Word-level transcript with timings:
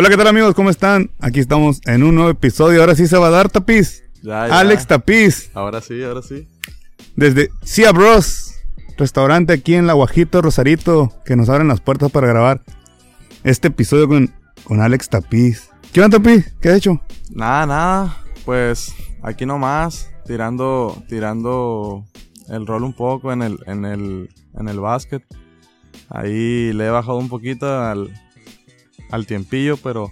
Hola, 0.00 0.08
¿qué 0.08 0.16
tal 0.16 0.28
amigos? 0.28 0.54
¿Cómo 0.54 0.70
están? 0.70 1.10
Aquí 1.20 1.40
estamos 1.40 1.82
en 1.84 2.02
un 2.02 2.14
nuevo 2.14 2.30
episodio. 2.30 2.80
Ahora 2.80 2.94
sí 2.94 3.06
se 3.06 3.18
va 3.18 3.26
a 3.26 3.30
dar 3.30 3.50
tapiz. 3.50 4.02
Ya, 4.22 4.48
ya. 4.48 4.58
Alex 4.58 4.86
Tapiz, 4.86 5.50
Ahora 5.52 5.82
sí, 5.82 6.02
ahora 6.02 6.22
sí. 6.22 6.48
desde 7.16 7.50
Cia 7.62 7.92
Bros, 7.92 8.54
restaurante 8.96 9.52
aquí 9.52 9.74
en 9.74 9.86
La 9.86 9.92
Guajito, 9.92 10.40
Rosarito, 10.40 11.12
que 11.26 11.36
nos 11.36 11.50
abren 11.50 11.68
las 11.68 11.82
puertas 11.82 12.10
para 12.10 12.26
grabar 12.26 12.62
este 13.44 13.68
episodio 13.68 14.08
con, 14.08 14.32
con 14.64 14.80
Alex 14.80 15.10
Tapiz. 15.10 15.68
¿Qué 15.92 16.00
onda, 16.00 16.16
Tapiz? 16.16 16.50
¿Qué 16.62 16.70
has 16.70 16.76
hecho? 16.76 16.98
Nada, 17.28 17.66
nada. 17.66 18.16
Pues 18.46 18.94
aquí 19.22 19.44
nomás, 19.44 20.10
tirando, 20.24 20.96
tirando 21.10 22.06
el 22.48 22.66
rol 22.66 22.84
un 22.84 22.94
poco 22.94 23.34
en 23.34 23.42
el, 23.42 23.58
en 23.66 23.84
el, 23.84 24.30
en 24.58 24.66
el 24.66 24.80
básquet. 24.80 25.22
Ahí 26.08 26.72
le 26.72 26.86
he 26.86 26.90
bajado 26.90 27.18
un 27.18 27.28
poquito 27.28 27.66
al, 27.82 28.10
al 29.10 29.26
tiempillo, 29.26 29.76
pero, 29.76 30.10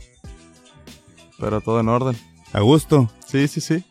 pero 1.39 1.61
todo 1.61 1.81
en 1.81 1.89
orden. 1.89 2.17
A 2.53 2.61
gusto. 2.61 3.11
Sí, 3.27 3.49
sí, 3.49 3.61
sí. 3.61 3.85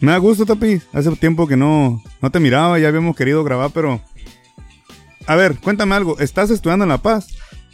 Me 0.00 0.12
da 0.12 0.18
gusto, 0.18 0.44
Tapiz. 0.44 0.86
Hace 0.92 1.10
tiempo 1.16 1.46
que 1.46 1.56
no, 1.56 2.02
no 2.20 2.30
te 2.30 2.40
miraba, 2.40 2.78
ya 2.78 2.88
habíamos 2.88 3.16
querido 3.16 3.42
grabar, 3.44 3.70
pero... 3.72 4.00
A 5.26 5.34
ver, 5.34 5.58
cuéntame 5.58 5.94
algo. 5.94 6.18
¿Estás 6.18 6.50
estudiando 6.50 6.84
en 6.84 6.90
La 6.90 6.98
Paz? 6.98 7.28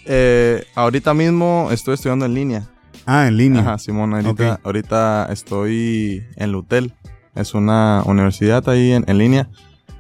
Eh, 0.07 0.65
ahorita 0.75 1.13
mismo 1.15 1.69
estoy 1.71 1.95
estudiando 1.95 2.25
en 2.25 2.35
línea. 2.35 2.69
Ah, 3.05 3.27
en 3.27 3.37
línea. 3.37 3.61
Ajá, 3.61 3.79
Simón, 3.79 4.15
ahorita, 4.15 4.61
ahorita 4.63 5.29
estoy 5.31 6.23
en 6.37 6.53
Lutel. 6.53 6.95
Es 7.35 7.55
una 7.55 8.03
universidad 8.07 8.67
ahí 8.69 8.93
en, 8.93 9.05
en 9.07 9.19
línea 9.19 9.51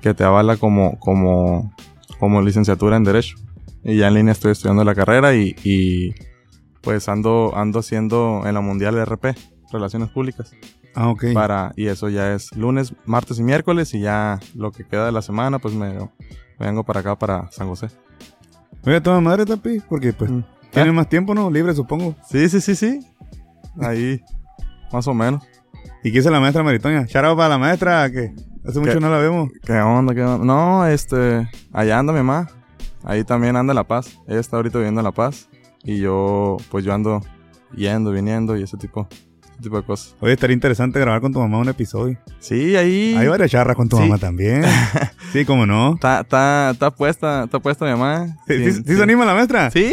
que 0.00 0.14
te 0.14 0.24
avala 0.24 0.56
como, 0.56 0.98
como, 0.98 1.74
como 2.18 2.40
licenciatura 2.40 2.96
en 2.96 3.04
Derecho. 3.04 3.36
Y 3.84 3.96
ya 3.96 4.08
en 4.08 4.14
línea 4.14 4.32
estoy 4.32 4.52
estudiando 4.52 4.84
la 4.84 4.94
carrera 4.94 5.34
y, 5.34 5.56
y 5.64 6.14
pues 6.82 7.08
ando, 7.08 7.52
ando 7.56 7.78
haciendo 7.78 8.42
en 8.44 8.54
la 8.54 8.60
Mundial 8.60 8.94
de 8.94 9.04
RP, 9.04 9.36
Relaciones 9.72 10.10
Públicas. 10.10 10.52
Ah, 10.94 11.08
ok. 11.08 11.26
Para, 11.32 11.72
y 11.76 11.86
eso 11.86 12.08
ya 12.08 12.34
es 12.34 12.54
lunes, 12.54 12.94
martes 13.06 13.38
y 13.38 13.42
miércoles 13.42 13.94
y 13.94 14.00
ya 14.00 14.40
lo 14.54 14.72
que 14.72 14.86
queda 14.86 15.06
de 15.06 15.12
la 15.12 15.22
semana 15.22 15.58
pues 15.58 15.74
me, 15.74 15.94
me 15.94 16.08
vengo 16.58 16.84
para 16.84 17.00
acá, 17.00 17.16
para 17.16 17.50
San 17.50 17.68
José. 17.68 17.88
Oye, 18.84 19.00
toda 19.00 19.20
madre, 19.20 19.46
Tapiz, 19.46 19.82
porque 19.88 20.12
pues... 20.12 20.30
Mm. 20.30 20.44
Tienes 20.72 20.90
¿Eh? 20.90 20.96
más 20.96 21.08
tiempo, 21.08 21.34
¿no? 21.34 21.50
Libre, 21.50 21.74
supongo. 21.74 22.16
Sí, 22.26 22.48
sí, 22.48 22.60
sí, 22.60 22.74
sí. 22.74 23.00
Ahí, 23.80 24.22
más 24.90 25.06
o 25.06 25.14
menos. 25.14 25.44
¿Y 26.02 26.10
qué 26.10 26.18
dice 26.18 26.30
la 26.30 26.40
maestra 26.40 26.62
Maritoña? 26.62 27.04
Shout 27.04 27.36
para 27.36 27.50
la 27.50 27.58
maestra, 27.58 28.10
que 28.10 28.34
hace 28.66 28.80
mucho 28.80 28.98
no 28.98 29.10
la 29.10 29.18
vemos. 29.18 29.50
¿Qué 29.64 29.74
onda? 29.74 30.14
¿Qué 30.14 30.22
onda? 30.22 30.44
No, 30.44 30.86
este, 30.86 31.46
allá 31.72 31.98
anda 31.98 32.12
mi 32.12 32.20
mamá. 32.20 32.48
Ahí 33.04 33.22
también 33.22 33.56
anda 33.56 33.72
en 33.72 33.76
La 33.76 33.84
Paz. 33.84 34.18
Ella 34.26 34.40
está 34.40 34.56
ahorita 34.56 34.78
viviendo 34.78 35.00
en 35.00 35.04
La 35.04 35.12
Paz. 35.12 35.48
Y 35.84 35.98
yo, 35.98 36.56
pues 36.70 36.84
yo 36.84 36.94
ando 36.94 37.20
yendo, 37.74 38.10
viniendo 38.12 38.56
y 38.56 38.62
ese 38.62 38.76
tipo, 38.76 39.08
ese 39.52 39.62
tipo 39.62 39.76
de 39.76 39.82
cosas. 39.82 40.14
Oye, 40.20 40.34
estaría 40.34 40.54
interesante 40.54 41.00
grabar 41.00 41.20
con 41.20 41.32
tu 41.32 41.38
mamá 41.40 41.58
un 41.58 41.68
episodio. 41.68 42.18
Sí, 42.38 42.76
ahí. 42.76 43.14
Hay 43.18 43.26
varias 43.28 43.50
charras 43.50 43.76
con 43.76 43.88
tu 43.88 43.96
Sí. 43.96 44.02
mamá 44.02 44.18
también. 44.18 44.62
sí, 45.32 45.44
cómo 45.44 45.66
no. 45.66 45.94
Está, 45.94 46.20
está, 46.20 46.70
está 46.70 46.90
puesta, 46.90 47.44
está 47.44 47.58
puesta 47.58 47.84
mi 47.86 47.92
mamá. 47.92 48.36
¿Sí, 48.46 48.54
Sin- 48.58 48.74
sí- 48.74 48.82
sí 48.86 48.96
se 48.96 49.02
anima 49.02 49.24
la 49.24 49.34
maestra? 49.34 49.70
Sí, 49.70 49.92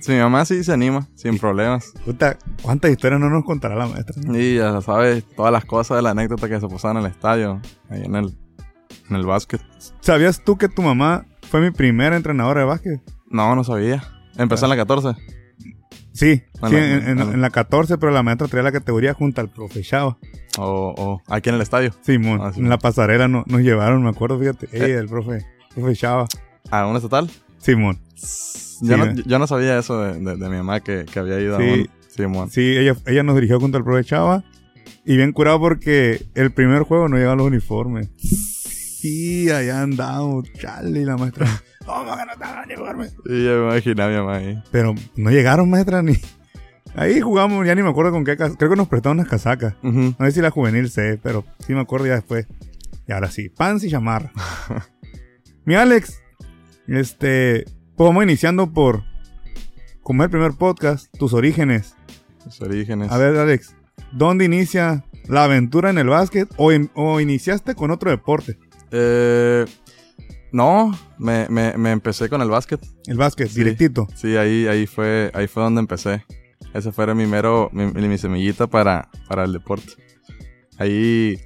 sí, 0.00 0.12
mi 0.12 0.18
mamá 0.18 0.44
sí 0.44 0.62
se 0.64 0.72
anima, 0.72 1.06
sin 1.14 1.38
problemas. 1.38 1.92
Puta, 2.04 2.36
¿cuántas 2.62 2.90
historias 2.90 3.20
no 3.20 3.30
nos 3.30 3.44
contará 3.44 3.76
la 3.76 3.86
maestra? 3.86 4.14
Y 4.38 4.56
ya 4.56 4.80
sabes, 4.82 5.24
todas 5.36 5.52
las 5.52 5.64
cosas 5.64 5.96
de 5.98 6.02
la 6.02 6.10
anécdota 6.10 6.48
que 6.48 6.60
se 6.60 6.68
pasaban 6.68 6.98
en 6.98 7.04
el 7.04 7.10
estadio, 7.10 7.60
ahí 7.88 8.02
en 8.04 8.14
el, 8.16 8.36
en 9.08 9.16
el 9.16 9.24
básquet. 9.24 9.62
¿Sabías 10.00 10.42
tú 10.44 10.58
que 10.58 10.68
tu 10.68 10.82
mamá 10.82 11.24
fue 11.48 11.60
mi 11.60 11.70
primera 11.70 12.16
entrenadora 12.16 12.60
de 12.60 12.66
básquet? 12.66 13.00
No, 13.30 13.54
no 13.54 13.64
sabía. 13.64 14.02
Empezó 14.42 14.66
en 14.66 14.70
la 14.70 14.76
14. 14.76 15.08
Sí, 16.12 16.36
sí, 16.36 16.42
en, 16.76 17.18
la- 17.18 17.24
en 17.24 17.40
la 17.40 17.50
14, 17.50 17.96
pero 17.98 18.10
la 18.12 18.22
maestra 18.22 18.48
traía 18.48 18.64
la 18.64 18.72
categoría 18.72 19.14
junto 19.14 19.40
al 19.40 19.48
profe 19.50 19.82
Chava. 19.82 20.18
O, 20.58 20.94
o 20.96 21.22
aquí 21.32 21.48
en 21.48 21.54
el 21.54 21.60
estadio. 21.62 21.92
Simón, 22.02 22.40
Ah, 22.42 22.52
sí. 22.52 22.60
en 22.60 22.68
la 22.68 22.78
pasarela 22.78 23.28
no- 23.28 23.44
nos 23.46 23.60
llevaron, 23.60 24.02
me 24.02 24.10
acuerdo, 24.10 24.38
fíjate. 24.38 24.66
Eh. 24.72 24.84
Ey, 24.86 24.92
el 24.92 25.08
profe, 25.08 25.46
profe 25.74 25.94
Chava. 25.94 26.26
¿A 26.70 26.86
un 26.86 26.96
estatal? 26.96 27.30
Simón. 27.58 27.98
Yo, 28.82 28.96
no, 28.96 29.06
me- 29.06 29.22
yo 29.24 29.38
no 29.38 29.46
sabía 29.46 29.78
eso 29.78 30.00
de, 30.02 30.14
de- 30.18 30.36
de 30.36 30.48
mi 30.48 30.56
mamá 30.56 30.80
que, 30.80 31.04
que 31.04 31.18
había 31.18 31.38
ido 31.40 31.58
Sí. 31.58 31.86
a 31.88 32.10
Simón. 32.10 32.50
Sí, 32.50 32.76
ella, 32.76 32.96
ella 33.06 33.22
nos 33.22 33.36
dirigió 33.36 33.60
contra 33.60 33.78
el 33.78 33.84
profe 33.84 34.04
Chava. 34.04 34.42
Y 35.04 35.16
bien 35.16 35.32
curado 35.32 35.60
porque 35.60 36.26
el 36.34 36.50
primer 36.52 36.82
juego 36.82 37.08
no 37.08 37.16
llegaban 37.16 37.38
los 37.38 37.46
uniformes. 37.46 38.08
Sí, 38.18 39.48
allá 39.50 39.82
andamos, 39.82 40.44
chale, 40.60 41.04
la 41.04 41.16
maestra. 41.16 41.46
¿Cómo 41.86 42.16
que 42.16 42.24
no 42.26 42.32
estaban 42.32 42.56
los 42.56 42.66
uniformes? 42.66 43.16
Y 43.26 43.44
yo 43.44 43.50
me 43.66 43.72
imaginé 43.72 44.02
a 44.02 44.08
mi 44.08 44.16
mamá 44.16 44.36
ahí. 44.36 44.62
Pero 44.70 44.94
no 45.16 45.30
llegaron, 45.30 45.68
maestra, 45.70 46.02
ni. 46.02 46.14
Ahí 46.94 47.20
jugamos, 47.20 47.66
ya 47.66 47.74
ni 47.74 47.82
me 47.82 47.88
acuerdo 47.90 48.10
con 48.12 48.24
qué. 48.24 48.36
Creo 48.36 48.56
que 48.70 48.76
nos 48.76 48.88
prestaron 48.88 49.18
unas 49.18 49.28
casacas. 49.30 49.74
No 49.82 50.14
sé 50.20 50.32
si 50.32 50.40
la 50.40 50.50
juvenil 50.50 50.90
sé, 50.90 51.18
pero 51.22 51.44
sí 51.60 51.72
me 51.74 51.80
acuerdo 51.80 52.06
ya 52.06 52.14
después. 52.14 52.46
Y 53.06 53.12
ahora 53.12 53.30
sí, 53.30 53.48
pants 53.48 53.84
y 53.84 53.90
chamarra. 53.90 54.32
Mi 55.64 55.74
Alex, 55.74 56.20
este. 56.86 57.64
Pues 57.96 58.08
vamos 58.08 58.24
iniciando 58.24 58.72
por. 58.72 59.04
Como 60.02 60.24
el 60.24 60.30
primer 60.30 60.52
podcast, 60.52 61.06
tus 61.18 61.32
orígenes. 61.32 61.94
Sus 62.42 62.60
orígenes. 62.62 63.10
A 63.12 63.18
ver, 63.18 63.36
Alex, 63.36 63.74
¿dónde 64.12 64.44
inicia 64.46 65.04
la 65.28 65.44
aventura 65.44 65.90
en 65.90 65.98
el 65.98 66.08
básquet 66.08 66.48
o, 66.56 66.72
in- 66.72 66.90
o 66.94 67.20
iniciaste 67.20 67.74
con 67.74 67.90
otro 67.90 68.10
deporte? 68.10 68.58
Eh, 68.90 69.66
no, 70.52 70.96
me, 71.18 71.46
me, 71.48 71.76
me 71.76 71.90
empecé 71.92 72.28
con 72.28 72.42
el 72.42 72.48
básquet. 72.48 72.80
El 73.06 73.16
básquet, 73.16 73.48
Sí. 73.48 73.58
directito. 73.58 74.06
Sí, 74.14 74.36
ahí, 74.36 74.66
ahí 74.66 74.86
fue, 74.86 75.30
ahí 75.34 75.46
fue 75.46 75.62
donde 75.62 75.80
empecé. 75.80 76.24
Ese 76.74 76.92
fue 76.92 77.12
mi 77.14 77.26
mero, 77.26 77.68
mi, 77.72 77.86
mi 77.86 78.18
semillita 78.18 78.66
para, 78.66 79.08
para 79.28 79.44
el 79.44 79.52
deporte. 79.52 79.92
Ahí, 80.78 81.38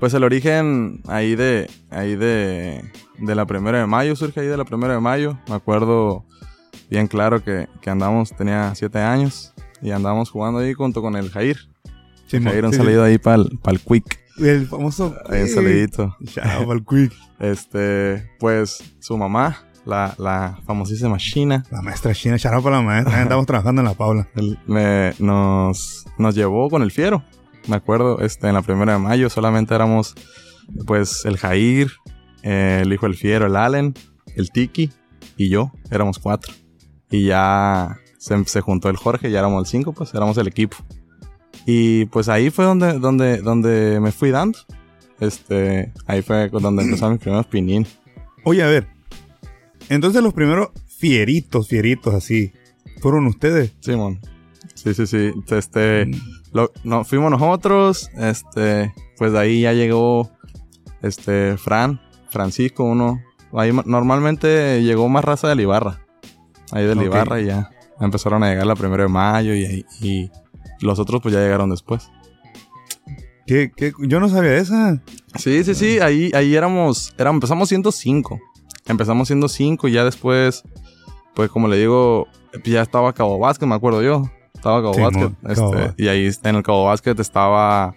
pues 0.00 0.12
el 0.14 0.24
origen 0.24 1.00
ahí 1.06 1.34
de, 1.36 1.70
ahí 1.90 2.16
de, 2.16 2.82
de 3.18 3.34
la 3.34 3.46
primera 3.46 3.78
de 3.78 3.86
mayo, 3.86 4.16
surge 4.16 4.40
ahí 4.40 4.46
de 4.48 4.56
la 4.56 4.64
primera 4.64 4.94
de 4.94 5.00
mayo. 5.00 5.38
Me 5.48 5.54
acuerdo 5.54 6.24
bien 6.90 7.06
claro 7.06 7.42
que, 7.42 7.68
que 7.80 7.90
andamos, 7.90 8.30
tenía 8.36 8.74
siete 8.74 8.98
años 8.98 9.54
y 9.80 9.90
andamos 9.92 10.30
jugando 10.30 10.58
ahí 10.60 10.72
junto 10.74 11.00
con 11.00 11.16
el 11.16 11.30
Jair. 11.30 11.58
Simón, 12.26 12.52
Jair, 12.52 12.64
un 12.64 12.72
sí, 12.72 12.78
salido 12.78 13.04
ahí 13.04 13.18
para 13.18 13.42
el 13.42 13.80
Quick. 13.80 14.20
El 14.38 14.66
famoso. 14.66 15.14
Un 15.28 15.48
salidito. 15.48 16.16
Chao, 16.24 16.66
pa'l 16.66 16.84
quick. 16.84 17.12
Este, 17.38 18.30
pues 18.38 18.82
su 19.00 19.16
mamá, 19.18 19.64
la, 19.84 20.14
la 20.18 20.58
famosísima 20.64 21.18
China, 21.18 21.64
La 21.70 21.82
maestra 21.82 22.14
china, 22.14 22.38
chará 22.38 22.60
para 22.60 22.76
la 22.76 22.82
maestra. 22.82 23.20
Andamos 23.22 23.46
trabajando 23.46 23.82
en 23.82 23.88
la 23.88 23.94
Paula. 23.94 24.28
Me, 24.66 25.12
nos, 25.18 26.04
nos 26.18 26.34
llevó 26.34 26.70
con 26.70 26.82
el 26.82 26.90
fiero. 26.90 27.24
Me 27.68 27.76
acuerdo, 27.76 28.20
este, 28.20 28.48
en 28.48 28.54
la 28.54 28.62
primera 28.62 28.94
de 28.94 28.98
mayo 28.98 29.28
solamente 29.30 29.74
éramos, 29.74 30.14
pues, 30.86 31.24
el 31.24 31.36
Jair, 31.36 31.92
eh, 32.42 32.80
el 32.82 32.92
hijo 32.92 33.06
del 33.06 33.16
fiero, 33.16 33.46
el 33.46 33.56
Allen, 33.56 33.94
el 34.34 34.50
Tiki 34.50 34.90
y 35.36 35.48
yo. 35.48 35.72
Éramos 35.90 36.18
cuatro. 36.18 36.52
Y 37.10 37.26
ya 37.26 37.98
se, 38.18 38.44
se 38.46 38.60
juntó 38.60 38.88
el 38.88 38.96
Jorge, 38.96 39.30
ya 39.30 39.40
éramos 39.40 39.64
el 39.64 39.70
cinco, 39.70 39.92
pues, 39.92 40.12
éramos 40.14 40.38
el 40.38 40.48
equipo. 40.48 40.76
Y 41.66 42.06
pues 42.06 42.28
ahí 42.28 42.50
fue 42.50 42.64
donde, 42.64 42.98
donde, 42.98 43.38
donde 43.38 44.00
me 44.00 44.12
fui 44.12 44.30
dando. 44.30 44.58
Este, 45.20 45.92
ahí 46.06 46.22
fue 46.22 46.48
donde 46.48 46.82
empezaron 46.82 47.12
mis 47.14 47.20
primeros 47.22 47.46
pinín. 47.46 47.86
Oye, 48.44 48.62
a 48.62 48.66
ver. 48.66 48.88
Entonces 49.88 50.22
los 50.22 50.32
primeros 50.34 50.70
fieritos, 50.88 51.68
fieritos 51.68 52.14
así, 52.14 52.52
fueron 53.00 53.26
ustedes. 53.26 53.72
Simón. 53.80 54.20
Sí, 54.74 54.94
sí, 54.94 55.06
sí. 55.06 55.32
Este, 55.50 56.10
lo, 56.52 56.72
no, 56.82 57.04
fuimos 57.04 57.30
nosotros, 57.30 58.10
este, 58.16 58.92
pues 59.16 59.32
de 59.32 59.38
ahí 59.38 59.60
ya 59.62 59.72
llegó, 59.72 60.30
este, 61.02 61.56
Fran, 61.56 62.00
Francisco, 62.30 62.84
uno. 62.84 63.20
Ahí 63.52 63.70
ma- 63.72 63.84
normalmente 63.86 64.82
llegó 64.82 65.08
más 65.08 65.24
raza 65.24 65.48
de 65.48 65.56
Libarra. 65.56 66.00
Ahí 66.72 66.84
de. 66.86 66.94
Libarra 66.96 67.40
y 67.40 67.46
ya 67.46 67.70
empezaron 68.00 68.42
a 68.42 68.48
llegar 68.50 68.66
la 68.66 68.74
primera 68.74 69.04
de 69.04 69.08
mayo 69.08 69.54
y, 69.54 69.64
ahí- 69.66 69.86
y 70.00 70.30
los 70.82 70.98
otros 70.98 71.20
pues 71.22 71.34
ya 71.34 71.40
llegaron 71.40 71.70
después. 71.70 72.10
¿Qué, 73.46 73.72
qué? 73.74 73.92
Yo 74.00 74.20
no 74.20 74.28
sabía 74.28 74.56
esa. 74.56 75.02
Sí, 75.36 75.64
sí, 75.64 75.74
sí, 75.74 75.98
ahí, 75.98 76.30
ahí 76.34 76.54
éramos, 76.54 77.12
éramos, 77.18 77.38
empezamos 77.38 77.68
siendo 77.68 77.90
cinco. 77.92 78.38
Empezamos 78.86 79.28
siendo 79.28 79.48
cinco 79.48 79.88
y 79.88 79.92
ya 79.92 80.04
después, 80.04 80.62
pues 81.34 81.50
como 81.50 81.68
le 81.68 81.76
digo, 81.76 82.28
ya 82.64 82.82
estaba 82.82 83.12
Cabo 83.12 83.38
Básquet, 83.38 83.68
me 83.68 83.74
acuerdo 83.74 84.02
yo. 84.02 84.30
Estaba 84.54 84.80
Cabo. 84.82 84.94
Cabo 84.94 85.34
este, 85.48 86.02
y 86.02 86.08
ahí 86.08 86.30
en 86.42 86.56
el 86.56 86.62
Cabo 86.62 86.84
Básquet 86.84 87.18
estaba 87.18 87.94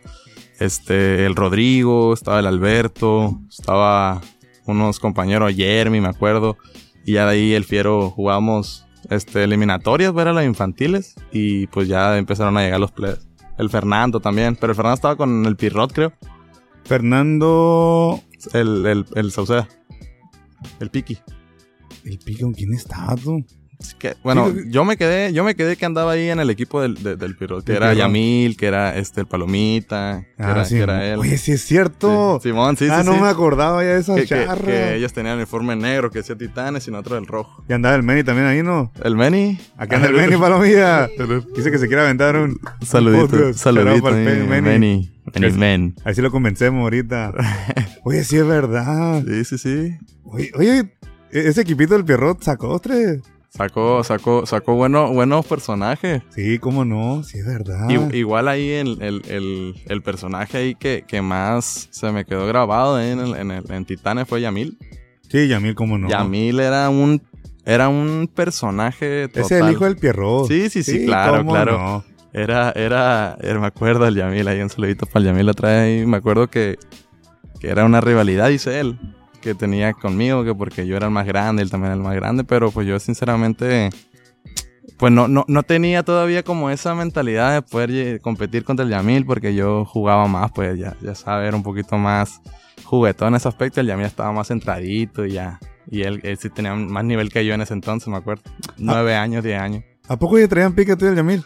este, 0.59 1.25
el 1.25 1.35
Rodrigo, 1.35 2.13
estaba 2.13 2.39
el 2.39 2.47
Alberto, 2.47 3.39
estaba 3.49 4.21
unos 4.65 4.99
compañeros, 4.99 5.53
Jeremy, 5.53 6.01
me 6.01 6.09
acuerdo. 6.09 6.57
Y 7.05 7.13
ya 7.13 7.25
de 7.25 7.33
ahí 7.33 7.53
el 7.53 7.65
Fiero 7.65 8.09
jugábamos 8.09 8.84
este, 9.09 9.43
eliminatorias, 9.43 10.13
era 10.15 10.33
las 10.33 10.45
infantiles. 10.45 11.15
Y 11.31 11.67
pues 11.67 11.87
ya 11.87 12.17
empezaron 12.17 12.57
a 12.57 12.61
llegar 12.61 12.79
los 12.79 12.91
players. 12.91 13.27
El 13.57 13.69
Fernando 13.69 14.19
también, 14.19 14.55
pero 14.55 14.71
el 14.71 14.75
Fernando 14.75 14.95
estaba 14.95 15.15
con 15.15 15.45
el 15.45 15.55
Pirrot, 15.55 15.93
creo. 15.93 16.13
Fernando. 16.83 18.21
El, 18.53 18.85
el, 18.85 19.05
el 19.15 19.31
Sauceda. 19.31 19.67
El 20.79 20.89
Piqui. 20.89 21.17
El 22.03 22.19
pique, 22.19 22.43
¿con 22.43 22.53
quién 22.53 22.73
estaba 22.73 23.15
tú? 23.15 23.43
Que- 23.93 24.15
bueno, 24.23 24.49
Sí, 24.51 24.61
sí. 24.63 24.71
yo 24.71 24.83
me 24.83 24.97
quedé, 24.97 25.31
yo 25.33 25.43
me 25.43 25.55
quedé 25.55 25.77
que 25.77 25.85
andaba 25.85 26.13
ahí 26.13 26.29
en 26.29 26.39
el 26.39 26.49
equipo 26.49 26.81
del, 26.81 26.95
de- 27.03 27.15
del 27.15 27.37
que 27.37 27.73
era. 27.73 27.93
Yamil, 27.93 28.57
que 28.57 28.65
era 28.65 28.97
este 28.97 29.21
el 29.21 29.27
Palomita, 29.27 30.25
que, 30.35 30.43
Ah, 30.43 30.51
era, 30.51 30.65
sí. 30.65 30.75
que 30.75 30.81
era 30.81 31.05
él. 31.05 31.19
Oye, 31.19 31.37
sí 31.37 31.51
es 31.51 31.61
cierto. 31.63 32.39
Simón, 32.41 32.75
sí, 32.77 32.87
ah, 32.89 33.03
no 33.03 33.17
me 33.19 33.27
acordaba 33.27 33.83
ya 33.83 33.89
de 33.93 33.99
esa 33.99 34.15
que, 34.15 34.21
que- 34.23 34.27
charra. 34.45 34.65
que 34.65 34.95
ellos 34.95 35.13
tenían 35.13 35.33
el 35.33 35.39
uniforme 35.39 35.75
negro 35.75 36.09
que 36.09 36.19
decía 36.19 36.35
Titanes 36.35 36.87
y 36.87 36.91
nosotros 36.91 37.19
el 37.19 37.27
rojo. 37.27 37.63
Y 37.69 37.73
andaba 37.73 37.95
el 37.95 38.03
Meni 38.03 38.23
también 38.23 38.47
ahí, 38.47 38.63
¿no? 38.63 38.91
El 39.03 39.15
Meni. 39.15 39.59
Acá 39.77 39.97
anda 39.97 40.07
el 40.09 40.15
Meni, 40.15 40.37
palomilla. 40.39 41.07
Dice 41.55 41.69
que 41.71 41.77
se 41.77 41.87
quiere 41.87 42.01
aventar 42.01 42.35
un... 42.37 42.59
Saludito, 42.81 43.53
saludito. 43.53 43.89
Shout 43.91 43.95
out 43.95 44.03
pa'l 44.03 44.15
Meni. 44.47 44.61
Meni. 44.61 45.11
Men. 45.57 45.95
Ahí 46.05 46.13
sí 46.15 46.21
lo 46.21 46.31
convencemos 46.31 46.81
ahorita. 46.83 47.33
Oye, 48.03 48.23
sí 48.23 48.37
es 48.37 48.45
verdad. 48.47 49.23
Sí, 49.27 49.43
sí, 49.45 49.57
sí. 49.57 49.97
Oye, 50.23 50.51
oye, 50.55 50.93
ese 51.31 51.61
equipito 51.61 51.95
del 51.95 52.05
Pierrot 52.05 52.43
sacó 52.43 52.79
tres. 52.79 53.21
Sacó, 53.55 54.03
sacó, 54.03 54.45
sacó 54.45 54.75
bueno, 54.75 55.13
buenos 55.13 55.45
personajes. 55.45 56.21
Sí, 56.29 56.59
cómo 56.59 56.83
no, 56.83 57.23
sí 57.23 57.37
es 57.39 57.45
verdad. 57.45 57.87
Igual 58.11 58.49
ahí 58.49 58.69
el, 58.71 59.01
el, 59.01 59.21
el, 59.29 59.75
el 59.87 60.01
personaje 60.03 60.57
ahí 60.57 60.75
que, 60.75 61.05
que 61.07 61.21
más 61.21 61.87
se 61.91 62.11
me 62.11 62.25
quedó 62.25 62.45
grabado 62.47 62.97
ahí 62.97 63.11
en, 63.11 63.19
el, 63.19 63.35
en, 63.35 63.51
el- 63.51 63.71
en 63.71 63.85
Titanes 63.85 64.27
fue 64.27 64.41
Yamil. 64.41 64.77
Sí, 65.29 65.47
Yamil, 65.47 65.73
cómo 65.73 65.97
no. 65.97 66.09
Yamil 66.09 66.59
era 66.59 66.89
un, 66.89 67.21
era 67.65 67.87
un 67.87 68.29
personaje 68.33 69.29
total. 69.29 69.43
Es 69.43 69.51
el 69.51 69.71
hijo 69.71 69.85
del 69.85 69.95
Pierrot. 69.95 70.47
Sí, 70.49 70.69
sí, 70.69 70.83
sí, 70.83 71.05
claro, 71.05 71.37
cómo 71.37 71.51
claro. 71.51 71.77
no. 71.77 72.03
Era, 72.33 72.71
era, 72.75 73.37
me 73.41 73.67
acuerdo 73.67 74.03
del 74.03 74.15
Yamil 74.15 74.45
ahí, 74.49 74.59
un 74.61 74.69
saludito 74.69 75.05
para 75.05 75.21
el 75.21 75.25
Yamil 75.27 75.47
otra 75.47 75.69
vez 75.69 75.79
ahí. 76.01 76.05
Me 76.05 76.17
acuerdo 76.17 76.49
que, 76.49 76.77
que 77.61 77.69
era 77.69 77.85
una 77.85 78.01
rivalidad, 78.01 78.49
dice 78.49 78.81
él, 78.81 78.99
que 79.45 79.53
tenía 79.53 79.93
conmigo, 79.93 80.43
que 80.43 80.55
porque 80.55 80.87
yo 80.87 80.97
era 80.97 81.05
el 81.05 81.11
más 81.11 81.27
grande, 81.27 81.61
él 81.61 81.69
también 81.69 81.91
era 81.91 81.97
el 81.97 82.03
más 82.03 82.15
grande, 82.15 82.43
pero 82.43 82.71
pues 82.71 82.87
yo 82.87 82.99
sinceramente, 82.99 83.91
pues 84.97 85.13
no, 85.13 85.27
no, 85.27 85.45
no 85.47 85.61
tenía 85.61 86.01
todavía 86.01 86.41
como 86.41 86.71
esa 86.71 86.95
mentalidad 86.95 87.53
de 87.53 87.61
poder 87.61 88.21
competir 88.21 88.63
contra 88.63 88.83
el 88.83 88.89
Yamil, 88.89 89.23
porque 89.23 89.53
yo 89.53 89.85
jugaba 89.85 90.27
más, 90.27 90.51
pues 90.51 90.79
ya, 90.79 90.97
ya 90.99 91.13
sabes, 91.13 91.47
era 91.47 91.55
un 91.55 91.61
poquito 91.61 91.95
más 91.99 92.41
juguetón 92.85 93.29
en 93.29 93.35
ese 93.35 93.47
aspecto, 93.47 93.81
el 93.81 93.87
Yamil 93.87 94.07
estaba 94.07 94.31
más 94.31 94.47
centradito 94.47 95.23
y 95.27 95.33
ya. 95.33 95.59
Y 95.91 96.01
él, 96.01 96.21
él 96.23 96.39
sí 96.39 96.49
tenía 96.49 96.73
más 96.73 97.05
nivel 97.05 97.31
que 97.31 97.45
yo 97.45 97.53
en 97.53 97.61
ese 97.61 97.75
entonces, 97.75 98.07
me 98.07 98.17
acuerdo. 98.17 98.41
Nueve 98.77 99.13
años, 99.13 99.43
diez 99.43 99.61
años. 99.61 99.83
¿A 100.07 100.17
poco 100.17 100.39
ya 100.39 100.47
traían 100.47 100.73
pique 100.73 100.95
tú 100.95 101.05
y 101.05 101.09
el 101.09 101.15
Yamil? 101.15 101.43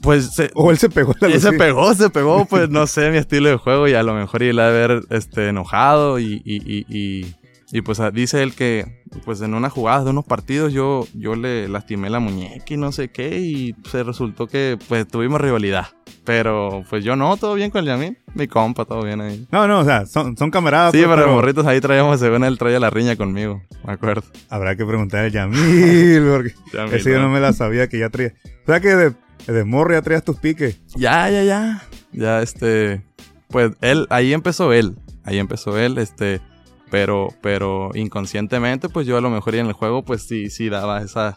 Pues 0.00 0.34
se, 0.34 0.50
O 0.54 0.70
él 0.70 0.78
se 0.78 0.88
pegó 0.88 1.14
la 1.20 1.28
luz. 1.28 1.42
se 1.42 1.52
pegó, 1.52 1.94
se 1.94 2.10
pegó, 2.10 2.44
pues 2.44 2.68
no 2.70 2.86
sé, 2.86 3.10
mi 3.10 3.18
estilo 3.18 3.48
de 3.48 3.56
juego 3.56 3.88
y 3.88 3.94
a 3.94 4.02
lo 4.02 4.14
mejor 4.14 4.42
él 4.42 4.56
de 4.56 4.62
haber 4.62 5.02
este, 5.10 5.48
enojado 5.48 6.18
y, 6.18 6.40
y, 6.44 6.56
y, 6.56 6.86
y, 6.88 7.34
y, 7.70 7.82
pues 7.82 8.00
ah, 8.00 8.10
dice 8.10 8.42
él 8.42 8.54
que 8.54 9.04
pues 9.24 9.40
en 9.40 9.54
unas 9.54 9.72
jugadas 9.72 10.04
de 10.04 10.10
unos 10.10 10.24
partidos 10.24 10.72
yo, 10.72 11.06
yo 11.14 11.34
le 11.34 11.68
lastimé 11.68 12.10
la 12.10 12.18
muñeca 12.18 12.64
y 12.68 12.76
no 12.76 12.92
sé 12.92 13.08
qué 13.08 13.38
y 13.38 13.74
se 13.90 14.02
resultó 14.02 14.46
que 14.46 14.78
pues 14.88 15.06
tuvimos 15.06 15.40
rivalidad. 15.40 15.86
Pero 16.24 16.84
pues 16.90 17.04
yo 17.04 17.16
no, 17.16 17.36
todo 17.38 17.54
bien 17.54 17.70
con 17.70 17.80
el 17.80 17.86
Yamil, 17.86 18.18
mi 18.34 18.48
compa, 18.48 18.84
todo 18.84 19.02
bien 19.02 19.20
ahí. 19.20 19.46
No, 19.50 19.66
no, 19.66 19.80
o 19.80 19.84
sea, 19.84 20.04
son, 20.04 20.36
son 20.36 20.50
camaradas. 20.50 20.92
Sí, 20.92 21.02
pues, 21.02 21.16
pero 21.16 21.32
morritos 21.32 21.66
ahí 21.66 21.80
traíamos, 21.80 22.20
según 22.20 22.44
él 22.44 22.58
traía 22.58 22.78
la 22.78 22.90
riña 22.90 23.16
conmigo, 23.16 23.62
me 23.86 23.94
acuerdo. 23.94 24.24
Habrá 24.50 24.76
que 24.76 24.84
preguntar 24.84 25.24
al 25.24 25.32
Yamil, 25.32 26.22
porque 26.30 26.54
Yamil, 26.72 26.94
ese 26.94 27.12
yo 27.12 27.16
¿no? 27.16 27.24
no 27.24 27.30
me 27.30 27.40
la 27.40 27.52
sabía 27.52 27.88
que 27.88 27.98
ya 27.98 28.10
traía. 28.10 28.34
O 28.62 28.66
sea 28.66 28.80
que 28.80 28.94
de, 28.94 29.14
de 29.46 29.64
morro 29.64 29.94
ya 29.94 30.02
traías 30.02 30.24
tus 30.24 30.36
piques. 30.36 30.80
Ya, 30.96 31.30
ya, 31.30 31.42
ya. 31.44 31.82
Ya, 32.12 32.42
este. 32.42 33.02
Pues 33.48 33.72
él, 33.80 34.06
ahí 34.10 34.32
empezó 34.32 34.72
él. 34.72 34.96
Ahí 35.24 35.38
empezó 35.38 35.78
él, 35.78 35.98
este. 35.98 36.40
Pero, 36.90 37.28
pero 37.42 37.90
inconscientemente, 37.94 38.88
pues 38.88 39.06
yo 39.06 39.16
a 39.16 39.20
lo 39.20 39.30
mejor 39.30 39.54
y 39.54 39.58
en 39.58 39.66
el 39.66 39.72
juego, 39.72 40.04
pues 40.04 40.22
sí, 40.22 40.48
sí 40.50 40.68
daba 40.68 41.02
esa, 41.02 41.36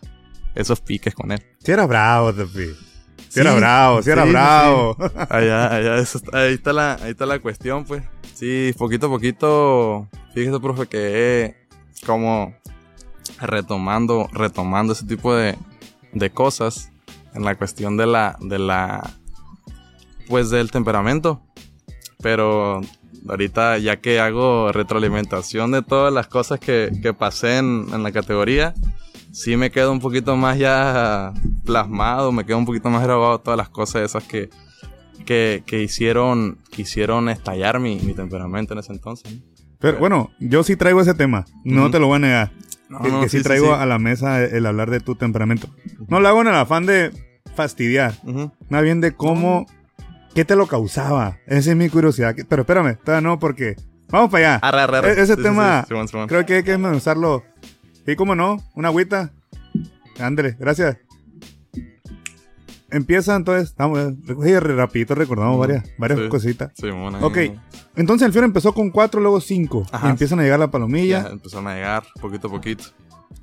esos 0.56 0.80
piques 0.82 1.14
con 1.14 1.32
él. 1.32 1.44
Si 1.60 1.72
era 1.72 1.86
bravo, 1.86 2.34
Tepi. 2.34 2.68
Si 3.18 3.36
Sí, 3.36 3.40
era 3.40 3.54
bravo, 3.56 4.02
si 4.02 4.10
era 4.10 4.24
sí, 4.24 4.28
sí, 4.28 4.34
bravo. 4.34 4.98
Allá, 5.30 5.74
allá, 5.74 5.98
eso 6.00 6.20
ahí 6.34 6.54
está 6.54 6.74
la, 6.74 6.96
ahí 6.96 7.12
está 7.12 7.26
la 7.26 7.40
cuestión, 7.40 7.86
pues. 7.86 8.04
Sí, 8.34 8.74
poquito 8.78 9.08
a 9.08 9.10
poquito, 9.10 10.08
fíjese, 10.34 10.60
profe, 10.60 10.88
que 10.88 11.56
como 12.06 12.54
retomando, 13.40 14.28
retomando 14.34 14.94
ese 14.94 15.06
tipo 15.06 15.36
de, 15.36 15.58
de 16.14 16.30
cosas 16.30 16.92
en 17.34 17.44
la 17.44 17.56
cuestión 17.56 17.98
de 17.98 18.08
la, 18.08 18.38
de 18.42 18.60
la, 18.60 19.12
pues 20.28 20.50
del 20.50 20.72
temperamento. 20.72 21.42
Pero 22.22 22.82
ahorita 23.28 23.78
ya 23.78 23.98
que 23.98 24.20
hago 24.20 24.72
retroalimentación 24.72 25.72
de 25.72 25.82
todas 25.82 26.14
las 26.14 26.28
cosas 26.28 26.60
que, 26.60 26.92
que 27.02 27.14
pasé 27.14 27.58
en, 27.58 27.88
en 27.94 28.04
la 28.04 28.12
categoría, 28.12 28.74
sí 29.32 29.58
me 29.58 29.72
quedo 29.72 29.92
un 29.92 30.00
poquito 30.00 30.36
más 30.36 30.58
ya 30.58 31.34
plasmado, 31.66 32.32
me 32.32 32.46
quedo 32.46 32.58
un 32.58 32.66
poquito 32.66 32.90
más 32.90 33.04
grabado 33.04 33.40
todas 33.40 33.58
las 33.58 33.70
cosas 33.70 34.04
esas 34.04 34.24
que, 34.24 34.50
que, 35.26 35.64
que 35.66 35.82
hicieron, 35.82 36.60
que 36.72 36.84
hicieron 36.84 37.30
estallar 37.30 37.80
mi, 37.80 38.00
mi 38.00 38.14
temperamento 38.14 38.74
en 38.74 38.80
ese 38.80 38.94
entonces. 38.94 39.32
¿no? 39.34 39.42
Pero 39.80 39.98
bueno, 39.98 40.30
yo 40.40 40.64
sí 40.64 40.76
traigo 40.76 41.02
ese 41.02 41.16
tema. 41.16 41.46
No 41.64 41.90
te 41.90 42.00
lo 42.00 42.08
voy 42.08 42.18
a 42.18 42.20
negar. 42.20 42.52
No, 42.88 43.02
que, 43.02 43.10
no, 43.10 43.22
que 43.22 43.30
sí, 43.30 43.42
traigo 43.42 43.68
sí. 43.68 43.74
a 43.82 43.86
la 43.86 43.98
mesa 44.00 44.44
el 44.44 44.66
hablar 44.66 44.92
de 44.92 45.00
tu 45.00 45.16
temperamento. 45.16 45.70
No 46.08 46.20
lo 46.20 46.28
hago 46.28 46.42
en 46.42 46.50
el 46.50 46.56
afán 46.56 46.86
de 46.86 47.12
fastidiar. 47.56 48.14
Ujú. 48.24 48.52
Más 48.70 48.84
bien 48.84 49.02
de 49.02 49.14
cómo... 49.14 49.66
¿Qué 50.34 50.46
te 50.46 50.56
lo 50.56 50.68
causaba? 50.68 51.40
Esa 51.46 51.72
es 51.72 51.76
mi 51.76 51.90
curiosidad. 51.90 52.36
Pero 52.48 52.62
espérame, 52.62 52.98
todavía 53.04 53.28
no 53.28 53.40
porque... 53.40 53.76
Vamos 54.10 54.30
para 54.30 54.56
allá. 54.58 55.08
E- 55.08 55.12
ese 55.14 55.26
Sí, 55.28 55.34
sí, 55.36 55.42
tema- 55.44 55.86
sí, 55.88 55.96
Simón. 56.08 56.28
Creo 56.28 56.46
que 56.46 56.56
hay 56.56 56.64
que 56.64 56.76
usarlo. 56.76 57.44
Sí, 58.06 58.16
cómo 58.16 58.36
no, 58.36 58.58
una 58.76 58.90
agüita. 58.90 59.32
Ándale, 60.20 60.56
gracias. 60.60 60.98
Empieza 62.90 63.38
entonces, 63.38 63.74
vamos, 63.78 64.00
sí, 64.44 64.60
rapidito 64.60 65.16
recordamos 65.16 65.58
varias, 65.58 65.86
varias 65.98 66.20
sí. 66.20 66.28
cositas. 66.28 66.74
Simón, 66.76 67.16
ahí, 67.16 67.24
Ok, 67.24 67.38
entonces 67.96 68.26
el 68.26 68.34
Fiero 68.34 68.46
empezó 68.46 68.74
con 68.74 68.90
cuatro, 68.90 69.22
luego 69.22 69.40
cinco. 69.40 69.86
Ajá. 69.94 70.08
Y 70.08 70.10
empiezan 70.12 70.40
a 70.40 70.44
llegar 70.44 70.60
la 70.60 70.66
Ya 70.66 70.72
palomilla. 70.72 71.28
empezaron 71.32 71.68
a 71.68 71.76
llegar 71.76 72.04
poquito 72.20 72.50
a 72.50 72.52
poquito. 72.52 72.84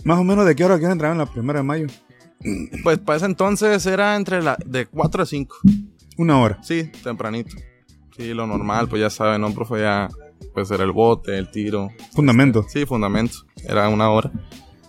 Más 0.05 0.19
o 0.19 0.25
menos 0.25 0.44
de 0.44 0.55
qué 0.55 0.67
hora 0.67 0.75
quieren 0.76 0.93
entrar 0.93 1.12
en 1.12 1.19
la 1.19 1.25
primera 1.26 1.61
de 1.61 1.62
mayo. 1.62 1.87
Pues 2.84 2.99
para 2.99 3.17
ese 3.17 3.25
entonces 3.26 3.87
era 3.87 4.17
entre 4.17 4.43
la 4.43 4.58
de 4.67 4.84
4 4.84 5.23
a 5.23 5.26
5. 5.26 5.56
Una 6.19 6.38
hora. 6.41 6.59
Sí, 6.62 6.91
tempranito. 7.03 7.56
Sí, 8.17 8.35
lo 8.35 8.47
normal, 8.47 8.88
pues 8.88 9.00
ya 9.00 9.09
saben, 9.11 9.41
¿no, 9.41 9.53
profe? 9.55 9.81
Ya, 9.81 10.09
pues 10.53 10.70
era 10.70 10.85
el 10.85 10.93
bote, 10.93 11.38
el 11.38 11.50
tiro. 11.50 11.88
Fundamento. 12.12 12.65
Sí, 12.69 12.84
fundamento. 12.84 13.39
Era 13.65 13.89
una 13.89 14.10
hora. 14.10 14.31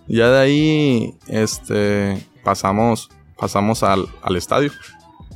Ya 0.08 0.30
de 0.32 0.40
ahí, 0.40 1.16
este, 1.28 2.22
pasamos, 2.44 3.10
pasamos 3.38 3.84
al, 3.84 4.08
al 4.24 4.36
estadio, 4.36 4.72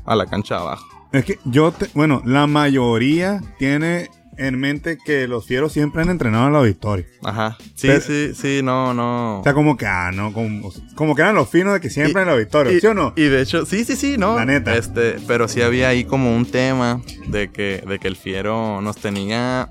a 0.06 0.16
la 0.16 0.26
cancha 0.26 0.56
de 0.56 0.62
abajo. 0.62 0.88
Es 1.12 1.26
que 1.26 1.38
yo, 1.46 1.72
te- 1.72 1.90
bueno, 1.94 2.22
la 2.26 2.48
mayoría 2.48 3.40
tiene 3.60 4.10
en 4.38 4.60
mente 4.60 4.98
que 5.04 5.28
los 5.28 5.46
fieros 5.46 5.72
siempre 5.74 6.02
han 6.02 6.10
entrenado 6.10 6.46
en 6.46 6.50
el 6.52 6.56
auditorio. 6.58 7.06
Ajá. 7.24 7.58
Sí, 7.76 7.88
Pero- 7.88 8.02
sí, 8.02 8.34
sí, 8.36 8.62
no, 8.64 8.94
no. 8.94 9.40
O 9.40 9.44
sea, 9.44 9.54
como 9.54 9.78
que, 9.78 9.86
ah, 9.86 10.12
no, 10.14 10.34
como, 10.34 10.72
como 10.96 11.16
que 11.16 11.22
eran 11.22 11.36
los 11.36 11.50
finos 11.50 11.74
de 11.74 11.80
que 11.82 11.90
siempre 11.90 12.22
Y- 12.22 12.24
en 12.24 12.30
el 12.30 12.34
auditorio, 12.36 12.72
y, 12.74 12.80
¿sí 12.80 12.88
o 12.88 12.94
no? 12.94 13.14
Y 13.16 13.24
de 13.24 13.42
hecho, 13.42 13.66
sí, 13.66 13.86
sí, 13.86 13.96
sí, 13.96 14.18
no. 14.18 14.36
La 14.36 14.46
neta. 14.46 14.76
Este, 14.76 15.18
pero 15.28 15.48
sí 15.48 15.62
había 15.62 15.90
ahí 15.90 16.04
como 16.06 16.36
un 16.36 16.46
tema 16.46 17.02
de 17.28 17.52
que, 17.52 17.84
de 17.88 18.00
que 18.00 18.08
el 18.08 18.16
fiero 18.16 18.82
nos 18.82 18.98
tenía, 18.98 19.70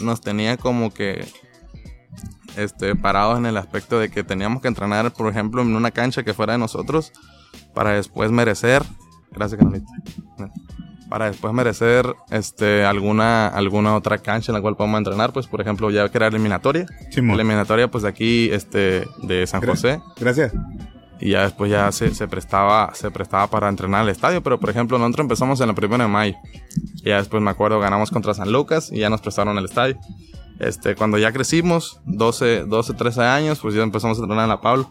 nos 0.00 0.20
tenía 0.20 0.56
como 0.56 0.92
que, 0.94 1.24
este, 2.56 2.94
parados 2.96 3.38
en 3.38 3.46
el 3.46 3.56
aspecto 3.56 3.98
de 3.98 4.08
que 4.10 4.24
teníamos 4.24 4.62
que 4.62 4.68
entrenar, 4.68 5.12
por 5.12 5.30
ejemplo, 5.30 5.62
en 5.62 5.74
una 5.76 5.90
cancha 5.90 6.22
que 6.22 6.32
fuera 6.34 6.52
de 6.54 6.58
nosotros 6.58 7.12
para 7.74 7.90
después 7.92 8.30
merecer, 8.30 8.82
gracias, 9.32 9.58
Carolita. 9.58 9.86
Para 11.08 11.26
después 11.26 11.52
merecer, 11.52 12.14
este, 12.30 12.84
alguna, 12.84 13.46
alguna 13.48 13.94
otra 13.94 14.18
cancha 14.18 14.50
en 14.50 14.54
la 14.54 14.60
cual 14.60 14.76
podamos 14.76 14.98
entrenar, 14.98 15.32
pues, 15.32 15.46
por 15.46 15.60
ejemplo, 15.60 15.90
ya 15.90 16.08
que 16.08 16.18
era 16.18 16.26
eliminatoria. 16.26 16.86
Simón. 17.10 17.36
Eliminatoria, 17.36 17.88
pues, 17.88 18.02
de 18.02 18.08
aquí, 18.08 18.48
este, 18.52 19.06
de 19.22 19.46
San 19.46 19.64
José. 19.64 20.00
Gracias. 20.18 20.52
Y 21.20 21.30
ya 21.30 21.42
después 21.42 21.70
ya 21.70 21.90
se, 21.92 22.14
se 22.14 22.28
prestaba 22.28 22.94
se 22.94 23.10
prestaba 23.10 23.46
para 23.46 23.68
entrenar 23.68 24.02
al 24.02 24.08
estadio. 24.08 24.42
Pero 24.42 24.60
por 24.60 24.70
ejemplo, 24.70 24.98
nosotros 24.98 25.24
empezamos 25.24 25.60
en 25.60 25.68
la 25.68 25.74
primera 25.74 26.04
de 26.04 26.10
mayo. 26.10 26.36
Y 26.96 27.08
ya 27.08 27.16
después 27.16 27.42
me 27.42 27.50
acuerdo, 27.50 27.80
ganamos 27.80 28.10
contra 28.10 28.34
San 28.34 28.52
Lucas 28.52 28.90
y 28.92 28.98
ya 28.98 29.10
nos 29.10 29.20
prestaron 29.20 29.56
el 29.56 29.64
estadio. 29.64 29.98
Este, 30.58 30.94
cuando 30.94 31.18
ya 31.18 31.32
crecimos, 31.32 32.00
12, 32.04 32.64
12 32.64 32.94
13 32.94 33.22
años, 33.22 33.58
pues 33.60 33.74
ya 33.74 33.82
empezamos 33.82 34.18
a 34.18 34.22
entrenar 34.22 34.44
en 34.44 34.50
la 34.50 34.60
Pablo. 34.60 34.90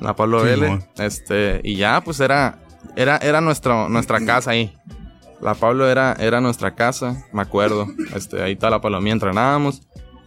En 0.00 0.06
la 0.06 0.16
Pablo. 0.16 0.44
Simón. 0.46 0.84
Este, 0.96 1.60
y 1.62 1.76
ya 1.76 2.00
pues 2.02 2.20
era, 2.20 2.58
era, 2.96 3.16
era 3.18 3.40
nuestro, 3.40 3.88
nuestra 3.88 4.24
casa 4.24 4.52
ahí. 4.52 4.74
La 5.42 5.54
Pablo 5.54 5.88
era, 5.88 6.14
era 6.14 6.40
nuestra 6.40 6.74
casa, 6.76 7.26
me 7.32 7.42
acuerdo. 7.42 7.88
Este, 8.14 8.40
ahí 8.42 8.54
toda 8.54 8.70
la 8.70 8.80
palomía 8.80 9.12
entrenábamos. 9.12 9.82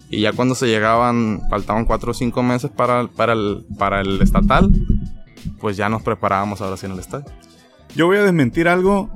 Y 0.09 0.21
ya 0.21 0.33
cuando 0.33 0.55
se 0.55 0.67
llegaban, 0.67 1.41
faltaban 1.49 1.85
4 1.85 2.11
o 2.11 2.13
5 2.13 2.43
meses 2.43 2.69
para, 2.69 3.07
para, 3.07 3.33
el, 3.33 3.65
para 3.79 4.01
el 4.01 4.21
estatal, 4.21 4.69
pues 5.59 5.77
ya 5.77 5.89
nos 5.89 6.03
preparábamos 6.03 6.61
ahora 6.61 6.77
sí 6.77 6.85
en 6.85 6.91
el 6.91 6.99
estadio. 6.99 7.25
Yo 7.95 8.07
voy 8.07 8.17
a 8.17 8.23
desmentir 8.23 8.67
algo 8.67 9.09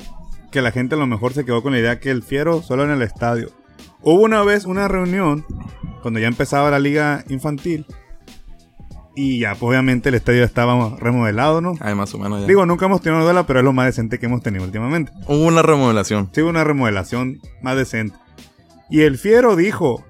que 0.51 0.61
la 0.61 0.71
gente 0.71 0.95
a 0.95 0.97
lo 0.97 1.05
mejor 1.05 1.33
se 1.33 1.45
quedó 1.45 1.61
con 1.61 1.73
la 1.73 1.79
idea 1.79 1.99
que 1.99 2.11
el 2.11 2.23
Fiero 2.23 2.61
solo 2.61 2.85
en 2.85 2.91
el 2.91 3.01
estadio. 3.01 3.51
Hubo 4.01 4.21
una 4.21 4.41
vez 4.43 4.65
una 4.65 4.87
reunión 4.87 5.45
cuando 6.01 6.19
ya 6.19 6.27
empezaba 6.27 6.71
la 6.71 6.79
liga 6.79 7.25
infantil 7.27 7.85
Y 9.21 9.37
ya, 9.39 9.49
pues 9.49 9.63
obviamente 9.63 10.07
el 10.07 10.15
estadio 10.15 10.45
estaba 10.45 10.95
remodelado, 10.97 11.59
¿no? 11.59 11.73
Ahí 11.81 11.93
más 11.93 12.13
o 12.13 12.19
menos 12.19 12.39
ya. 12.39 12.47
Digo, 12.47 12.65
nunca 12.65 12.85
hemos 12.85 13.01
tenido 13.01 13.17
una 13.17 13.25
duela, 13.25 13.45
pero 13.45 13.59
es 13.59 13.65
lo 13.65 13.73
más 13.73 13.87
decente 13.87 14.17
que 14.17 14.27
hemos 14.27 14.41
tenido 14.41 14.63
últimamente. 14.63 15.11
Hubo 15.27 15.43
una 15.43 15.61
remodelación. 15.61 16.29
Sí, 16.31 16.39
una 16.39 16.63
remodelación 16.63 17.41
más 17.61 17.75
decente. 17.75 18.15
Y 18.89 19.01
el 19.01 19.17
fiero 19.17 19.57
dijo 19.57 20.05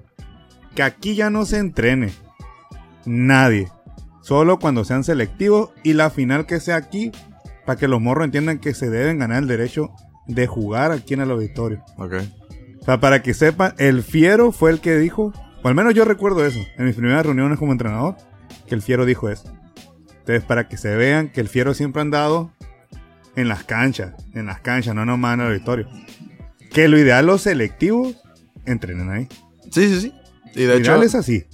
que 0.76 0.84
aquí 0.84 1.16
ya 1.16 1.28
no 1.28 1.44
se 1.44 1.58
entrene 1.58 2.12
nadie. 3.04 3.66
Solo 4.20 4.60
cuando 4.60 4.84
sean 4.84 5.02
selectivos 5.02 5.70
y 5.82 5.94
la 5.94 6.10
final 6.10 6.46
que 6.46 6.60
sea 6.60 6.76
aquí, 6.76 7.10
para 7.66 7.80
que 7.80 7.88
los 7.88 8.00
morros 8.00 8.26
entiendan 8.26 8.60
que 8.60 8.74
se 8.74 8.90
deben 8.90 9.18
ganar 9.18 9.42
el 9.42 9.48
derecho 9.48 9.90
de 10.28 10.46
jugar 10.46 10.92
aquí 10.92 11.14
en 11.14 11.22
el 11.22 11.32
auditorio. 11.32 11.82
Ok. 11.96 12.14
O 12.80 12.84
sea, 12.84 13.00
para 13.00 13.24
que 13.24 13.34
sepan, 13.34 13.74
el 13.78 14.04
fiero 14.04 14.52
fue 14.52 14.70
el 14.70 14.78
que 14.78 14.96
dijo, 14.98 15.32
o 15.64 15.68
al 15.68 15.74
menos 15.74 15.94
yo 15.94 16.04
recuerdo 16.04 16.46
eso, 16.46 16.60
en 16.78 16.86
mis 16.86 16.94
primeras 16.94 17.26
reuniones 17.26 17.58
como 17.58 17.72
entrenador, 17.72 18.14
que 18.70 18.76
el 18.76 18.82
fiero 18.82 19.04
dijo 19.04 19.28
eso. 19.28 19.52
Entonces, 20.20 20.44
para 20.44 20.68
que 20.68 20.76
se 20.76 20.94
vean 20.94 21.28
que 21.28 21.40
el 21.40 21.48
fiero 21.48 21.74
siempre 21.74 22.00
ha 22.00 22.02
andado 22.02 22.52
en 23.34 23.48
las 23.48 23.64
canchas, 23.64 24.14
en 24.32 24.46
las 24.46 24.60
canchas, 24.60 24.94
no 24.94 25.04
nomás 25.04 25.34
en 25.34 25.40
el 25.40 25.46
auditorio. 25.48 25.88
Que 26.70 26.86
lo 26.86 26.96
ideal 26.96 27.26
los 27.26 27.42
selectivos 27.42 28.14
entrenen 28.64 29.10
ahí. 29.10 29.26
Sí, 29.72 29.88
sí, 29.88 30.00
sí. 30.00 30.14
Y 30.54 30.62
de 30.62 30.76
hecho, 30.76 31.02
es 31.02 31.16
así. 31.16 31.44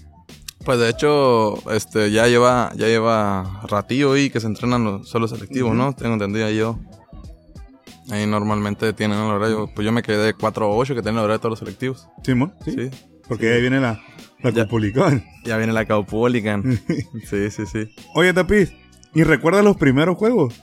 pues 0.62 0.78
de 0.78 0.90
hecho, 0.90 1.70
este, 1.72 2.10
ya 2.10 2.26
lleva, 2.26 2.70
ya 2.76 2.86
lleva 2.86 3.62
ratillo 3.66 4.12
ahí 4.12 4.28
que 4.28 4.40
se 4.40 4.46
entrenan 4.46 4.84
los 4.84 5.30
selectivos, 5.30 5.74
¿no? 5.74 5.94
Tengo 5.94 6.12
entendido 6.12 6.50
yo. 6.50 6.78
Ahí 8.10 8.26
normalmente 8.26 8.92
tienen 8.92 9.18
el 9.18 9.24
horario, 9.24 9.70
pues 9.74 9.86
yo 9.86 9.90
me 9.90 10.02
quedé 10.02 10.18
de 10.18 10.34
4 10.34 10.66
a 10.66 10.68
8 10.68 10.94
que 10.94 11.00
tienen 11.00 11.18
el 11.18 11.24
horario 11.24 11.38
de 11.38 11.40
todos 11.40 11.52
los 11.52 11.58
selectivos. 11.60 12.08
Simón, 12.22 12.54
sí. 12.62 12.72
Sí. 12.72 12.90
Porque 13.26 13.54
ahí 13.54 13.60
viene 13.62 13.80
la, 13.80 14.00
la 14.42 14.50
Ya. 14.50 14.64
Copulicón. 14.64 15.24
Ya 15.44 15.56
viene 15.56 15.72
la 15.72 15.84
Caupolicán. 15.84 16.62
sí, 17.30 17.50
sí, 17.50 17.64
sí. 17.66 17.88
Oye, 18.14 18.32
Tapiz, 18.32 18.72
¿y 19.14 19.22
recuerdas 19.24 19.64
los 19.64 19.76
primeros 19.76 20.16
juegos? 20.16 20.54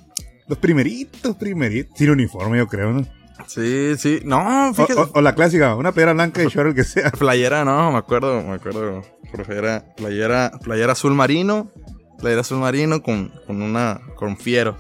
Los 0.48 0.58
primeritos, 0.58 1.36
primeritos. 1.38 1.98
Sin 1.98 2.10
uniforme, 2.10 2.58
yo 2.58 2.68
creo, 2.68 2.92
¿no? 2.92 3.06
Sí, 3.48 3.96
sí. 3.98 4.20
No, 4.26 4.70
O, 4.70 4.74
fíjate. 4.74 4.94
o- 4.94 5.12
o 5.16 5.22
la 5.22 5.34
clásica, 5.36 5.76
una 5.76 5.92
piedra 5.92 6.14
blanca 6.14 6.44
y 6.44 6.48
short, 6.48 6.70
el 6.70 6.76
que 6.76 6.84
sea. 6.84 7.12
Playera, 7.20 7.66
no, 7.66 7.92
me 7.92 7.98
acuerdo, 7.98 8.42
me 8.44 8.54
acuerdo. 8.54 9.02
Profe, 9.32 9.56
era 9.58 9.84
playera, 9.96 10.52
playera 10.64 10.92
azul 10.92 11.14
marino, 11.16 11.72
playera 12.20 12.42
azul 12.42 12.60
marino 12.60 13.02
con, 13.02 13.32
con 13.48 13.62
una, 13.62 14.00
con 14.16 14.38
fieros. 14.38 14.76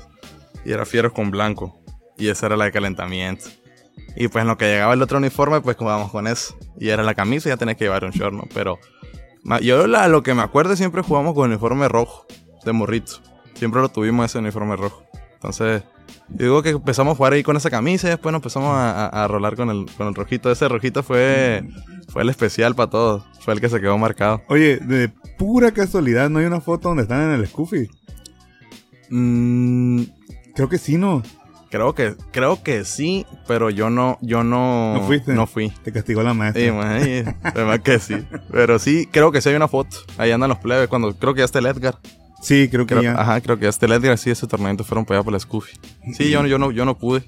Y 0.66 0.72
era 0.72 0.86
fieros 0.86 1.12
con 1.14 1.32
blanco. 1.32 1.80
Y 2.18 2.28
esa 2.28 2.46
era 2.46 2.56
la 2.58 2.66
de 2.66 2.72
calentamiento. 2.72 3.46
Y 4.16 4.28
pues 4.28 4.44
en 4.44 4.48
lo 4.48 4.58
que 4.58 4.66
llegaba 4.66 4.94
el 4.94 5.02
otro 5.02 5.18
uniforme, 5.18 5.62
pues 5.62 5.76
jugábamos 5.78 6.12
con 6.12 6.28
eso. 6.28 6.56
Y 6.80 6.90
era 6.90 7.04
la 7.04 7.16
camisa 7.16 7.50
y 7.50 7.52
ya 7.52 7.58
tenés 7.58 7.78
que 7.78 7.86
llevar 7.86 8.04
un 8.06 8.12
short, 8.12 8.34
¿no? 8.34 8.44
Pero 8.54 8.80
yo 9.62 9.88
la- 9.88 10.08
lo 10.08 10.22
que 10.24 10.34
me 10.34 10.42
acuerdo 10.44 10.76
siempre 10.76 11.02
jugamos 11.02 11.34
con 11.34 11.50
uniforme 11.50 11.88
rojo, 11.88 12.26
de 12.64 12.72
morrito. 12.74 13.14
Siempre 13.56 13.82
lo 13.82 13.90
tuvimos 13.90 14.26
ese 14.26 14.40
uniforme 14.40 14.76
rojo. 14.76 15.04
Entonces, 15.34 15.84
yo 16.30 16.46
digo 16.46 16.64
que 16.64 16.70
empezamos 16.70 17.14
a 17.14 17.16
jugar 17.18 17.34
ahí 17.34 17.44
con 17.44 17.58
esa 17.58 17.70
camisa 17.70 18.08
y 18.08 18.12
después 18.12 18.32
nos 18.32 18.40
empezamos 18.40 18.70
a, 18.76 19.08
a- 19.08 19.24
a 19.24 19.28
rolar 19.28 19.56
con 19.56 19.70
el, 19.70 19.86
con 19.98 20.08
el 20.08 20.16
rojito. 20.16 20.52
Ese 20.52 20.68
rojito 20.70 21.04
fue, 21.04 21.64
fue 22.10 22.22
el 22.22 22.30
especial 22.30 22.76
para 22.76 22.90
todos. 22.90 23.26
Fue 23.42 23.54
el 23.54 23.60
que 23.62 23.68
se 23.70 23.82
quedó 23.82 23.98
marcado. 23.98 24.42
Oye, 24.48 24.78
de 24.78 25.10
pura 25.38 25.72
casualidad, 25.72 26.30
¿no 26.30 26.40
hay 26.40 26.46
una 26.46 26.62
foto 26.62 26.90
donde 26.90 27.04
están 27.04 27.22
en 27.24 27.32
el 27.40 27.48
Scoofy? 27.48 27.90
Mm, 29.10 30.04
Creo 30.56 30.70
que 30.70 30.78
sí, 30.78 30.98
¿no? 30.98 31.24
Creo 31.74 31.96
que, 31.96 32.16
creo 32.32 32.62
que 32.62 32.86
sí, 32.86 33.26
pero 33.48 33.72
yo 33.72 33.90
no, 33.90 34.20
yo 34.22 34.44
no, 34.44 34.94
¿No 34.94 35.02
fuiste? 35.08 35.34
no 35.34 35.48
fui. 35.48 35.72
Te 35.84 35.92
castigó 35.92 36.22
la 36.22 36.36
maestra. 36.36 36.62
Sí, 36.64 36.72
man, 36.72 37.36
además 37.44 37.80
que 37.80 37.98
sí. 37.98 38.16
Pero 38.52 38.78
sí, 38.78 39.10
creo 39.12 39.32
que 39.32 39.42
sí 39.42 39.50
hay 39.50 39.56
una 39.56 39.68
foto. 39.68 39.98
Ahí 40.20 40.30
andan 40.30 40.50
los 40.50 40.60
plebes. 40.60 40.88
Cuando 40.88 41.16
creo 41.18 41.34
que 41.34 41.40
ya 41.40 41.46
está 41.46 41.58
el 41.58 41.66
Edgar. 41.66 41.98
Sí, 42.44 42.68
creo 42.70 42.86
que 42.86 42.94
Creo- 42.94 43.02
ya. 43.02 43.20
Ajá, 43.20 43.42
creo 43.42 43.58
que 43.58 43.64
ya 43.64 43.70
está 43.70 43.88
el 43.88 43.94
Edgar. 43.94 44.20
Sí, 44.20 44.30
ese 44.30 44.46
torneo 44.46 44.78
fueron 44.84 45.04
para 45.04 45.18
allá 45.18 45.24
por 45.24 45.34
la 45.34 45.40
Scoofy. 45.40 45.74
Sí, 46.16 46.30
yo, 46.30 46.44
no- 46.44 46.48
yo 46.48 46.60
no, 46.60 46.70
yo 46.70 46.86
no 46.86 46.96
pude. 46.96 47.24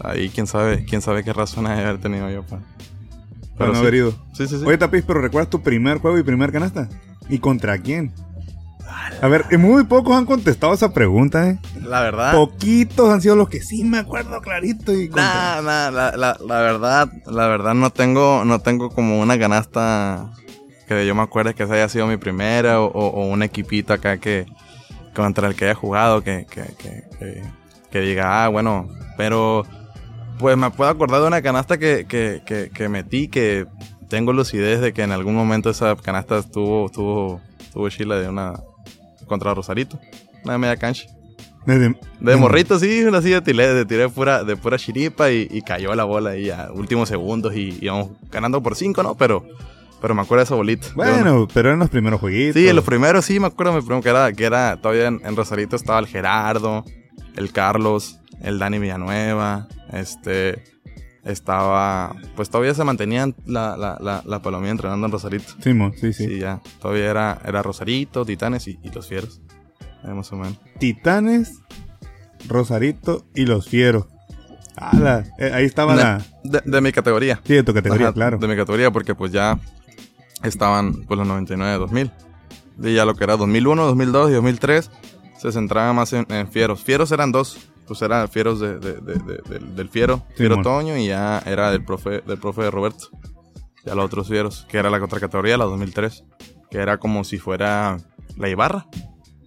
Ahí 0.00 0.28
quién 0.28 0.46
sabe, 0.46 0.84
quién 0.84 1.00
sabe 1.00 1.24
qué 1.24 1.32
razones 1.32 1.72
haber 1.72 1.98
tenido 1.98 2.28
yo 2.30 2.42
para. 2.42 2.60
para 3.56 3.68
no 3.70 3.76
sí. 3.76 3.80
haber 3.80 3.94
ido. 3.94 4.10
Sí, 4.34 4.46
sí, 4.46 4.58
sí. 4.58 4.64
Oye, 4.66 4.76
Tapiz, 4.76 5.04
pero 5.06 5.22
¿recuerdas 5.22 5.48
tu 5.48 5.62
primer 5.62 5.98
juego 6.00 6.18
y 6.18 6.22
primer 6.22 6.52
canasta? 6.52 6.90
¿Y 7.30 7.38
contra 7.38 7.78
quién? 7.78 8.12
A 9.22 9.28
ver, 9.28 9.44
eh, 9.50 9.56
muy 9.58 9.84
pocos 9.84 10.16
han 10.16 10.26
contestado 10.26 10.74
esa 10.74 10.92
pregunta, 10.92 11.48
¿eh? 11.48 11.58
la 11.82 12.00
verdad. 12.00 12.32
Poquitos 12.32 13.10
han 13.10 13.20
sido 13.22 13.36
los 13.36 13.48
que 13.48 13.60
sí 13.60 13.84
me 13.84 13.98
acuerdo 13.98 14.40
clarito. 14.40 14.92
Y 14.92 15.08
Nah, 15.08 15.60
nah, 15.62 15.90
la, 15.90 16.16
la, 16.16 16.36
la 16.46 16.58
verdad, 16.60 17.08
la 17.26 17.46
verdad 17.46 17.74
no 17.74 17.90
tengo, 17.90 18.44
no 18.44 18.58
tengo 18.60 18.90
como 18.90 19.20
una 19.20 19.38
canasta 19.38 20.30
que 20.88 21.06
yo 21.06 21.14
me 21.14 21.22
acuerde 21.22 21.54
que 21.54 21.62
esa 21.62 21.74
haya 21.74 21.88
sido 21.88 22.06
mi 22.06 22.16
primera 22.18 22.80
o, 22.80 22.86
o- 22.86 23.08
o 23.22 23.26
un 23.26 23.42
equipito 23.42 23.92
acá 23.94 24.18
que 24.18 24.46
contra 25.14 25.48
el 25.48 25.54
que 25.54 25.64
haya 25.66 25.74
jugado 25.74 26.22
que, 26.22 26.46
que, 26.50 26.62
que, 26.76 27.04
que- 27.18 27.42
que 27.90 28.00
diga, 28.00 28.44
ah, 28.44 28.48
bueno, 28.48 28.88
pero 29.16 29.64
pues 30.38 30.56
me 30.56 30.70
puedo 30.70 30.90
acordar 30.90 31.20
de 31.22 31.28
una 31.28 31.40
canasta 31.42 31.78
que, 31.78 32.06
que, 32.06 32.42
que, 32.44 32.68
que 32.74 32.88
metí 32.88 33.28
que 33.28 33.66
tengo 34.08 34.32
lucidez 34.32 34.80
de 34.80 34.92
que 34.92 35.02
en 35.02 35.12
algún 35.12 35.34
momento 35.36 35.70
esa 35.70 35.94
canasta 35.96 36.38
estuvo, 36.38 36.86
estuvo, 36.86 37.40
estuvo 37.60 37.88
chila 37.88 38.16
de 38.16 38.28
una 38.28 38.54
contra 39.26 39.54
Rosarito, 39.54 39.98
una 40.44 40.58
media 40.58 40.76
cancha. 40.76 41.06
De 41.66 42.36
morrito, 42.36 42.78
sí, 42.78 43.04
una 43.04 43.18
así 43.18 43.30
de 43.30 43.40
tiré, 43.40 43.72
de 43.72 43.86
tiré 43.86 44.08
pura, 44.10 44.44
de 44.44 44.54
pura 44.54 44.76
chiripa 44.76 45.30
y, 45.30 45.48
y 45.50 45.62
cayó 45.62 45.94
la 45.94 46.04
bola 46.04 46.30
ahí 46.30 46.50
a 46.50 46.70
últimos 46.70 47.08
segundos 47.08 47.56
y 47.56 47.78
íbamos 47.80 48.10
ganando 48.30 48.62
por 48.62 48.76
cinco, 48.76 49.02
¿no? 49.02 49.14
Pero, 49.14 49.46
pero 50.02 50.14
me 50.14 50.20
acuerdo 50.20 50.40
de 50.40 50.44
esa 50.44 50.54
bolita. 50.56 50.88
Bueno, 50.94 51.48
pero 51.54 51.70
eran 51.70 51.78
los 51.78 51.88
primeros 51.88 52.20
jueguitos. 52.20 52.60
Sí, 52.60 52.68
en 52.68 52.76
los 52.76 52.84
primeros 52.84 53.24
sí, 53.24 53.40
me 53.40 53.46
acuerdo 53.46 53.82
que 54.02 54.08
era, 54.10 54.30
que 54.34 54.44
era 54.44 54.76
todavía 54.76 55.06
en, 55.06 55.22
en 55.24 55.36
Rosarito 55.36 55.74
estaba 55.74 55.98
el 56.00 56.06
Gerardo, 56.06 56.84
el 57.34 57.50
Carlos, 57.50 58.18
el 58.42 58.58
Dani 58.58 58.78
Villanueva, 58.78 59.66
este, 59.90 60.64
estaba, 61.24 62.14
pues 62.36 62.50
todavía 62.50 62.74
se 62.74 62.84
mantenían 62.84 63.34
la, 63.46 63.76
la, 63.76 63.98
la, 64.00 64.22
la 64.26 64.42
palomía 64.42 64.70
entrenando 64.70 65.06
en 65.06 65.12
Rosarito. 65.12 65.52
Simón, 65.60 65.94
sí, 66.00 66.12
sí. 66.12 66.26
Sí, 66.26 66.38
ya, 66.40 66.60
todavía 66.80 67.10
era, 67.10 67.38
era 67.44 67.62
Rosarito, 67.62 68.24
Titanes 68.24 68.68
y, 68.68 68.78
y 68.82 68.90
los 68.90 69.08
Fieros, 69.08 69.40
ahí 70.04 70.12
más 70.14 70.30
o 70.32 70.36
menos. 70.36 70.58
Titanes, 70.78 71.60
Rosarito 72.48 73.24
y 73.34 73.46
los 73.46 73.68
Fieros. 73.68 74.06
Ala, 74.76 75.24
eh, 75.38 75.50
ahí 75.54 75.64
estaba 75.64 75.94
De, 75.96 76.02
la... 76.02 76.22
de- 76.42 76.62
de 76.64 76.80
mi 76.80 76.90
categoría. 76.92 77.40
Sí, 77.44 77.54
de 77.54 77.62
tu 77.62 77.72
categoría, 77.72 78.06
Ajá, 78.08 78.14
claro. 78.14 78.38
De 78.38 78.48
mi 78.48 78.56
categoría, 78.56 78.90
porque 78.90 79.14
pues 79.14 79.30
ya 79.32 79.58
estaban 80.42 81.04
pues 81.04 81.16
los 81.18 81.26
99 81.26 81.72
de 81.72 81.78
2000. 81.78 82.10
Y 82.82 82.94
ya 82.94 83.04
lo 83.04 83.14
que 83.14 83.22
era 83.24 83.36
2001, 83.36 83.84
2002 83.86 84.30
y 84.30 84.34
2003 84.34 84.90
se 85.38 85.52
centraba 85.52 85.92
más 85.92 86.12
en, 86.12 86.26
en 86.28 86.48
fieros. 86.48 86.82
Fieros 86.82 87.12
eran 87.12 87.30
dos. 87.30 87.58
Pues 87.86 88.00
eran 88.02 88.28
fieros 88.28 88.60
de, 88.60 88.78
de- 88.78 88.94
de- 89.00 89.40
de- 89.48 89.58
del, 89.74 89.88
fiero, 89.88 90.22
fiero 90.36 90.54
Simón. 90.56 90.62
Toño, 90.64 90.96
y 90.96 91.08
ya 91.08 91.42
era 91.46 91.70
del 91.70 91.84
profe, 91.84 92.20
del 92.26 92.38
profe 92.38 92.62
de 92.62 92.70
Roberto. 92.70 93.08
Ya 93.84 93.94
los 93.94 94.06
otros 94.06 94.28
fieros, 94.28 94.66
que 94.68 94.78
era 94.78 94.88
la 94.90 95.02
otra 95.04 95.20
categoría, 95.20 95.56
la 95.58 95.64
2003. 95.66 96.24
Que 96.70 96.78
era 96.78 96.98
como 96.98 97.22
si 97.24 97.38
fuera 97.38 97.98
la 98.36 98.48
Ibarra, 98.48 98.86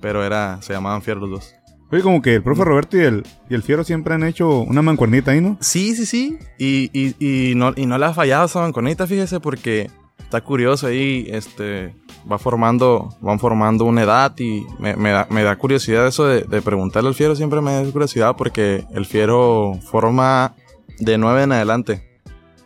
pero 0.01 0.23
era, 0.23 0.61
se 0.61 0.73
llamaban 0.73 1.01
fieros 1.01 1.23
los 1.29 1.31
dos. 1.39 1.53
Oye, 1.91 2.01
como 2.03 2.21
que 2.21 2.35
el 2.35 2.43
profe 2.43 2.63
Roberto 2.65 2.97
y 2.97 3.01
el, 3.01 3.23
y 3.49 3.55
el 3.55 3.63
Fiero 3.63 3.83
siempre 3.83 4.13
han 4.13 4.23
hecho 4.23 4.59
una 4.59 4.81
mancuernita 4.81 5.31
ahí, 5.31 5.39
¿no? 5.41 5.57
Sí, 5.61 5.95
sí, 5.95 6.05
sí. 6.05 6.37
Y, 6.59 6.89
y, 6.93 7.15
y 7.51 7.55
no, 7.55 7.71
y 7.75 7.85
no 7.85 7.97
le 7.97 8.05
ha 8.05 8.13
fallado 8.13 8.45
esa 8.45 8.59
manconita, 8.59 9.07
fíjese, 9.07 9.39
porque 9.39 9.89
está 10.19 10.41
curioso 10.41 10.87
ahí, 10.87 11.25
este, 11.29 11.95
va 12.29 12.37
formando, 12.37 13.09
van 13.21 13.39
formando 13.39 13.85
una 13.85 14.03
edad 14.03 14.33
y 14.39 14.65
me, 14.79 15.11
da, 15.11 15.27
me 15.29 15.43
da 15.43 15.55
curiosidad 15.57 16.07
eso 16.07 16.25
de, 16.25 16.61
preguntarle 16.61 17.09
al 17.09 17.15
fiero, 17.15 17.35
siempre 17.35 17.61
me 17.61 17.73
da 17.73 17.91
curiosidad 17.91 18.35
porque 18.35 18.85
el 18.91 19.05
fiero 19.05 19.73
forma 19.89 20.55
de 20.99 21.17
nueve 21.17 21.43
en 21.43 21.51
adelante. 21.51 22.19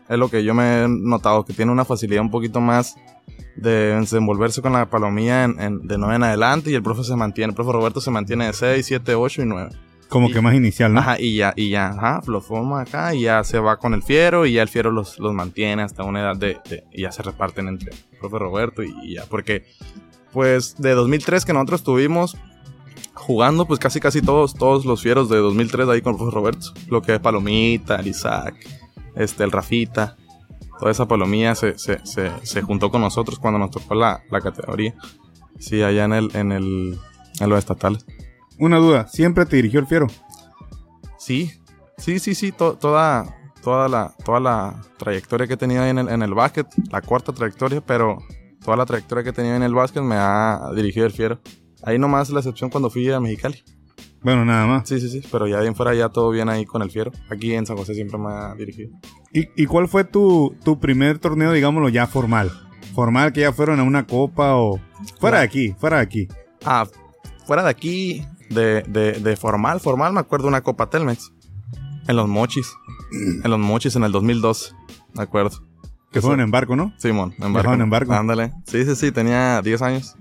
Es 0.09 0.17
lo 0.17 0.29
que 0.29 0.43
yo 0.43 0.53
me 0.53 0.83
he 0.83 0.87
notado, 0.87 1.45
que 1.45 1.53
tiene 1.53 1.71
una 1.71 1.85
facilidad 1.85 2.21
un 2.21 2.31
poquito 2.31 2.59
más 2.59 2.95
de 3.55 3.95
desenvolverse 3.95 4.61
con 4.61 4.73
la 4.73 4.89
palomilla 4.89 5.43
en, 5.43 5.87
de 5.87 5.97
nueve 5.97 6.15
en 6.15 6.23
adelante 6.23 6.71
y 6.71 6.73
el 6.73 6.83
profe 6.83 7.03
se 7.03 7.15
mantiene, 7.15 7.51
el 7.51 7.55
profe 7.55 7.71
Roberto 7.71 8.01
se 8.01 8.11
mantiene 8.11 8.47
de 8.47 8.53
6, 8.53 8.85
7, 8.85 9.15
8 9.15 9.41
y 9.41 9.45
9. 9.45 9.69
Como 10.11 10.27
Y- 10.29 10.33
que 10.33 10.41
más 10.41 10.53
inicial, 10.53 10.93
¿no? 10.93 10.99
Ajá, 10.99 11.19
y 11.19 11.37
ya, 11.37 11.53
y 11.55 11.69
ya, 11.69 11.87
ajá, 11.87 12.21
lo 12.27 12.41
forma 12.41 12.81
acá 12.81 13.15
y 13.15 13.21
ya 13.21 13.43
se 13.45 13.57
va 13.59 13.77
con 13.77 13.93
el 13.93 14.03
fiero 14.03 14.45
y 14.45 14.51
ya 14.53 14.61
el 14.61 14.67
fiero 14.67 14.91
los, 14.91 15.17
los 15.19 15.33
mantiene 15.33 15.81
hasta 15.83 16.03
una 16.03 16.19
edad 16.19 16.35
de, 16.35 16.57
de- 16.69 16.83
y 16.91 17.03
ya 17.03 17.11
se 17.13 17.23
reparten 17.23 17.67
entre 17.69 17.91
el 17.93 18.17
profe 18.19 18.37
Roberto 18.37 18.83
y, 18.83 18.93
y 19.03 19.15
ya, 19.15 19.23
porque 19.29 19.65
pues 20.33 20.75
de 20.77 20.91
2003 20.95 21.45
que 21.45 21.53
nosotros 21.53 21.79
estuvimos 21.79 22.35
jugando, 23.13 23.65
pues 23.65 23.79
casi 23.79 23.99
casi 23.99 24.21
todos, 24.21 24.53
todos 24.53 24.83
los 24.85 25.01
fieros 25.01 25.29
de 25.29 25.37
2003 25.37 25.87
ahí 25.89 26.01
con 26.01 26.13
el 26.13 26.17
profe 26.17 26.35
Roberto, 26.35 26.67
lo 26.89 27.01
que 27.01 27.13
es 27.15 27.19
Palomita, 27.19 27.95
el 27.95 28.07
Isaac, 28.07 28.55
este, 29.15 29.43
el 29.45 29.51
Rafita, 29.51 30.17
toda 30.79 30.91
esa 30.91 31.07
palomía 31.07 31.55
se, 31.55 31.77
se, 31.77 32.05
se, 32.05 32.31
se 32.43 32.61
juntó 32.61 32.89
con 32.91 33.01
nosotros 33.01 33.39
cuando 33.39 33.59
nos 33.59 33.71
tocó 33.71 33.95
la, 33.95 34.23
la 34.29 34.41
categoría, 34.41 34.93
sí, 35.59 35.81
allá 35.83 36.05
en 36.05 36.13
el, 36.13 36.35
en 36.35 36.51
el, 36.51 36.97
en 37.39 37.49
los 37.49 37.59
estatales. 37.59 38.05
Una 38.61 38.77
duda, 38.77 39.07
¿siempre 39.07 39.45
te 39.47 39.55
dirigió 39.55 39.79
el 39.79 39.87
Fiero? 39.87 40.05
Sí, 41.17 41.51
sí, 41.97 42.19
sí, 42.19 42.35
sí, 42.35 42.51
to- 42.51 42.75
toda, 42.75 43.25
toda, 43.63 43.87
la, 43.89 44.13
toda 44.23 44.39
la 44.39 44.81
trayectoria 44.97 45.47
que 45.47 45.55
he 45.55 45.57
tenido 45.57 45.81
ahí 45.81 45.89
en 45.89 45.97
el, 45.97 46.09
en 46.09 46.21
el 46.21 46.33
básquet, 46.35 46.67
la 46.91 47.01
cuarta 47.01 47.33
trayectoria, 47.33 47.81
pero 47.81 48.19
toda 48.63 48.77
la 48.77 48.85
trayectoria 48.85 49.23
que 49.23 49.31
he 49.31 49.33
tenido 49.33 49.55
en 49.55 49.63
el 49.63 49.73
básquet 49.73 50.03
me 50.03 50.13
ha 50.15 50.59
dirigido 50.75 51.07
el 51.07 51.11
Fiero. 51.11 51.39
Ahí 51.81 51.97
nomás 51.97 52.29
la 52.29 52.39
excepción 52.41 52.69
cuando 52.69 52.91
fui 52.91 53.09
a 53.11 53.19
Mexicali. 53.19 53.63
Bueno, 54.21 54.45
nada 54.45 54.67
más. 54.67 54.87
Sí, 54.87 54.99
sí, 55.01 55.09
sí. 55.09 55.27
Pero 55.31 55.47
ya 55.47 55.59
bien 55.59 55.75
fuera 55.75 55.95
ya 55.95 56.09
todo 56.09 56.29
bien 56.29 56.47
ahí 56.47 56.63
con 56.63 56.83
el 56.83 56.91
Fiero. 56.91 57.11
Aquí 57.31 57.55
en 57.55 57.65
San 57.65 57.75
José 57.77 57.95
siempre 57.95 58.19
me 58.19 58.29
ha 58.31 58.53
dirigido. 58.53 58.91
¿Y, 59.33 59.47
y 59.59 59.65
cuál 59.65 59.87
fue 59.87 60.03
tu, 60.03 60.55
tu 60.63 60.79
primer 60.79 61.17
torneo, 61.17 61.51
digámoslo, 61.51 61.89
ya 61.89 62.05
formal? 62.05 62.51
Formal, 62.93 63.33
que 63.33 63.39
ya 63.41 63.51
fueron 63.53 63.79
a 63.79 63.83
una 63.83 64.05
copa 64.05 64.55
o... 64.57 64.79
Fuera 65.19 65.39
de 65.39 65.45
aquí, 65.45 65.73
fuera 65.79 65.97
de 65.97 66.03
aquí. 66.03 66.27
Ah, 66.63 66.85
fuera 67.47 67.63
de 67.63 67.69
aquí, 67.71 68.23
de, 68.53 68.83
de, 68.83 69.13
de 69.13 69.35
formal, 69.35 69.79
formal, 69.79 70.13
me 70.13 70.19
acuerdo 70.19 70.47
una 70.47 70.61
Copa 70.61 70.89
Telmex. 70.89 71.31
En 72.07 72.15
los 72.15 72.27
Mochis. 72.27 72.67
En 73.43 73.49
los 73.49 73.59
Mochis 73.59 73.95
en 73.95 74.03
el 74.03 74.11
2002. 74.11 74.75
Me 75.13 75.23
acuerdo. 75.23 75.51
Que 76.11 76.19
fueron 76.21 76.41
en 76.41 76.51
barco, 76.51 76.75
¿no? 76.75 76.93
Simón, 76.97 77.33
en 77.39 77.53
barco. 77.53 77.73
en 77.73 77.89
barco. 77.89 78.13
Ándale. 78.13 78.51
Sí, 78.67 78.83
sí, 78.85 78.95
sí, 78.95 79.11
tenía 79.11 79.61
10 79.61 79.81
años. 79.81 80.15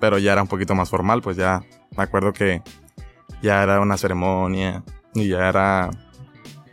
Pero 0.00 0.18
ya 0.18 0.32
era 0.32 0.42
un 0.42 0.48
poquito 0.48 0.74
más 0.74 0.88
formal, 0.88 1.20
pues 1.22 1.36
ya 1.36 1.62
me 1.96 2.02
acuerdo 2.02 2.32
que 2.32 2.62
ya 3.42 3.62
era 3.62 3.80
una 3.80 3.96
ceremonia 3.96 4.82
y 5.14 5.28
ya 5.28 5.48
era... 5.48 5.90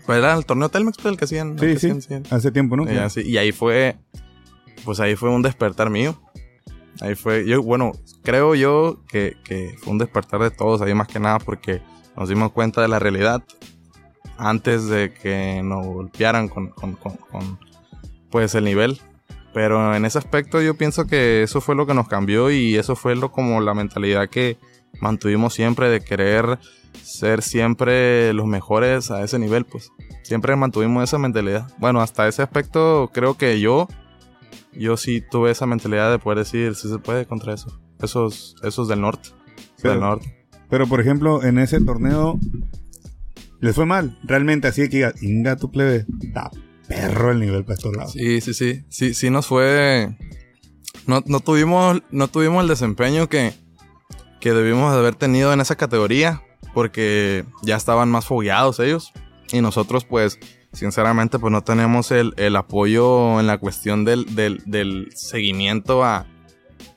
Pues 0.05 0.17
era 0.17 0.33
el 0.33 0.45
torneo 0.45 0.69
Telmex, 0.69 0.97
pues, 0.97 1.11
el 1.13 1.17
que 1.17 1.25
hacían. 1.25 1.59
Sí, 1.59 1.65
que 1.67 1.79
sí. 1.79 1.89
hacían, 1.91 2.23
Hace 2.31 2.51
tiempo, 2.51 2.75
¿no? 2.75 2.91
Y, 2.91 2.97
así- 2.97 3.21
y 3.21 3.37
ahí 3.37 3.51
fue, 3.51 3.97
pues 4.83 4.99
ahí 4.99 5.15
fue 5.15 5.29
un 5.29 5.41
despertar 5.41 5.89
mío. 5.89 6.19
Ahí 6.99 7.15
fue, 7.15 7.45
yo, 7.47 7.61
bueno, 7.63 7.93
creo 8.23 8.53
yo 8.55 9.01
que, 9.07 9.37
que 9.43 9.75
fue 9.79 9.93
un 9.93 9.97
despertar 9.97 10.41
de 10.41 10.51
todos 10.51 10.81
ahí 10.81 10.93
más 10.93 11.07
que 11.07 11.19
nada 11.19 11.39
porque 11.39 11.81
nos 12.17 12.27
dimos 12.29 12.51
cuenta 12.51 12.81
de 12.81 12.87
la 12.89 12.99
realidad 12.99 13.41
antes 14.37 14.87
de 14.87 15.13
que 15.13 15.61
nos 15.63 15.85
golpearan 15.85 16.47
con, 16.47 16.67
con, 16.69 16.93
con- 16.95 17.59
pues 18.29 18.55
el 18.55 18.65
nivel. 18.65 18.99
Pero 19.53 19.93
en 19.95 20.05
ese 20.05 20.17
aspecto 20.17 20.61
yo 20.61 20.75
pienso 20.77 21.05
que 21.07 21.43
eso 21.43 21.59
fue 21.59 21.75
lo 21.75 21.85
que 21.85 21.93
nos 21.93 22.07
cambió 22.07 22.49
y 22.51 22.75
eso 22.77 22.95
fue 22.95 23.15
lo 23.15 23.31
como 23.31 23.59
la 23.61 23.73
mentalidad 23.73 24.29
que 24.29 24.57
mantuvimos 25.01 25.53
siempre 25.53 25.89
de 25.89 25.99
querer 26.01 26.57
ser 27.03 27.41
siempre 27.41 28.33
los 28.33 28.45
mejores 28.45 29.11
a 29.11 29.23
ese 29.23 29.39
nivel, 29.39 29.65
pues. 29.65 29.91
Siempre 30.23 30.55
mantuvimos 30.55 31.03
esa 31.03 31.17
mentalidad. 31.17 31.67
Bueno, 31.79 31.99
hasta 32.01 32.27
ese 32.27 32.41
aspecto 32.41 33.09
creo 33.13 33.37
que 33.37 33.59
yo, 33.59 33.87
yo 34.73 34.97
sí 34.97 35.21
tuve 35.29 35.51
esa 35.51 35.65
mentalidad 35.65 36.11
de 36.11 36.19
poder 36.19 36.39
decir, 36.39 36.75
si 36.75 36.89
se 36.89 36.97
puede 36.99 37.25
contra 37.25 37.53
eso. 37.53 37.79
Esos, 38.01 38.55
esos 38.63 38.87
del 38.87 39.01
norte. 39.01 39.29
Pero- 39.81 39.91
del 39.93 39.99
norte. 40.01 40.37
Pero, 40.69 40.87
por 40.87 41.01
ejemplo, 41.01 41.43
en 41.43 41.57
ese 41.59 41.81
torneo 41.81 42.39
les 43.59 43.75
fue 43.75 43.85
mal. 43.85 44.17
Realmente, 44.23 44.67
así 44.69 44.87
que 44.89 45.11
inga 45.21 45.57
tu 45.57 45.69
plebe, 45.69 46.05
está 46.21 46.49
perro 46.87 47.31
el 47.31 47.39
nivel 47.41 47.63
para 47.63 47.75
estos 47.75 47.95
lados. 47.95 48.13
Sí, 48.13 48.39
sí, 48.41 48.53
sí. 48.53 48.85
Sí, 48.89 49.13
sí 49.13 49.29
nos 49.29 49.47
fue. 49.47 50.15
No, 51.07 51.21
no 51.25 51.39
tuvimos, 51.41 52.01
no 52.11 52.27
tuvimos 52.29 52.61
el 52.63 52.69
desempeño 52.69 53.27
que, 53.27 53.53
que 54.39 54.53
debimos 54.53 54.93
de 54.93 54.99
haber 54.99 55.15
tenido 55.15 55.51
en 55.51 55.59
esa 55.61 55.75
categoría. 55.75 56.41
Porque 56.73 57.43
ya 57.63 57.75
estaban 57.75 58.09
más 58.09 58.25
fogueados 58.25 58.79
ellos. 58.79 59.11
Y 59.51 59.59
nosotros, 59.59 60.05
pues, 60.05 60.39
sinceramente, 60.73 61.39
pues 61.39 61.51
no 61.51 61.63
tenemos 61.63 62.11
el, 62.11 62.33
el 62.37 62.55
apoyo 62.55 63.39
en 63.39 63.47
la 63.47 63.57
cuestión 63.57 64.05
del, 64.05 64.35
del, 64.35 64.61
del 64.65 65.09
seguimiento 65.15 66.03
a, 66.03 66.25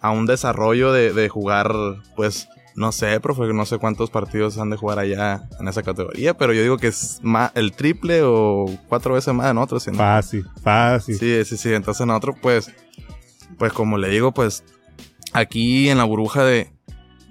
a 0.01 0.11
un 0.11 0.27
desarrollo 0.27 0.93
de, 0.93 1.13
de 1.13 1.29
jugar, 1.29 1.73
pues, 2.17 2.49
no 2.77 2.91
sé, 2.93 3.21
profe, 3.21 3.43
no 3.53 3.67
sé 3.67 3.79
cuántos 3.79 4.11
partidos 4.11 4.59
han 4.59 4.71
de 4.71 4.77
jugar 4.77 4.99
allá 4.99 5.49
en 5.61 5.69
esa 5.69 5.83
categoría, 5.83 6.37
pero 6.37 6.53
yo 6.53 6.63
digo 6.63 6.77
que 6.79 6.89
es 6.89 7.21
más, 7.23 7.53
el 7.55 7.73
triple 7.73 8.23
o 8.25 8.67
cuatro 8.89 9.15
veces 9.15 9.33
más 9.33 9.47
de 9.47 9.55
nosotros. 9.55 9.87
no- 9.89 9.95
Fácil, 9.99 10.45
fácil. 10.63 11.17
Sí, 11.19 11.45
sí, 11.45 11.57
sí. 11.57 11.73
Entonces 11.73 12.05
nosotros, 12.07 12.37
pues, 12.43 12.73
pues 13.59 13.73
como 13.73 13.97
le 13.99 14.09
digo, 14.09 14.33
pues, 14.33 14.65
aquí 15.33 15.89
en 15.89 15.99
la 15.99 16.05
burbuja 16.05 16.45
de, 16.45 16.71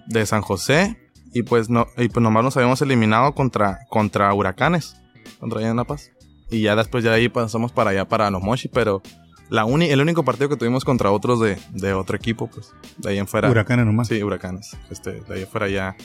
de 0.07 0.25
San 0.25 0.41
José, 0.41 0.97
y 1.33 1.43
pues 1.43 1.69
no, 1.69 1.87
y 1.97 2.07
pues 2.09 2.21
nomás 2.23 2.43
nos 2.43 2.55
habíamos 2.57 2.81
eliminado 2.81 3.33
contra, 3.33 3.79
contra 3.89 4.31
huracanes, 4.33 4.95
contra 5.39 5.59
allá 5.59 5.69
en 5.71 5.77
La 5.77 5.83
Paz. 5.83 6.11
Y 6.53 6.61
ya 6.61 6.75
después 6.75 7.03
ya 7.03 7.09
de 7.09 7.17
ahí 7.17 7.29
pasamos 7.29 7.71
para 7.71 7.89
allá, 7.89 8.07
para 8.07 8.29
los 8.29 8.43
Mochi, 8.43 8.67
pero 8.67 9.01
la 9.49 9.65
uni, 9.65 9.89
el 9.89 9.99
único 10.01 10.23
partido 10.23 10.49
que 10.49 10.55
tuvimos 10.55 10.85
contra 10.85 11.11
otros 11.11 11.39
de, 11.39 11.57
de 11.71 11.93
otro 11.93 12.15
equipo, 12.15 12.47
pues, 12.47 12.71
de 12.97 13.09
ahí 13.09 13.17
en 13.17 13.27
fuera. 13.27 13.49
Huracanes 13.49 13.87
nomás. 13.87 14.07
Sí, 14.07 14.21
huracanes. 14.21 14.77
Este, 14.91 15.21
de 15.21 15.33
ahí 15.33 15.41
en 15.41 15.47
fuera 15.47 15.67
ya, 15.67 15.95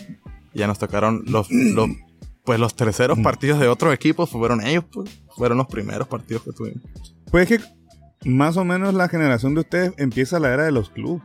ya 0.54 0.66
nos 0.66 0.78
tocaron 0.78 1.22
los, 1.26 1.50
los, 1.50 1.90
pues 2.44 2.58
los 2.58 2.74
terceros 2.74 3.18
partidos 3.18 3.60
de 3.60 3.68
otros 3.68 3.92
equipos 3.92 4.30
fueron 4.30 4.66
ellos, 4.66 4.84
pues, 4.90 5.20
fueron 5.36 5.58
los 5.58 5.66
primeros 5.66 6.08
partidos 6.08 6.44
que 6.44 6.52
tuvimos. 6.52 6.82
Pues 7.30 7.50
es 7.50 7.60
que 7.60 7.68
más 8.24 8.56
o 8.56 8.64
menos 8.64 8.94
la 8.94 9.10
generación 9.10 9.54
de 9.54 9.60
ustedes 9.60 9.92
empieza 9.98 10.40
la 10.40 10.54
era 10.54 10.64
de 10.64 10.72
los 10.72 10.88
clubes. 10.88 11.22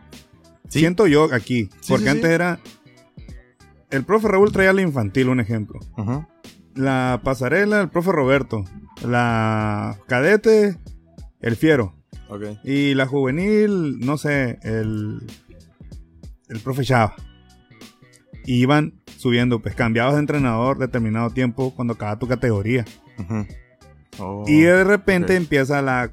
Sí. 0.68 0.80
Siento 0.80 1.08
yo 1.08 1.34
aquí. 1.34 1.70
Sí, 1.80 1.94
porque 1.94 2.06
sí, 2.06 2.10
antes 2.10 2.30
era. 2.30 2.60
El 3.90 4.04
profe 4.04 4.28
Raúl 4.28 4.52
traía 4.52 4.74
la 4.74 4.82
infantil, 4.82 5.30
un 5.30 5.40
ejemplo. 5.40 5.80
La 6.74 7.22
pasarela, 7.24 7.80
el 7.80 7.90
profe 7.90 8.12
Roberto. 8.12 8.66
La 9.04 10.00
cadete, 10.08 10.78
el 11.42 11.56
fiero. 11.56 11.96
Y 12.64 12.96
la 12.96 13.06
juvenil, 13.06 14.00
no 14.00 14.18
sé, 14.18 14.60
el. 14.64 15.22
El 16.50 16.60
profe 16.60 16.84
Chava. 16.84 17.16
Y 18.46 18.56
iban 18.62 19.02
subiendo, 19.18 19.60
pues 19.62 19.76
cambiabas 19.76 20.14
de 20.16 20.20
entrenador 20.20 20.78
determinado 20.78 21.30
tiempo 21.30 21.74
cuando 21.76 21.94
acaba 21.94 22.20
tu 22.20 22.28
categoría. 22.28 22.86
Oh, 24.20 24.44
Y 24.48 24.62
de 24.62 24.84
repente 24.84 25.36
empieza 25.36 25.82
la 25.82 26.12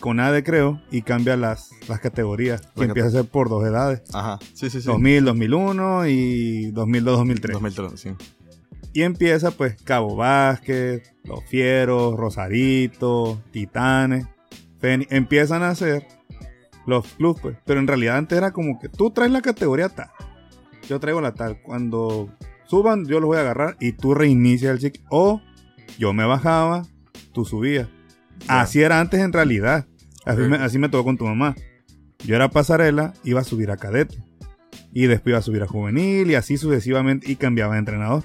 CONADE, 0.00 0.42
creo, 0.42 0.82
y 0.90 1.02
cambia 1.02 1.36
las, 1.36 1.70
las 1.88 2.00
categorías. 2.00 2.62
Que 2.74 2.80
La 2.80 2.86
empieza 2.86 3.08
a 3.08 3.12
ser 3.12 3.24
por 3.26 3.48
dos 3.48 3.64
edades. 3.64 4.02
Ajá, 4.12 4.38
sí, 4.54 4.70
sí, 4.70 4.80
sí. 4.80 4.86
2000, 4.86 5.24
2001 5.26 6.06
y 6.08 6.70
2002, 6.72 7.18
2003. 7.18 7.52
2003, 7.54 8.00
sí. 8.00 8.10
Y 8.92 9.02
empieza 9.02 9.50
pues 9.52 9.80
Cabo 9.82 10.16
Vázquez, 10.16 11.14
Los 11.24 11.44
Fieros, 11.44 12.16
Rosarito, 12.16 13.40
Titanes. 13.52 14.26
Feni- 14.80 15.06
empiezan 15.10 15.62
a 15.62 15.68
hacer 15.70 16.06
los 16.86 17.06
clubes, 17.14 17.40
pues. 17.40 17.56
Pero 17.64 17.78
en 17.80 17.86
realidad 17.86 18.16
antes 18.16 18.36
era 18.36 18.50
como 18.52 18.78
que 18.80 18.88
tú 18.88 19.10
traes 19.10 19.30
la 19.30 19.42
categoría 19.42 19.88
tal. 19.90 20.08
Yo 20.88 20.98
traigo 20.98 21.20
la 21.20 21.34
tal. 21.34 21.60
Cuando 21.62 22.34
suban, 22.66 23.06
yo 23.06 23.20
los 23.20 23.28
voy 23.28 23.36
a 23.36 23.42
agarrar 23.42 23.76
y 23.78 23.92
tú 23.92 24.14
reinicias 24.14 24.72
el 24.72 24.80
ciclo. 24.80 25.02
O 25.10 25.40
yo 25.98 26.12
me 26.12 26.24
bajaba, 26.24 26.84
tú 27.32 27.44
subías. 27.44 27.88
Así 28.48 28.82
era 28.82 28.98
antes 29.00 29.20
en 29.20 29.32
realidad. 29.32 29.86
Así, 30.24 30.40
me, 30.42 30.56
así 30.56 30.78
me 30.78 30.88
tocó 30.88 31.04
con 31.04 31.16
tu 31.16 31.26
mamá. 31.26 31.54
Yo 32.24 32.34
era 32.34 32.48
pasarela, 32.50 33.12
iba 33.22 33.40
a 33.40 33.44
subir 33.44 33.70
a 33.70 33.76
cadete. 33.76 34.16
Y 34.92 35.06
después 35.06 35.32
iba 35.32 35.38
a 35.38 35.42
subir 35.42 35.62
a 35.62 35.66
juvenil 35.68 36.30
y 36.30 36.34
así 36.34 36.56
sucesivamente 36.56 37.30
y 37.30 37.36
cambiaba 37.36 37.74
de 37.74 37.78
entrenador. 37.80 38.24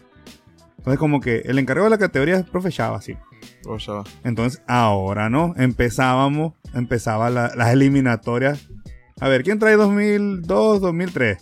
Entonces 0.86 1.00
como 1.00 1.20
que 1.20 1.38
el 1.46 1.58
encargado 1.58 1.86
de 1.86 1.90
la 1.90 1.98
categoría 1.98 2.36
es 2.38 2.46
profe 2.48 2.70
Chava, 2.70 3.02
sí. 3.02 3.18
Oh, 3.66 3.78
chava. 3.80 4.04
Entonces 4.24 4.62
ahora 4.68 5.32
no, 5.32 5.56
empezábamos, 5.58 6.54
empezaba 6.76 7.32
la- 7.32 7.52
las 7.56 7.74
eliminatorias. 7.74 8.70
A 9.20 9.28
ver, 9.28 9.44
¿quién 9.44 9.58
trae 9.58 9.78
2002, 9.78 10.82
2003? 10.82 11.40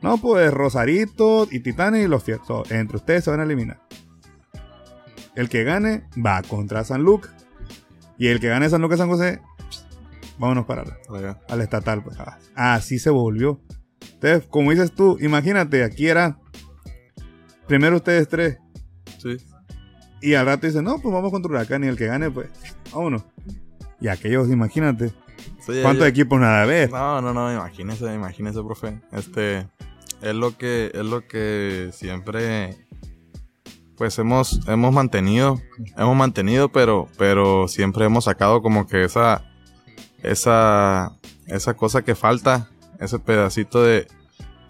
No, 0.00 0.16
pues 0.16 0.50
Rosarito 0.52 1.46
y 1.50 1.60
Titanes 1.60 2.04
y 2.06 2.08
los 2.08 2.22
Fieros. 2.24 2.46
So, 2.46 2.62
entre 2.70 2.96
ustedes 2.96 3.24
se 3.24 3.30
van 3.30 3.40
a 3.40 3.42
eliminar. 3.42 3.80
El 5.34 5.48
que 5.50 5.64
gane 5.64 6.04
va 6.24 6.40
contra 6.42 6.84
San 6.84 7.02
Lucas. 7.02 7.32
Y 8.16 8.28
el 8.28 8.40
que 8.40 8.48
gane 8.48 8.70
San 8.70 8.80
Lucas 8.80 8.98
San 8.98 9.08
José, 9.08 9.40
vámonos 10.38 10.64
para 10.66 10.84
la- 10.84 10.96
Allá. 11.14 11.40
al 11.48 11.60
estatal. 11.60 12.02
Pues. 12.02 12.16
Ah, 12.18 12.38
Así 12.74 12.98
se 12.98 13.10
volvió. 13.10 13.60
Entonces, 14.14 14.46
como 14.48 14.70
dices 14.70 14.92
tú, 14.94 15.18
imagínate, 15.20 15.84
aquí 15.84 16.06
era 16.08 16.38
primero 17.66 17.96
ustedes 17.96 18.28
tres. 18.28 18.58
Sí. 19.18 19.36
Y 20.20 20.34
al 20.34 20.46
rato 20.46 20.66
dicen, 20.66 20.84
no, 20.84 20.98
pues 21.00 21.12
vamos 21.14 21.30
contra 21.30 21.50
Huracán 21.50 21.84
y 21.84 21.88
el 21.88 21.96
que 21.96 22.06
gane, 22.06 22.30
pues, 22.30 22.48
vámonos. 22.92 23.24
Y 24.00 24.08
aquellos, 24.08 24.48
imagínate, 24.48 25.12
Sí, 25.66 25.80
¿cuántos 25.82 26.04
ya- 26.04 26.08
equipos 26.08 26.40
nada 26.40 26.62
a 26.62 26.66
ver? 26.66 26.90
No, 26.90 27.20
no, 27.20 27.32
no, 27.34 27.52
imagínese, 27.52 28.12
imagínese, 28.14 28.62
profe. 28.62 29.00
Este, 29.12 29.66
es 30.22 30.34
lo 30.34 30.56
que, 30.56 30.90
es 30.94 31.04
lo 31.04 31.26
que 31.26 31.90
siempre, 31.92 32.86
pues 33.96 34.18
hemos, 34.18 34.66
hemos 34.68 34.92
mantenido, 34.94 35.60
hemos 35.96 36.16
mantenido, 36.16 36.70
pero, 36.70 37.08
pero 37.18 37.68
siempre 37.68 38.04
hemos 38.06 38.24
sacado 38.24 38.62
como 38.62 38.86
que 38.86 39.04
esa, 39.04 39.44
esa, 40.22 41.18
esa 41.46 41.74
cosa 41.74 42.02
que 42.02 42.14
falta, 42.14 42.70
ese 42.98 43.18
pedacito 43.18 43.82
de, 43.82 44.06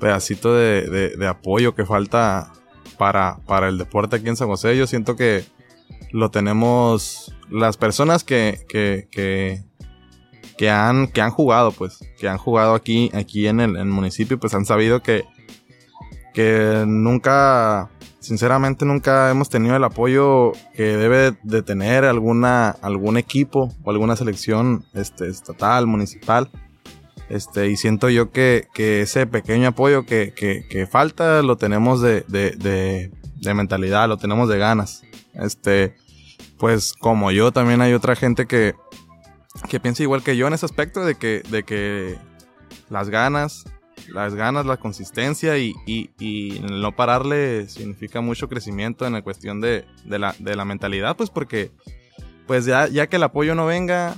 pedacito 0.01 0.55
de, 0.55 0.83
de, 0.91 1.17
de 1.17 1.27
apoyo 1.29 1.75
que 1.75 1.85
falta 1.87 2.53
para, 2.99 3.39
para 3.47 3.69
el 3.69 3.79
deporte 3.79 4.17
aquí 4.17 4.29
en 4.29 4.37
San 4.37 4.49
José. 4.49 4.77
Yo 4.77 4.87
siento 4.87 5.17
que 5.17 5.45
lo 6.11 6.31
tenemos, 6.31 7.35
las 7.51 7.77
personas 7.77 8.25
que, 8.25 8.65
que, 8.69 9.09
que, 10.57 10.71
han, 10.71 11.09
que 11.09 11.21
han 11.21 11.31
jugado, 11.31 11.73
pues, 11.73 11.99
que 12.19 12.29
han 12.29 12.39
jugado 12.39 12.75
aquí, 12.75 13.11
aquí 13.15 13.47
en 13.47 13.61
el, 13.61 13.77
en 13.77 13.91
municipio, 13.91 14.39
pues 14.39 14.55
han 14.55 14.65
sabido 14.65 15.03
que, 15.03 15.25
que 16.33 16.85
nunca, 16.87 17.91
sinceramente 18.21 18.85
nunca 18.85 19.31
hemos 19.31 19.49
tenido 19.49 19.77
el 19.77 19.85
apoyo 19.85 20.53
que 20.75 20.97
debe 20.97 21.37
de 21.43 21.63
tener 21.63 22.05
alguna, 22.05 22.71
algún 22.71 23.17
equipo 23.17 23.73
o 23.83 23.91
alguna 23.91 24.17
selección 24.17 24.85
este, 24.95 25.29
estatal, 25.29 25.87
municipal. 25.87 26.51
Este, 27.35 27.69
y 27.69 27.77
siento 27.77 28.09
yo 28.11 28.31
que, 28.31 28.69
ese 28.77 29.27
pequeño 29.27 29.71
apoyo 29.71 30.07
que, 30.07 30.33
que, 30.33 30.87
falta 30.87 31.43
lo 31.43 31.57
tenemos 31.57 32.01
de, 32.01 32.21
de, 32.29 33.11
de, 33.41 33.55
mentalidad, 33.55 34.07
lo 34.09 34.19
tenemos 34.19 34.49
de 34.49 34.57
ganas. 34.57 35.03
Este, 35.33 35.97
pues 36.59 36.93
como 36.93 37.33
yo 37.33 37.51
también 37.51 37.81
hay 37.81 37.93
otra 37.93 38.15
gente 38.15 38.47
que, 38.47 38.77
que 39.69 39.81
piensa 39.81 40.05
igual 40.05 40.23
que 40.23 40.37
yo 40.37 40.47
en 40.47 40.53
ese 40.53 40.65
aspecto 40.65 41.05
de 41.05 41.17
que, 41.17 41.43
de 41.51 41.65
que 41.65 42.17
las 42.89 43.11
ganas, 43.11 43.65
las 44.13 44.37
ganas, 44.37 44.65
la 44.65 44.77
consistencia 44.77 45.59
y, 45.59 45.75
y, 45.87 46.11
y 46.21 46.61
no 46.61 46.95
pararle 46.95 47.69
significa 47.69 48.21
mucho 48.21 48.49
crecimiento 48.49 49.09
en 49.09 49.13
la 49.13 49.23
cuestión 49.23 49.61
de, 49.61 49.87
de, 50.05 50.21
la, 50.21 50.37
de 50.39 50.55
la 50.55 50.65
mentalidad, 50.65 51.17
pues 51.17 51.31
porque 51.31 51.73
pues 52.47 52.65
ya, 52.65 52.87
ya 52.87 53.09
que 53.09 53.17
el 53.17 53.25
apoyo 53.25 53.57
no 53.57 53.67
venga, 53.67 54.15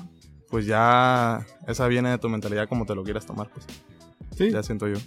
pues 0.51 0.67
ya 0.67 1.47
esa 1.67 1.89
viene 1.89 2.11
de 2.11 2.19
tu 2.19 2.29
mentalidad 2.29 2.69
como 2.69 2.87
te 2.87 2.95
lo 2.95 3.05
quieras 3.05 3.27
tomar, 3.27 3.51
pues. 3.51 3.67
Sí. 4.37 4.51
Ya 4.51 4.63
siento 4.63 4.87
yo. 4.89 4.99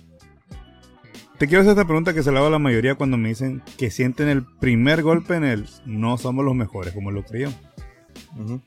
Te 1.37 1.47
quiero 1.47 1.61
hacer 1.61 1.71
esta 1.71 1.85
pregunta 1.85 2.13
que 2.13 2.21
se 2.21 2.31
la 2.31 2.39
hago 2.39 2.47
a 2.47 2.51
la 2.51 2.59
mayoría 2.59 2.95
cuando 2.95 3.15
me 3.15 3.29
dicen 3.29 3.63
que 3.77 3.91
sienten 3.91 4.27
el 4.27 4.45
primer 4.45 5.03
golpe 5.03 5.35
en 5.35 5.45
el 5.45 5.69
no 5.85 6.17
somos 6.17 6.43
los 6.43 6.53
mejores, 6.53 6.93
como 6.93 7.11
lo 7.11 7.23
creían. 7.23 7.55
Ujú. 8.37 8.61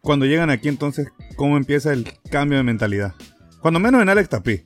Cuando 0.00 0.26
llegan 0.26 0.50
aquí, 0.50 0.68
entonces, 0.68 1.08
¿cómo 1.36 1.56
empieza 1.56 1.92
el 1.92 2.12
cambio 2.30 2.58
de 2.58 2.64
mentalidad? 2.64 3.14
Cuando 3.60 3.78
menos 3.78 4.02
en 4.02 4.08
Alex 4.08 4.30
Tapí. 4.30 4.64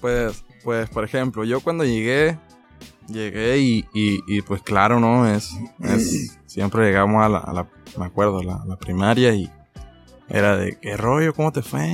Pues, 0.00 0.44
pues, 0.64 0.88
por 0.90 1.04
ejemplo, 1.04 1.44
yo 1.44 1.60
cuando 1.60 1.84
llegué, 1.84 2.38
llegué 3.08 3.58
y, 3.58 3.84
y, 3.94 4.20
y 4.26 4.42
pues 4.42 4.62
claro, 4.62 4.98
¿no? 4.98 5.28
Es, 5.28 5.50
es 5.80 6.38
siempre 6.46 6.86
llegamos 6.86 7.22
a 7.22 7.28
la, 7.28 7.38
a 7.38 7.52
la 7.52 7.68
me 7.98 8.06
acuerdo, 8.06 8.42
la, 8.42 8.56
a 8.56 8.66
la 8.66 8.76
primaria 8.76 9.32
y 9.34 9.50
era 10.28 10.56
de, 10.56 10.78
¿qué 10.80 10.96
rollo? 10.96 11.34
¿Cómo 11.34 11.52
te 11.52 11.62
fue? 11.62 11.86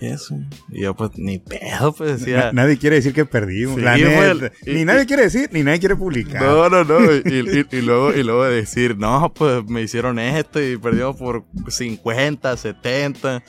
Y 0.00 0.06
eso. 0.06 0.34
Y 0.70 0.82
yo 0.82 0.94
pues 0.94 1.10
ni 1.16 1.38
pedo, 1.38 1.92
pues 1.92 2.18
decía... 2.20 2.46
Na- 2.46 2.52
nadie 2.62 2.78
quiere 2.78 2.96
decir 2.96 3.12
que 3.12 3.24
perdimos. 3.26 3.76
Sí, 3.76 3.82
la 3.82 3.96
ni 3.96 4.80
y- 4.80 4.84
nadie 4.84 5.06
quiere 5.06 5.24
decir, 5.24 5.48
ni 5.52 5.62
nadie 5.62 5.80
quiere 5.80 5.96
publicar. 5.96 6.42
No, 6.42 6.68
no, 6.70 6.82
no. 6.84 7.12
Y, 7.12 7.42
luego, 7.82 8.12
y 8.14 8.22
luego 8.22 8.44
decir, 8.44 8.96
no, 8.96 9.32
pues 9.34 9.64
me 9.66 9.82
hicieron 9.82 10.18
esto 10.18 10.62
y 10.62 10.76
perdimos 10.78 11.16
por 11.16 11.44
50, 11.68 12.56
70. 12.56 13.42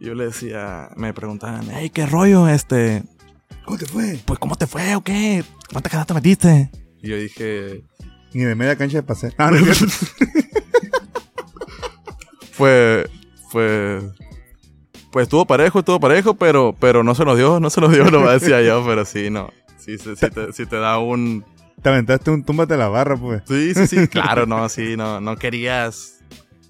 Yo 0.00 0.14
le 0.14 0.26
decía, 0.26 0.90
me 0.96 1.12
preguntaban, 1.14 1.66
hey, 1.72 1.90
¿qué 1.90 2.06
rollo? 2.06 2.48
Este, 2.48 3.02
¿Cómo 3.64 3.78
te 3.78 3.86
fue? 3.86 4.18
pues, 4.24 4.38
¿cómo 4.38 4.56
te 4.56 4.66
fue 4.66 4.94
o 4.96 5.02
qué? 5.02 5.44
¿Cuántas 5.72 5.90
canastas 5.90 6.14
metiste? 6.14 6.70
Y 7.02 7.08
yo 7.10 7.16
dije, 7.16 7.84
Ni 8.32 8.44
de 8.44 8.54
media 8.54 8.76
cancha 8.76 8.98
de 8.98 9.02
paseo. 9.02 9.30
No, 9.38 9.50
no 9.50 9.58
pues, 12.56 13.06
pues, 13.52 14.04
pues 15.10 15.24
estuvo 15.24 15.46
parejo, 15.46 15.80
estuvo 15.80 16.00
parejo, 16.00 16.34
pero, 16.34 16.74
pero 16.78 17.02
no 17.02 17.14
se 17.14 17.24
nos 17.24 17.36
dio, 17.36 17.60
no 17.60 17.70
se 17.70 17.80
nos 17.80 17.92
dio, 17.92 18.10
no 18.10 18.28
decía 18.30 18.62
yo, 18.62 18.84
pero 18.86 19.04
sí, 19.04 19.30
no. 19.30 19.50
Sí, 19.76 19.98
sí, 19.98 20.14
sí 20.16 20.30
te, 20.30 20.52
sí 20.52 20.66
te 20.66 20.76
da 20.76 20.98
un, 20.98 21.44
Te 21.82 21.88
aventaste 21.88 22.30
un 22.30 22.44
túmbate 22.44 22.76
la 22.76 22.88
barra, 22.88 23.16
pues. 23.16 23.42
Sí, 23.46 23.74
sí, 23.74 23.86
sí, 23.86 24.08
claro, 24.08 24.46
no, 24.46 24.68
sí, 24.68 24.96
no, 24.96 25.20
no 25.20 25.36
querías, 25.36 26.20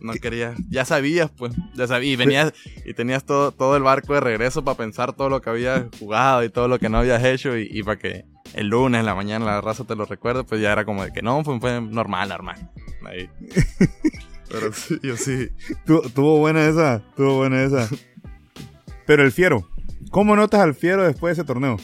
no 0.00 0.12
querías, 0.12 0.56
ya 0.68 0.84
sabías, 0.84 1.30
pues, 1.36 1.52
ya 1.74 1.86
sabías, 1.86 2.12
y 2.12 2.16
venías, 2.16 2.52
y 2.84 2.94
tenías 2.94 3.24
todo, 3.24 3.50
todo 3.50 3.76
el 3.76 3.82
barco 3.82 4.14
de 4.14 4.20
regreso 4.20 4.62
para 4.62 4.76
pensar 4.76 5.14
todo 5.14 5.28
lo 5.28 5.42
que 5.42 5.50
habías 5.50 5.84
jugado 5.98 6.44
y 6.44 6.50
todo 6.50 6.68
lo 6.68 6.78
que 6.78 6.88
no 6.88 6.98
habías 6.98 7.24
hecho, 7.24 7.56
y, 7.56 7.68
y 7.70 7.82
para 7.82 7.98
que 7.98 8.24
el 8.54 8.68
lunes 8.68 9.00
en 9.00 9.06
la 9.06 9.14
mañana 9.14 9.44
la 9.44 9.60
raza 9.60 9.84
te 9.84 9.96
lo 9.96 10.04
recuerde, 10.04 10.44
pues 10.44 10.60
ya 10.60 10.72
era 10.72 10.84
como 10.84 11.04
de 11.04 11.12
que 11.12 11.22
no, 11.22 11.42
pues 11.42 11.60
fue 11.60 11.80
normal, 11.80 12.28
normal. 12.28 12.70
Ahí. 13.04 13.28
Pero 14.50 14.72
sí, 14.72 14.98
yo 15.02 15.16
sí. 15.16 15.48
Tu- 15.84 16.02
Tuvo 16.10 16.38
buena 16.38 16.66
esa, 16.68 17.02
tuvo 17.16 17.36
buena 17.38 17.62
esa. 17.62 17.88
Pero 19.06 19.22
el 19.24 19.32
fiero. 19.32 19.68
¿Cómo 20.10 20.36
notas 20.36 20.60
al 20.60 20.74
fiero 20.74 21.04
después 21.04 21.36
de 21.36 21.42
ese 21.42 21.46
torneo? 21.46 21.76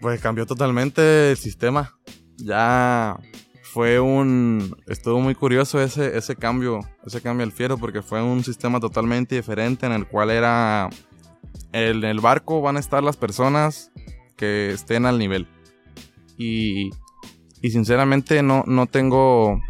Pues 0.00 0.20
cambió 0.20 0.46
totalmente 0.46 1.30
el 1.32 1.36
sistema. 1.36 1.94
Ya 2.36 3.18
fue 3.62 4.00
un 4.00 4.76
estuvo 4.86 5.20
muy 5.20 5.34
curioso 5.34 5.80
ese 5.80 6.16
ese 6.16 6.36
cambio, 6.36 6.80
ese 7.04 7.20
cambio 7.20 7.44
al 7.44 7.52
fiero 7.52 7.76
porque 7.78 8.00
fue 8.02 8.22
un 8.22 8.42
sistema 8.44 8.80
totalmente 8.80 9.34
diferente 9.34 9.86
en 9.86 9.92
el 9.92 10.06
cual 10.06 10.30
era 10.30 10.88
en 11.72 12.02
el 12.04 12.20
barco 12.20 12.60
van 12.62 12.76
a 12.76 12.80
estar 12.80 13.02
las 13.02 13.16
personas 13.16 13.90
que 14.36 14.70
estén 14.70 15.04
al 15.04 15.18
nivel. 15.18 15.48
Y 16.38 16.90
y 17.60 17.70
sinceramente 17.70 18.42
no 18.42 18.62
no 18.66 18.86
tengo 18.86 19.60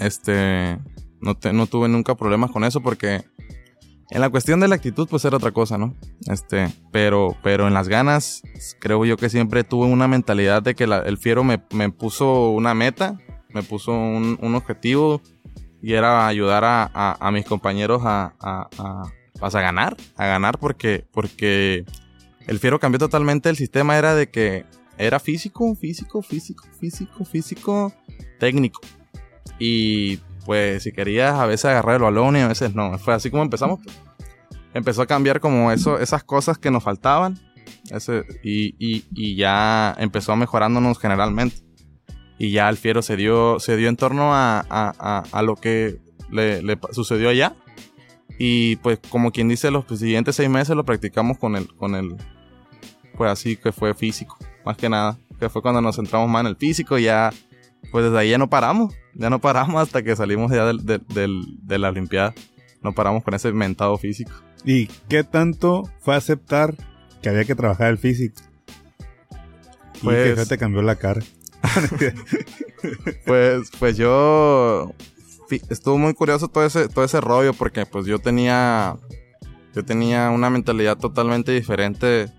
este 0.00 0.78
no, 1.20 1.36
te- 1.36 1.52
no 1.52 1.66
tuve 1.66 1.88
nunca 1.88 2.14
problemas 2.14 2.50
con 2.50 2.64
eso 2.64 2.80
porque 2.80 3.22
en 4.10 4.20
la 4.20 4.28
cuestión 4.30 4.58
de 4.58 4.66
la 4.66 4.74
actitud, 4.74 5.06
pues 5.08 5.24
era 5.24 5.36
otra 5.36 5.52
cosa, 5.52 5.78
¿no? 5.78 5.94
Este, 6.26 6.66
pero, 6.90 7.36
pero 7.44 7.68
en 7.68 7.74
las 7.74 7.86
ganas, 7.88 8.42
creo 8.80 9.04
yo 9.04 9.16
que 9.16 9.28
siempre 9.30 9.62
tuve 9.62 9.86
una 9.86 10.08
mentalidad 10.08 10.62
de 10.62 10.74
que 10.74 10.84
el 10.84 11.16
fiero 11.18 11.44
me, 11.44 11.62
me 11.72 11.90
puso 11.90 12.50
una 12.50 12.74
meta, 12.74 13.18
me 13.50 13.62
puso 13.62 13.92
un, 13.92 14.36
un 14.42 14.54
objetivo 14.56 15.20
y 15.80 15.92
era 15.92 16.26
ayudar 16.26 16.64
a, 16.64 16.90
a- 16.92 17.30
mis 17.30 17.44
compañeros 17.46 18.02
a, 18.04 18.34
a, 18.40 18.68
a- 18.78 19.02
pues, 19.38 19.54
a 19.54 19.60
ganar, 19.60 19.96
a 20.16 20.26
ganar 20.26 20.58
porque, 20.58 21.04
porque 21.12 21.84
el 22.48 22.58
fiero 22.58 22.80
cambió 22.80 22.98
totalmente, 22.98 23.48
el 23.48 23.56
sistema 23.56 23.96
era 23.96 24.14
de 24.16 24.28
que 24.28 24.64
era 24.98 25.20
físico, 25.20 25.72
físico, 25.76 26.20
físico, 26.20 26.64
físico, 26.78 27.24
físico, 27.24 27.92
técnico. 28.40 28.80
Y 29.58 30.18
pues 30.46 30.82
si 30.82 30.92
querías 30.92 31.34
a 31.34 31.46
veces 31.46 31.66
agarrar 31.66 31.96
el 31.96 32.02
balón 32.02 32.36
y 32.36 32.40
a 32.40 32.48
veces 32.48 32.74
no. 32.74 32.98
Fue 32.98 33.14
así 33.14 33.30
como 33.30 33.42
empezamos. 33.42 33.80
Empezó 34.72 35.02
a 35.02 35.06
cambiar 35.06 35.40
como 35.40 35.72
eso, 35.72 35.98
esas 35.98 36.24
cosas 36.24 36.58
que 36.58 36.70
nos 36.70 36.82
faltaban. 36.82 37.38
Ese, 37.90 38.24
y, 38.42 38.74
y, 38.78 39.04
y 39.14 39.36
ya 39.36 39.94
empezó 39.98 40.34
mejorándonos 40.36 40.98
generalmente. 40.98 41.56
Y 42.38 42.52
ya 42.52 42.68
el 42.68 42.76
fiero 42.76 43.02
se 43.02 43.16
dio, 43.16 43.58
se 43.60 43.76
dio 43.76 43.88
en 43.88 43.96
torno 43.96 44.34
a, 44.34 44.60
a, 44.60 44.94
a, 44.98 45.24
a 45.30 45.42
lo 45.42 45.56
que 45.56 46.00
le, 46.30 46.62
le 46.62 46.78
sucedió 46.92 47.28
allá. 47.28 47.54
Y 48.38 48.76
pues 48.76 48.98
como 49.10 49.32
quien 49.32 49.48
dice, 49.48 49.70
los 49.70 49.84
siguientes 49.86 50.36
seis 50.36 50.48
meses 50.48 50.74
lo 50.74 50.84
practicamos 50.84 51.36
con 51.36 51.56
el, 51.56 51.74
con 51.74 51.94
el, 51.94 52.16
pues 53.18 53.30
así 53.30 53.56
que 53.56 53.70
fue 53.70 53.92
físico, 53.94 54.38
más 54.64 54.78
que 54.78 54.88
nada. 54.88 55.18
Que 55.38 55.50
fue 55.50 55.60
cuando 55.60 55.82
nos 55.82 55.96
centramos 55.96 56.30
más 56.30 56.40
en 56.40 56.46
el 56.46 56.56
físico 56.56 56.98
y 56.98 57.04
ya, 57.04 57.30
pues 57.90 58.04
desde 58.04 58.18
ahí 58.18 58.30
ya 58.30 58.38
no 58.38 58.48
paramos. 58.50 58.94
Ya 59.14 59.30
no 59.30 59.40
paramos 59.40 59.82
hasta 59.82 60.02
que 60.02 60.14
salimos 60.16 60.50
ya 60.52 60.64
del, 60.66 60.84
del, 60.84 61.02
del- 61.08 61.44
de 61.62 61.78
la 61.78 61.88
Olimpiada. 61.90 62.34
No 62.82 62.92
paramos 62.94 63.22
con 63.24 63.34
ese 63.34 63.52
mentado 63.52 63.96
físico. 63.98 64.32
¿Y 64.64 64.86
qué 65.08 65.24
tanto 65.24 65.84
fue 66.00 66.14
aceptar 66.16 66.74
que 67.22 67.28
había 67.28 67.44
que 67.44 67.54
trabajar 67.54 67.88
el 67.88 67.98
físico? 67.98 68.40
y 69.96 70.04
Pues- 70.04 70.30
que 70.30 70.36
ya 70.36 70.46
te 70.46 70.58
cambió 70.58 70.82
la 70.82 70.96
cara. 70.96 71.20
Pues, 73.26 73.70
pues 73.78 73.96
yo 73.96 74.92
estuvo 75.68 75.98
muy 75.98 76.14
curioso 76.14 76.48
todo 76.48 76.64
ese, 76.64 76.88
todo 76.88 77.04
ese 77.04 77.20
rollo 77.20 77.52
porque 77.52 77.84
pues 77.86 78.06
yo 78.06 78.18
tenía, 78.18 78.96
yo 79.74 79.84
tenía 79.84 80.30
una 80.30 80.48
mentalidad 80.50 80.96
totalmente 80.96 81.52
diferente 81.52 82.32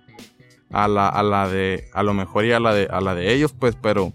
a 0.71 0.87
la, 0.87 1.07
a 1.09 1.21
la 1.23 1.47
de, 1.47 1.85
a 1.93 2.01
lo 2.03 2.13
mejor 2.13 2.45
y 2.45 2.53
a 2.53 2.59
la 2.59 2.73
de, 2.73 2.87
a 2.89 3.01
la 3.01 3.13
de 3.13 3.33
ellos, 3.33 3.53
pues, 3.53 3.75
pero 3.79 4.13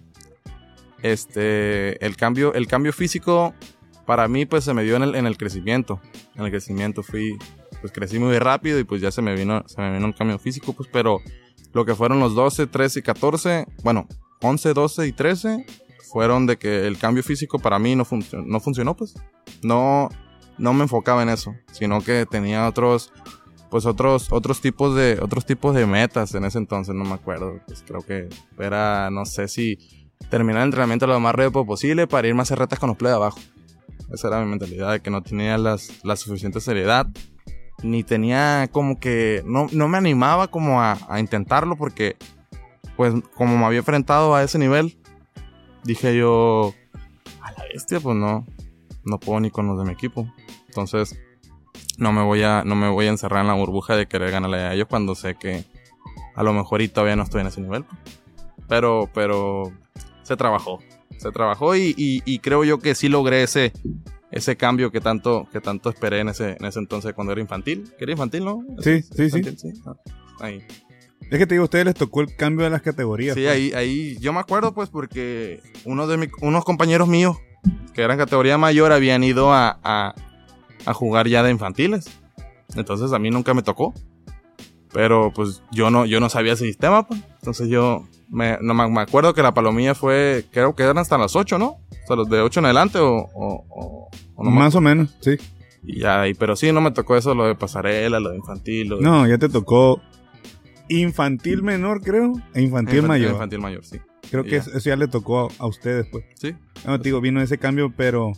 este, 1.03 2.05
el 2.05 2.17
cambio, 2.17 2.55
el 2.55 2.67
cambio 2.67 2.93
físico 2.93 3.55
para 4.07 4.29
mí 4.29 4.47
pues 4.47 4.65
se 4.65 4.73
me 4.73 4.85
dio 4.85 4.97
en 4.97 5.03
el, 5.03 5.15
en 5.17 5.27
el 5.27 5.37
crecimiento, 5.37 6.01
en 6.37 6.45
el 6.45 6.51
crecimiento 6.51 7.03
fui, 7.03 7.37
pues 7.81 7.93
crecí 7.93 8.19
muy 8.19 8.39
rápido 8.39 8.79
y 8.79 8.85
pues 8.85 9.03
ya 9.03 9.11
se 9.11 9.21
me 9.21 9.35
vino, 9.35 9.65
se 9.67 9.81
me 9.81 9.93
vino 9.93 10.07
el 10.07 10.15
cambio 10.15 10.39
físico, 10.39 10.73
pues, 10.73 10.89
pero 10.93 11.21
lo 11.73 11.85
que 11.85 11.95
fueron 11.95 12.21
los 12.21 12.35
12, 12.35 12.69
13 12.69 13.01
y 13.01 13.03
14, 13.03 13.67
bueno, 13.83 14.07
11, 14.43 14.73
12 14.73 15.07
y 15.09 15.13
13 15.13 15.67
fueron 16.11 16.47
de 16.47 16.57
que 16.57 16.87
el 16.87 16.99
cambio 16.99 17.23
físico 17.23 17.59
para 17.59 17.79
mí 17.79 17.97
no, 17.97 18.05
funcionó 18.05 18.45
no 18.47 18.61
funcionó, 18.61 18.97
pues. 18.97 19.15
No, 19.63 20.09
no 20.57 20.73
me 20.73 20.83
enfocaba 20.83 21.23
en 21.23 21.29
eso, 21.29 21.55
sino 21.73 22.01
que 22.01 22.27
tenía 22.27 22.67
otros, 22.69 23.13
pues 23.71 23.87
otros, 23.87 24.33
otros 24.33 24.61
tipos 24.61 24.95
de, 24.95 25.19
otros 25.21 25.45
tipos 25.45 25.75
de 25.75 25.85
metas 25.85 26.35
en 26.35 26.45
ese 26.45 26.59
entonces, 26.59 26.95
no 26.95 27.05
me 27.05 27.15
acuerdo. 27.15 27.61
Pues 27.67 27.85
creo 27.87 28.01
que 28.03 28.29
era, 28.59 29.11
no 29.11 29.27
sé 29.27 29.49
si 29.49 29.79
terminar 30.31 30.63
el 30.63 30.69
entrenamiento 30.69 31.07
lo 31.07 31.19
más 31.21 31.35
rápido 31.35 31.65
posible 31.65 32.07
para 32.07 32.29
irme 32.29 32.41
a 32.41 32.43
hacer 32.43 32.59
retas 32.59 32.79
con 32.79 32.89
los 32.89 32.97
play 32.97 33.11
de 33.11 33.17
abajo. 33.17 33.39
Esa 34.13 34.29
era 34.29 34.41
mi 34.41 34.47
mentalidad, 34.47 34.93
de 34.93 35.01
que 35.01 35.11
no 35.11 35.23
tenía 35.23 35.59
las, 35.59 36.05
la 36.05 36.17
suficiente 36.17 36.61
seriedad, 36.61 37.07
ni 37.83 38.05
tenía 38.05 38.69
como 38.71 39.01
que, 39.01 39.43
no, 39.45 39.67
no 39.73 39.89
me 39.89 39.99
animaba 39.99 40.49
como 40.49 40.81
a, 40.81 40.99
a 41.09 41.21
intentarlo 41.21 41.77
porque, 41.77 42.17
pues 42.97 43.15
como 43.35 43.59
me 43.59 43.65
había 43.65 43.79
enfrentado 43.79 44.35
a 44.35 44.43
ese 44.43 44.59
nivel, 44.59 44.97
dije 45.85 46.17
yo, 46.17 46.73
a 47.43 47.53
la 47.53 47.65
bestia, 47.73 48.01
pues 48.01 48.17
no, 48.17 48.47
no 49.05 49.19
puedo 49.19 49.41
ni 49.41 49.51
con 49.51 49.67
los 49.67 49.79
de 49.79 49.85
mi 49.85 49.93
equipo. 49.93 50.31
Entonces, 50.69 51.19
no 51.99 52.13
me 52.13 52.23
voy 52.23 52.43
a, 52.43 52.63
no 52.65 52.75
me 52.75 52.89
voy 52.89 53.07
a 53.07 53.11
encerrar 53.11 53.41
en 53.41 53.49
la 53.49 53.55
burbuja 53.55 53.97
de 53.97 54.07
querer 54.07 54.31
ganarle 54.31 54.59
a 54.59 54.75
ellos 54.75 54.87
cuando 54.89 55.15
sé 55.15 55.37
que 55.37 55.65
a 56.35 56.43
lo 56.43 56.53
mejor 56.53 56.83
y 56.83 56.89
todavía 56.89 57.17
no 57.17 57.23
estoy 57.23 57.41
en 57.41 57.47
ese 57.47 57.61
nivel. 57.61 57.85
Pero, 58.69 59.09
pero 59.15 59.73
se 60.27 60.37
trabajó. 60.37 60.81
Se 61.19 61.31
trabajó 61.31 61.75
y, 61.77 61.95
y- 61.97 62.23
y 62.25 62.39
creo 62.41 62.65
yo 62.65 62.79
que 62.79 62.95
sí 62.95 63.09
logré 63.09 63.43
ese, 63.43 63.73
ese 64.31 64.57
cambio 64.57 64.91
que 64.91 65.01
tanto, 65.01 65.49
que 65.53 65.61
tanto 65.61 65.89
esperé 65.89 66.21
en 66.21 66.29
ese, 66.29 66.57
en 66.59 66.65
ese 66.67 66.79
entonces 66.79 67.15
cuando 67.15 67.33
era 67.33 67.41
infantil. 67.41 67.91
Que 67.97 68.05
era 68.05 68.13
infantil, 68.13 68.45
¿no? 68.45 68.65
Sí, 68.81 69.03
sí, 69.03 69.31
sí. 69.31 69.43
Ah, 69.87 69.95
Ahí. 70.41 70.63
Es 71.31 71.39
que 71.39 71.47
te 71.47 71.55
digo, 71.55 71.63
a 71.63 71.65
ustedes 71.65 71.87
les 71.87 71.95
tocó 71.95 72.21
el 72.21 72.37
cambio 72.37 72.65
de 72.65 72.71
las 72.71 72.83
categorías. 72.83 73.35
Sí, 73.35 73.43
pues. 73.43 73.53
ahí, 73.53 73.73
ahí, 73.73 74.17
yo 74.21 74.33
me 74.33 74.39
acuerdo 74.41 74.75
pues 74.75 74.91
porque 74.91 75.61
uno 75.85 76.07
de 76.07 76.19
mi- 76.19 76.29
unos 76.43 76.65
compañeros 76.65 77.09
míos 77.09 77.37
que 77.95 78.03
eran 78.03 78.19
categoría 78.19 78.59
mayor 78.59 78.93
habían 78.93 79.25
ido 79.25 79.53
a, 79.53 79.79
a, 79.83 80.15
a 80.85 80.93
jugar 80.95 81.27
ya 81.29 81.43
de 81.43 81.51
infantiles. 81.51 82.11
Entonces 82.77 83.13
a 83.13 83.19
mí 83.19 83.31
nunca 83.31 83.55
me 83.55 83.63
tocó. 83.63 83.95
Pero 84.93 85.33
pues 85.35 85.63
yo 85.73 85.91
no, 85.91 86.07
yo 86.07 86.21
no 86.21 86.29
sabía 86.29 86.53
ese 86.53 86.65
sistema, 86.67 87.07
pues. 87.07 87.21
Entonces 87.47 87.69
yo 87.69 88.09
me, 88.29 88.59
no, 88.61 88.75
me 88.75 89.01
acuerdo 89.01 89.33
que 89.33 89.41
la 89.41 89.55
palomilla 89.55 89.95
fue, 89.95 90.47
creo 90.51 90.75
que 90.75 90.83
eran 90.83 90.99
hasta 90.99 91.17
las 91.17 91.37
8, 91.37 91.59
¿no? 91.61 91.67
O 91.69 92.07
sea, 92.09 92.17
los 92.17 92.29
de 92.29 92.41
8 92.41 92.59
en 92.59 92.65
adelante 92.67 92.99
o, 92.99 93.19
o, 93.19 93.65
o- 93.71 94.09
o 94.35 94.45
no 94.45 94.51
Más 94.51 94.75
o 94.75 94.81
menos, 94.81 95.17
sí. 95.21 95.37
Y 95.85 96.01
ya, 96.01 96.25
pero 96.37 96.57
sí, 96.57 96.73
no 96.73 96.81
me 96.81 96.91
tocó 96.91 97.17
eso, 97.17 97.37
lo 97.37 97.47
de 97.47 97.55
pasarela, 97.55 98.19
lo 98.19 98.31
de 98.31 98.39
infantil, 98.39 98.89
lo 98.89 98.97
de 98.97 99.03
No, 99.05 99.29
ya 99.29 99.39
te 99.39 99.49
tocó 99.49 100.03
infantil 100.89 101.63
menor, 101.63 102.03
creo, 102.03 102.33
e 102.53 102.63
infantil, 102.63 103.03
mayor. 103.03 103.31
Infantil 103.35 103.61
mayor, 103.61 103.85
sí. 103.85 104.01
Creo 104.29 104.43
que 104.43 104.51
ya. 104.51 104.57
eso 104.57 104.71
eso 104.77 104.89
ya 104.91 104.97
le 104.97 105.07
tocó 105.07 105.43
a, 105.43 105.49
a 105.61 105.67
ustedes, 105.69 106.09
pues. 106.11 106.25
Sí, 106.35 106.53
No, 106.85 106.99
te 106.99 107.05
digo, 107.11 107.21
vino 107.21 107.41
ese 107.41 107.59
cambio, 107.59 107.95
pero 107.97 108.33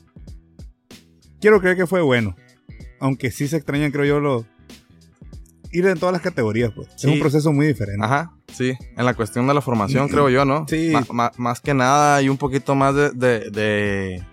quiero 1.41 1.63
creer 1.63 1.79
que 1.79 1.87
fue 1.87 2.03
bueno. 2.03 2.37
Aunque 3.01 3.31
sí 3.31 3.49
se 3.49 3.57
extrañan, 3.57 3.91
creo 3.91 4.05
yo, 4.05 4.21
los 4.21 4.45
ir 5.73 5.87
en 5.87 5.99
todas 5.99 6.13
las 6.13 6.23
categorías, 6.23 6.73
pues. 6.75 6.89
Sí. 6.97 7.09
Es 7.09 7.15
un 7.15 7.21
proceso 7.21 7.53
muy 7.53 7.67
diferente. 7.67 8.05
Ajá, 8.05 8.33
sí. 8.53 8.73
En 8.97 9.05
la 9.05 9.15
cuestión 9.15 9.47
de 9.47 9.55
la 9.55 9.61
formación, 9.61 10.09
creo 10.09 10.29
yo, 10.31 10.45
¿no? 10.45 10.67
Sí. 10.69 10.93
Más 11.37 11.61
que 11.61 11.75
nada 11.75 12.17
hay 12.17 12.29
un 12.29 12.37
poquito 12.39 12.75
más 12.75 12.95
de, 12.95 13.11
de- 13.11 13.51
de- 13.51 14.25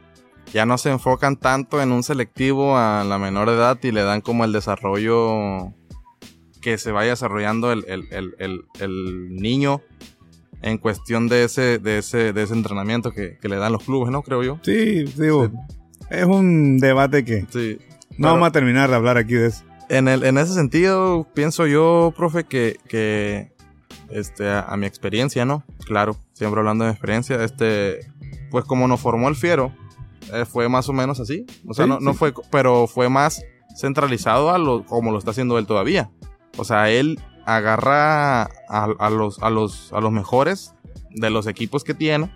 Ya 0.53 0.65
no 0.65 0.77
se 0.77 0.89
enfocan 0.91 1.35
tanto 1.37 1.81
en 1.81 1.91
un 1.91 2.03
selectivo 2.03 2.77
a 2.77 3.03
la 3.03 3.17
menor 3.17 3.49
edad 3.49 3.77
y 3.83 3.91
le 3.91 4.03
dan 4.03 4.21
como 4.21 4.45
el 4.45 4.51
desarrollo 4.51 5.73
que 6.61 6.77
se 6.77 6.91
vaya 6.91 7.11
desarrollando 7.11 7.71
el, 7.71 7.83
el- 7.87 8.07
el- 8.39 8.63
el- 8.79 9.35
niño 9.35 9.81
en 10.61 10.77
cuestión 10.79 11.27
de 11.27 11.43
ese, 11.43 11.77
de 11.79 11.99
ese, 11.99 12.33
de 12.33 12.43
ese 12.43 12.53
entrenamiento 12.53 13.11
que, 13.11 13.37
que 13.39 13.49
le 13.49 13.57
dan 13.57 13.71
los 13.71 13.83
clubes, 13.83 14.11
¿no? 14.11 14.23
Creo 14.23 14.41
yo. 14.41 14.59
Sí, 14.63 15.03
digo, 15.17 15.51
es 16.09 16.25
un 16.25 16.77
debate 16.79 17.23
que 17.23 17.45
Sí. 17.51 17.77
no 18.11 18.17
Pero- 18.17 18.33
vamos 18.33 18.47
a 18.47 18.51
terminar 18.51 18.89
de 18.89 18.95
hablar 18.95 19.17
aquí 19.17 19.33
de 19.35 19.47
eso. 19.47 19.63
En, 19.89 20.07
el, 20.07 20.23
en 20.23 20.37
ese 20.37 20.53
sentido, 20.53 21.27
pienso 21.33 21.67
yo, 21.67 22.13
profe, 22.15 22.43
que, 22.45 22.77
que 22.87 23.51
este, 24.09 24.49
a, 24.49 24.61
a 24.61 24.77
mi 24.77 24.85
experiencia, 24.87 25.45
¿no? 25.45 25.63
Claro, 25.85 26.17
siempre 26.33 26.59
hablando 26.59 26.83
de 26.85 26.91
mi 26.91 26.93
experiencia, 26.93 27.43
este, 27.43 27.99
pues 28.51 28.65
como 28.65 28.87
nos 28.87 28.99
formó 28.99 29.29
el 29.29 29.35
Fiero, 29.35 29.71
eh, 30.33 30.45
fue 30.45 30.69
más 30.69 30.89
o 30.89 30.93
menos 30.93 31.19
así. 31.19 31.45
O 31.67 31.73
sea, 31.73 31.85
Sí, 31.85 31.89
no, 31.89 31.99
no 31.99 32.13
sí. 32.13 32.17
fue, 32.17 32.33
pero 32.51 32.87
fue 32.87 33.09
más 33.09 33.43
centralizado 33.75 34.49
a 34.51 34.57
lo, 34.57 34.85
como 34.85 35.11
lo 35.11 35.17
está 35.19 35.31
haciendo 35.31 35.57
él 35.59 35.67
todavía. 35.67 36.09
O 36.57 36.63
sea, 36.63 36.89
él 36.89 37.19
agarra 37.45 38.43
a, 38.43 38.49
a 38.69 39.09
los, 39.09 39.37
a, 39.43 39.49
los, 39.49 39.93
a 39.93 39.99
los 40.01 40.11
mejores 40.11 40.73
de 41.11 41.29
los 41.29 41.45
equipos 41.47 41.83
que 41.83 41.93
tiene 41.93 42.31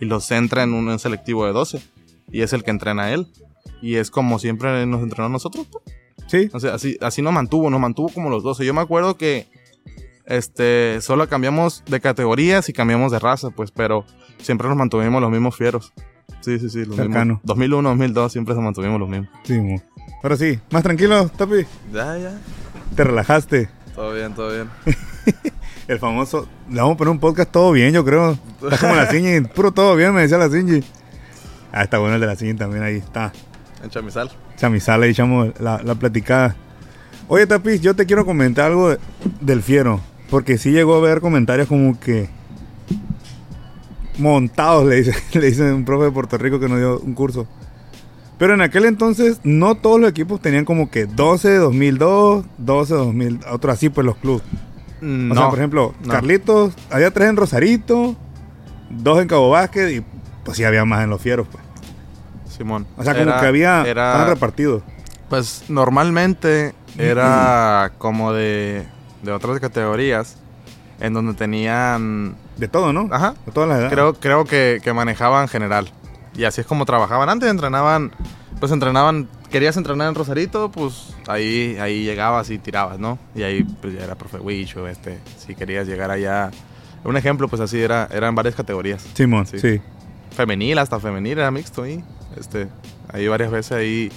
y 0.00 0.06
los 0.06 0.24
centra 0.24 0.62
en 0.62 0.72
un 0.72 0.98
selectivo 0.98 1.44
de 1.44 1.52
12. 1.52 1.82
Y 2.32 2.42
es 2.42 2.52
el 2.52 2.62
que 2.64 2.70
entrena 2.70 3.04
a 3.04 3.12
él. 3.12 3.26
Y 3.82 3.96
es 3.96 4.10
como 4.10 4.38
siempre 4.38 4.86
nos 4.86 5.02
entrenó 5.02 5.26
a 5.26 5.30
nosotros. 5.30 5.66
pues. 5.70 5.84
Sí, 6.26 6.48
O 6.52 6.60
sea, 6.60 6.74
así, 6.74 6.96
así 7.00 7.22
nos 7.22 7.32
mantuvo, 7.32 7.70
nos 7.70 7.80
mantuvo 7.80 8.08
como 8.10 8.30
los 8.30 8.42
12. 8.42 8.64
Yo 8.64 8.72
me 8.74 8.80
acuerdo 8.80 9.16
que 9.16 9.48
este 10.26 11.00
solo 11.00 11.28
cambiamos 11.28 11.82
de 11.86 12.00
categorías 12.00 12.68
y 12.68 12.72
cambiamos 12.72 13.10
de 13.12 13.18
raza, 13.18 13.50
pues, 13.50 13.70
pero 13.70 14.04
siempre 14.38 14.68
nos 14.68 14.76
mantuvimos 14.76 15.20
los 15.20 15.30
mismos 15.30 15.56
fieros. 15.56 15.92
Sí, 16.40 16.58
sí, 16.58 16.70
sí, 16.70 16.84
los 16.84 16.96
Cercano. 16.96 17.34
mismos. 17.34 17.40
2001, 17.44 17.88
2002 17.90 18.32
siempre 18.32 18.54
se 18.54 18.60
mantuvimos 18.60 19.00
los 19.00 19.08
mismos. 19.08 19.28
sí. 19.44 19.58
mo. 19.58 19.80
Ahora 20.22 20.36
sí, 20.36 20.58
más 20.70 20.82
tranquilo, 20.82 21.28
Tapi. 21.30 21.66
Ya, 21.92 22.18
ya. 22.18 22.38
Te 22.94 23.04
relajaste. 23.04 23.70
Todo 23.94 24.12
bien, 24.12 24.34
todo 24.34 24.52
bien. 24.52 24.68
El 25.88 25.98
famoso. 25.98 26.46
Le 26.68 26.76
vamos 26.80 26.94
a 26.94 26.98
poner 26.98 27.10
un 27.12 27.18
podcast 27.18 27.50
todo 27.50 27.72
bien, 27.72 27.92
yo 27.94 28.04
creo. 28.04 28.38
Está 28.62 28.76
como 28.78 28.94
la 28.94 29.06
Cingy. 29.06 29.40
Puro 29.48 29.72
todo 29.72 29.96
bien, 29.96 30.12
me 30.14 30.20
decía 30.22 30.36
la 30.38 30.50
Cingy. 30.50 30.84
Ah, 31.72 31.82
está 31.84 31.98
bueno 31.98 32.16
el 32.16 32.20
de 32.20 32.26
la 32.26 32.36
Cingy 32.36 32.54
también, 32.54 32.82
ahí 32.82 32.96
está. 32.96 33.32
En 33.82 33.88
Chamizal. 33.90 34.30
Chamizal, 34.60 35.00
le 35.00 35.08
echamos 35.08 35.48
la, 35.58 35.80
la 35.82 35.94
platicada. 35.94 36.54
Oye, 37.28 37.46
Tapis, 37.46 37.80
yo 37.80 37.94
te 37.96 38.06
quiero 38.06 38.26
comentar 38.26 38.66
algo 38.66 38.90
de- 38.90 38.98
del 39.40 39.62
fiero. 39.62 40.00
Porque 40.28 40.58
sí 40.58 40.70
llegó 40.70 40.94
a 40.94 40.98
haber 40.98 41.20
comentarios 41.20 41.66
como 41.66 41.98
que. 41.98 42.28
Montados, 44.18 44.86
le 44.86 44.96
dice, 44.96 45.14
le 45.38 45.46
dice 45.46 45.72
un 45.72 45.84
profe 45.84 46.06
de 46.06 46.10
Puerto 46.12 46.36
Rico 46.38 46.60
que 46.60 46.68
nos 46.68 46.78
dio 46.78 47.00
un 47.00 47.14
curso. 47.14 47.46
Pero 48.38 48.54
en 48.54 48.60
aquel 48.62 48.84
entonces, 48.86 49.40
no 49.44 49.74
todos 49.74 50.00
los 50.00 50.10
equipos 50.10 50.40
tenían 50.40 50.64
como 50.64 50.90
que 50.90 51.06
12 51.06 51.56
2002, 51.56 52.44
12 52.58 52.94
2000, 52.94 53.40
otro 53.50 53.70
así, 53.72 53.88
pues 53.90 54.04
los 54.06 54.16
clubes. 54.16 54.42
No. 55.00 55.34
O 55.34 55.36
sea, 55.36 55.48
por 55.50 55.58
ejemplo, 55.58 55.94
no. 56.04 56.08
Carlitos, 56.12 56.74
había 56.90 57.10
tres 57.10 57.28
en 57.28 57.36
Rosarito, 57.36 58.16
dos 58.90 59.20
en 59.20 59.28
Cabo 59.28 59.50
Vázquez 59.50 59.92
y 59.92 60.04
pues 60.44 60.56
sí 60.56 60.64
había 60.64 60.84
más 60.84 61.02
en 61.04 61.10
los 61.10 61.20
fieros, 61.20 61.46
pues. 61.50 61.62
Simón. 62.60 62.86
O 62.98 63.02
sea, 63.02 63.14
como 63.14 63.22
Era- 63.30 63.40
que 63.40 63.46
había, 63.46 63.82
Era, 63.86 64.10
estaban 64.12 64.28
repartidos. 64.28 64.82
Pues 65.30 65.64
normalmente 65.68 66.74
era 66.98 67.92
como 67.96 68.34
de, 68.34 68.86
de 69.22 69.32
otras 69.32 69.58
categorías 69.60 70.36
en 71.00 71.14
donde 71.14 71.32
tenían. 71.34 72.36
De 72.58 72.68
todo, 72.68 72.92
¿no? 72.92 73.08
Ajá. 73.10 73.34
De 73.46 73.52
todas 73.52 73.66
las 73.70 73.78
edades. 73.78 73.92
Creo, 73.94 74.12
creo 74.14 74.44
que, 74.44 74.80
que 74.84 74.92
manejaban 74.92 75.48
general. 75.48 75.90
Y 76.36 76.44
así 76.44 76.60
es 76.60 76.66
como 76.66 76.84
trabajaban. 76.84 77.30
Antes 77.30 77.48
entrenaban, 77.50 78.12
pues 78.58 78.70
entrenaban, 78.72 79.26
querías 79.50 79.78
entrenar 79.78 80.08
en 80.08 80.14
Rosarito, 80.14 80.70
pues 80.70 81.14
ahí, 81.28 81.78
ahí 81.80 82.04
llegabas 82.04 82.50
y 82.50 82.58
tirabas, 82.58 82.98
¿no? 82.98 83.18
Y 83.34 83.42
ahí 83.42 83.64
pues 83.80 83.94
ya 83.94 84.04
era 84.04 84.16
profe 84.16 84.36
Wicho, 84.38 84.86
este, 84.86 85.18
si 85.38 85.54
querías 85.54 85.86
llegar 85.86 86.10
allá. 86.10 86.50
Un 87.04 87.16
ejemplo, 87.16 87.48
pues 87.48 87.62
así 87.62 87.80
era, 87.80 88.06
eran 88.12 88.34
varias 88.34 88.54
categorías. 88.54 89.02
Simón, 89.14 89.46
sí. 89.46 89.58
Sí. 89.58 89.80
Femenil, 90.36 90.78
hasta 90.78 91.00
femenil 91.00 91.38
era 91.38 91.50
mixto 91.50 91.82
ahí. 91.84 92.04
Este, 92.36 92.68
ahí 93.12 93.28
varias 93.28 93.50
veces 93.50 93.72
ahí. 93.72 94.12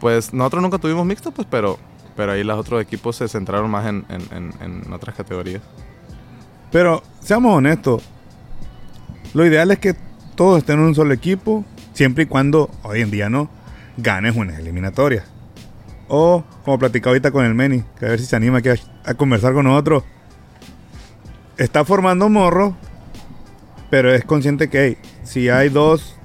Pues 0.00 0.32
nosotros 0.34 0.62
nunca 0.62 0.78
tuvimos 0.78 1.06
mixto, 1.06 1.30
pues, 1.30 1.46
pero, 1.50 1.78
pero 2.16 2.32
ahí 2.32 2.44
los 2.44 2.58
otros 2.58 2.82
equipos 2.82 3.16
se 3.16 3.28
centraron 3.28 3.70
más 3.70 3.86
en, 3.86 4.04
en- 4.08 4.52
en- 4.60 4.92
otras 4.92 5.16
categorías. 5.16 5.62
Pero, 6.70 7.02
seamos 7.20 7.56
honestos, 7.56 8.02
lo 9.32 9.46
ideal 9.46 9.70
es 9.70 9.78
que 9.78 9.94
todos 10.34 10.58
estén 10.58 10.78
en 10.80 10.86
un 10.86 10.94
solo 10.94 11.14
equipo, 11.14 11.64
siempre 11.92 12.24
y 12.24 12.26
cuando, 12.26 12.70
hoy 12.82 13.00
en 13.00 13.10
día 13.10 13.30
no, 13.30 13.48
ganes 13.96 14.36
unas 14.36 14.58
eliminatorias. 14.58 15.24
O, 16.08 16.44
como 16.64 16.78
platicaba 16.78 17.12
ahorita 17.12 17.30
con 17.30 17.44
el 17.44 17.54
Meni, 17.54 17.82
que 17.98 18.06
a 18.06 18.08
ver 18.10 18.20
si 18.20 18.26
se 18.26 18.36
anima 18.36 18.58
aquí 18.58 18.68
a, 18.68 19.14
conversar 19.14 19.54
con 19.54 19.64
nosotros. 19.64 20.02
Está 21.56 21.84
formando 21.84 22.28
morro, 22.28 22.76
pero 23.90 24.12
es 24.12 24.24
consciente 24.24 24.68
que 24.68 24.98
si 25.22 25.48
hay 25.48 25.68
dos 25.68 26.16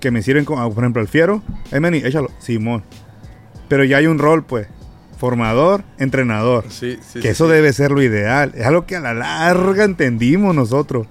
que 0.00 0.10
me 0.10 0.22
sirven, 0.22 0.44
como, 0.44 0.72
por 0.74 0.82
ejemplo, 0.84 1.02
el 1.02 1.08
Fiero, 1.08 1.42
hey 1.70 1.80
Meni, 1.80 1.98
échalo, 1.98 2.30
Simón. 2.38 2.82
Pero 3.68 3.84
ya 3.84 3.98
hay 3.98 4.06
un 4.06 4.18
rol, 4.18 4.42
pues, 4.44 4.66
formador, 5.18 5.84
entrenador. 5.98 6.64
Sí, 6.68 6.98
sí. 7.06 7.20
Que 7.20 7.30
eso 7.30 7.46
debe 7.48 7.72
ser 7.72 7.90
lo 7.90 8.02
ideal. 8.02 8.52
Es 8.56 8.66
algo 8.66 8.86
que 8.86 8.96
a 8.96 9.00
la 9.00 9.14
larga 9.14 9.84
entendimos 9.84 10.54
nosotros. 10.54 11.06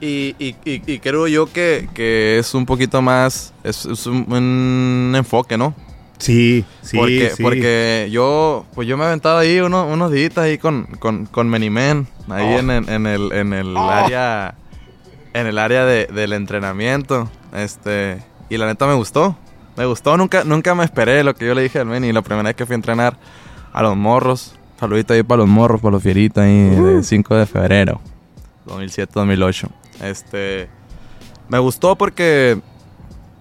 Y, 0.00 0.34
y- 0.38 0.56
y- 0.64 0.82
y 0.86 0.98
creo 0.98 1.26
yo 1.28 1.50
que, 1.50 1.88
que 1.94 2.38
es 2.38 2.52
un 2.54 2.66
poquito 2.66 3.00
más, 3.00 3.54
es, 3.64 3.86
es 3.86 4.06
un, 4.06 4.30
un 4.30 5.14
enfoque, 5.16 5.56
¿no? 5.56 5.74
Sí, 6.18 6.64
sí, 6.82 6.96
porque, 6.96 7.32
sí. 7.36 7.42
porque 7.42 8.08
yo, 8.10 8.66
pues 8.74 8.86
yo 8.86 8.96
me 8.96 9.04
he 9.04 9.06
aventado 9.08 9.38
ahí 9.38 9.58
uno- 9.60 9.86
unos 9.86 10.12
días 10.12 10.36
ahí 10.38 10.58
con, 10.58 10.84
con, 10.98 11.26
con 11.26 11.48
Menimen, 11.48 12.06
ahí 12.28 12.54
Oh. 12.54 12.58
en, 12.60 12.70
el- 12.70 12.88
en 12.88 13.06
el, 13.06 13.32
en 13.32 13.52
el 13.52 13.76
área, 13.76 14.54
en 15.32 15.46
el 15.46 15.58
área 15.58 15.84
de- 15.84 16.06
del 16.06 16.32
entrenamiento, 16.34 17.30
este, 17.54 18.18
y 18.48 18.56
la 18.56 18.66
neta 18.66 18.86
me 18.86 18.94
gustó, 18.94 19.36
me 19.76 19.84
gustó, 19.86 20.16
nunca, 20.16 20.44
nunca 20.44 20.74
me 20.74 20.84
esperé 20.84 21.24
lo 21.24 21.34
que 21.34 21.46
yo 21.46 21.54
le 21.54 21.62
dije 21.62 21.78
al 21.78 21.86
Meni, 21.86 22.12
la 22.12 22.22
primera 22.22 22.48
vez 22.48 22.56
que 22.56 22.66
fui 22.66 22.74
a 22.74 22.76
entrenar 22.76 23.16
a 23.72 23.82
los 23.82 23.96
morros, 23.96 24.54
saludito 24.78 25.14
ahí 25.14 25.22
para 25.22 25.38
los 25.40 25.48
morros, 25.48 25.80
para 25.80 25.92
los 25.92 26.02
fieritos 26.02 26.42
ahí, 26.44 26.70
Uh. 26.78 26.84
de 26.96 27.02
5 27.02 27.34
de 27.36 27.46
febrero, 27.46 28.00
2007-2008, 28.66 29.68
este, 30.02 30.68
me 31.48 31.58
gustó 31.58 31.96
porque, 31.96 32.58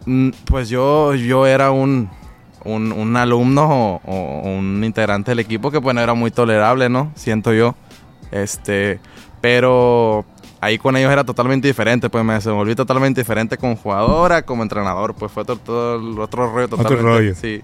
mm, 0.06 0.30
pues 0.46 0.70
yo, 0.70 1.14
yo 1.16 1.46
era 1.48 1.72
un, 1.72 2.10
un, 2.66 2.92
un 2.92 3.16
alumno 3.18 3.66
o, 3.68 4.02
o 4.06 4.50
un 4.58 4.84
integrante 4.84 5.32
del 5.32 5.40
equipo 5.40 5.72
que 5.72 5.82
pues 5.82 5.94
no 5.96 6.02
era 6.02 6.14
muy 6.14 6.32
tolerable, 6.32 6.90
¿no? 6.90 7.12
Siento 7.16 7.54
yo. 7.54 7.76
Este, 8.32 9.00
pero 9.42 10.26
ahí 10.64 10.78
con 10.78 10.96
ellos 10.96 11.12
era 11.12 11.24
totalmente 11.24 11.68
diferente, 11.68 12.10
pues 12.10 12.24
me 12.24 12.34
desenvolví 12.34 12.76
totalmente 12.76 13.22
diferente 13.22 13.58
como 13.58 13.76
jugadora, 13.76 14.42
como 14.44 14.64
entrenador, 14.64 15.14
pues 15.14 15.32
fue 15.32 15.44
todo, 15.46 15.58
todo 15.58 15.96
el 15.96 16.20
otro 16.20 16.52
rollo 16.52 16.68
totalmente. 16.70 17.02
rollo. 17.04 17.36
Sí. 17.36 17.62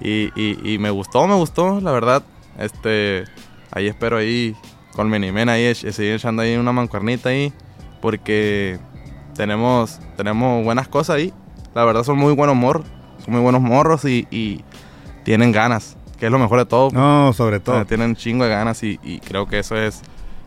Y, 0.00 0.30
y, 0.40 0.74
y 0.74 0.78
me 0.78 0.90
gustó, 0.90 1.26
me 1.26 1.34
gustó, 1.34 1.80
la 1.80 1.92
verdad. 1.92 2.22
Este, 2.58 3.24
ahí 3.70 3.86
espero 3.86 4.16
ahí 4.18 4.54
con 4.94 5.08
Menimen 5.08 5.48
ahí, 5.48 5.64
ech- 5.64 5.90
seguir 5.92 6.14
echando 6.14 6.42
ahí 6.42 6.56
una 6.56 6.72
mancuernita 6.72 7.28
ahí, 7.30 7.52
porque 8.00 8.78
tenemos, 9.34 9.98
tenemos 10.16 10.64
buenas 10.64 10.88
cosas 10.88 11.16
ahí. 11.16 11.32
La 11.74 11.84
verdad 11.84 12.02
son 12.02 12.18
muy 12.18 12.32
buenos 12.34 12.56
morros. 12.56 12.84
Son 13.24 13.34
muy 13.34 13.42
buenos 13.42 13.60
morros 13.60 14.04
y, 14.04 14.26
y 14.30 14.64
tienen 15.24 15.52
ganas, 15.52 15.96
que 16.18 16.26
es 16.26 16.32
lo 16.32 16.38
mejor 16.38 16.58
de 16.58 16.66
todo. 16.66 16.90
No, 16.92 17.32
sobre 17.32 17.60
todo. 17.60 17.76
O 17.76 17.78
sea, 17.78 17.84
tienen 17.86 18.10
un 18.10 18.16
chingo 18.16 18.44
de 18.44 18.50
ganas 18.50 18.82
y 18.82 19.20
creo 19.26 19.46
que 19.46 19.58
eso 19.58 19.76
es 19.76 20.00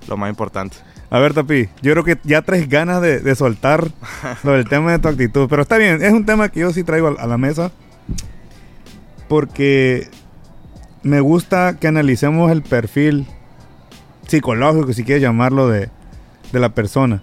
lo 0.08 0.18
más 0.18 0.30
importante. 0.30 0.78
A 1.14 1.20
ver, 1.20 1.36
Tapi, 1.36 1.70
yo 1.84 1.92
creo 1.92 2.04
que 2.04 2.18
ya 2.24 2.42
traes 2.42 2.68
ganas 2.68 3.00
de, 3.00 3.20
de 3.20 3.36
soltar 3.36 3.92
lo 4.44 4.54
del 4.54 4.68
tema 4.68 4.92
de 4.94 4.98
tu 4.98 5.10
actitud. 5.10 5.48
Pero 5.48 5.62
está 5.62 5.78
bien, 5.78 6.02
es 6.02 6.12
un 6.12 6.26
tema 6.26 6.50
que 6.50 6.62
yo 6.62 6.74
sí 6.74 6.84
traigo 6.84 7.10
a, 7.10 7.22
a 7.22 7.28
la 7.28 7.38
mesa. 7.38 7.72
Porque 9.28 10.10
me 11.04 11.20
gusta 11.20 11.78
que 11.80 11.88
analicemos 11.88 12.52
el 12.52 12.64
perfil 12.64 13.28
psicológico, 14.28 14.92
si 14.92 15.04
quieres 15.04 15.22
llamarlo, 15.22 15.70
de, 15.70 15.92
de 16.52 16.60
la 16.60 16.70
persona. 16.70 17.22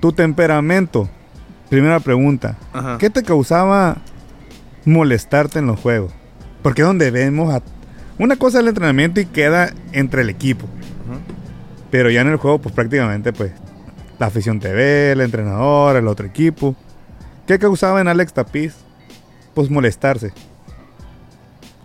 Tu 0.00 0.12
temperamento, 0.14 1.10
primera 1.68 2.00
pregunta. 2.00 2.56
Ajá. 2.72 2.96
¿Qué 2.96 3.10
te 3.10 3.22
causaba 3.22 3.98
molestarte 4.86 5.58
en 5.58 5.66
los 5.66 5.78
juegos? 5.78 6.14
Porque 6.62 6.80
es 6.80 6.88
donde 6.88 7.10
vemos 7.10 7.54
a... 7.54 7.60
Una 8.18 8.36
cosa 8.36 8.56
es 8.56 8.62
el 8.62 8.68
entrenamiento 8.68 9.20
y 9.20 9.26
queda 9.26 9.74
entre 9.92 10.22
el 10.22 10.30
equipo. 10.30 10.66
Pero 11.90 12.10
ya 12.10 12.20
en 12.20 12.28
el 12.28 12.36
juego, 12.36 12.58
pues 12.58 12.74
prácticamente, 12.74 13.32
pues, 13.32 13.52
la 14.18 14.26
afición 14.26 14.60
te 14.60 14.72
ve, 14.72 15.12
el 15.12 15.20
entrenador, 15.20 15.96
el 15.96 16.08
otro 16.08 16.26
equipo. 16.26 16.74
¿Qué 17.46 17.58
causaba 17.58 18.00
en 18.00 18.08
Alex 18.08 18.32
Tapiz? 18.32 18.74
Pues 19.54 19.70
molestarse. 19.70 20.32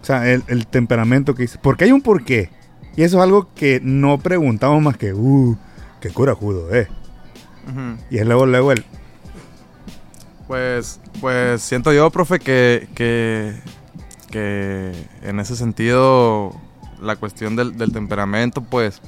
O 0.01 0.05
sea, 0.05 0.29
el, 0.29 0.43
el 0.47 0.67
temperamento 0.67 1.35
que 1.35 1.43
dice. 1.43 1.57
Porque 1.61 1.85
hay 1.85 1.91
un 1.91 2.01
porqué. 2.01 2.49
Y 2.95 3.03
eso 3.03 3.17
es 3.17 3.23
algo 3.23 3.47
que 3.55 3.79
no 3.81 4.17
preguntamos 4.17 4.81
más 4.81 4.97
que, 4.97 5.13
uh, 5.13 5.57
qué 6.01 6.09
corajudo, 6.09 6.75
eh. 6.75 6.87
Y 8.09 8.17
es 8.17 8.25
luego, 8.25 8.45
luego 8.45 8.73
el, 8.73 8.83
Pues, 10.47 10.99
pues 11.21 11.61
siento 11.61 11.93
yo, 11.93 12.11
profe, 12.11 12.39
que, 12.39 12.89
que, 12.93 13.53
que 14.29 14.91
en 15.21 15.39
ese 15.39 15.55
sentido 15.55 16.53
la 17.01 17.15
cuestión 17.15 17.55
del, 17.55 17.77
del 17.77 17.91
temperamento, 17.91 18.61
pues, 18.61 19.01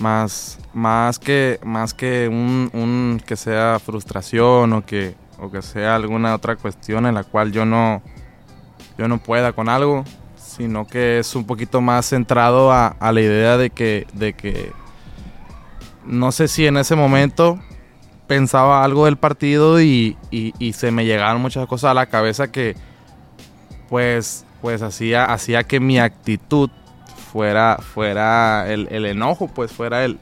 más, 0.00 0.58
más 0.74 1.18
que, 1.18 1.60
más 1.64 1.94
que 1.94 2.28
un, 2.28 2.70
un 2.72 3.20
que 3.24 3.36
sea 3.36 3.78
frustración 3.78 4.72
o 4.72 4.84
que, 4.84 5.14
o 5.38 5.50
que 5.50 5.62
sea 5.62 5.94
alguna 5.94 6.34
otra 6.34 6.56
cuestión 6.56 7.06
en 7.06 7.14
la 7.14 7.24
cual 7.24 7.52
yo 7.52 7.64
no, 7.64 8.02
yo 8.98 9.08
no 9.08 9.18
pueda 9.18 9.52
con 9.52 9.68
algo, 9.68 10.04
sino 10.36 10.86
que 10.86 11.18
es 11.20 11.34
un 11.36 11.44
poquito 11.44 11.80
más 11.80 12.06
centrado 12.08 12.72
a, 12.72 12.96
la 13.00 13.20
idea 13.20 13.56
de 13.56 13.70
que, 13.70 14.06
de 14.14 14.32
que 14.32 14.72
no 16.04 16.32
sé 16.32 16.48
si 16.48 16.66
en 16.66 16.76
ese 16.76 16.96
momento 16.96 17.58
pensaba 18.26 18.84
algo 18.84 19.04
del 19.06 19.16
partido 19.16 19.80
y, 19.80 20.16
y- 20.30 20.54
y 20.58 20.72
se 20.72 20.90
me 20.90 21.04
llegaron 21.04 21.42
muchas 21.42 21.66
cosas 21.66 21.90
a 21.90 21.94
la 21.94 22.06
cabeza 22.06 22.50
que 22.50 22.76
pues 23.88 24.44
pues 24.62 24.82
hacía 24.82 25.24
hacía 25.24 25.64
que 25.64 25.80
mi 25.80 25.98
actitud 25.98 26.70
fuera 27.30 27.78
fuera 27.80 28.70
el, 28.72 28.88
el 28.90 29.06
enojo 29.06 29.48
pues 29.48 29.72
fuera 29.72 30.04
el 30.04 30.18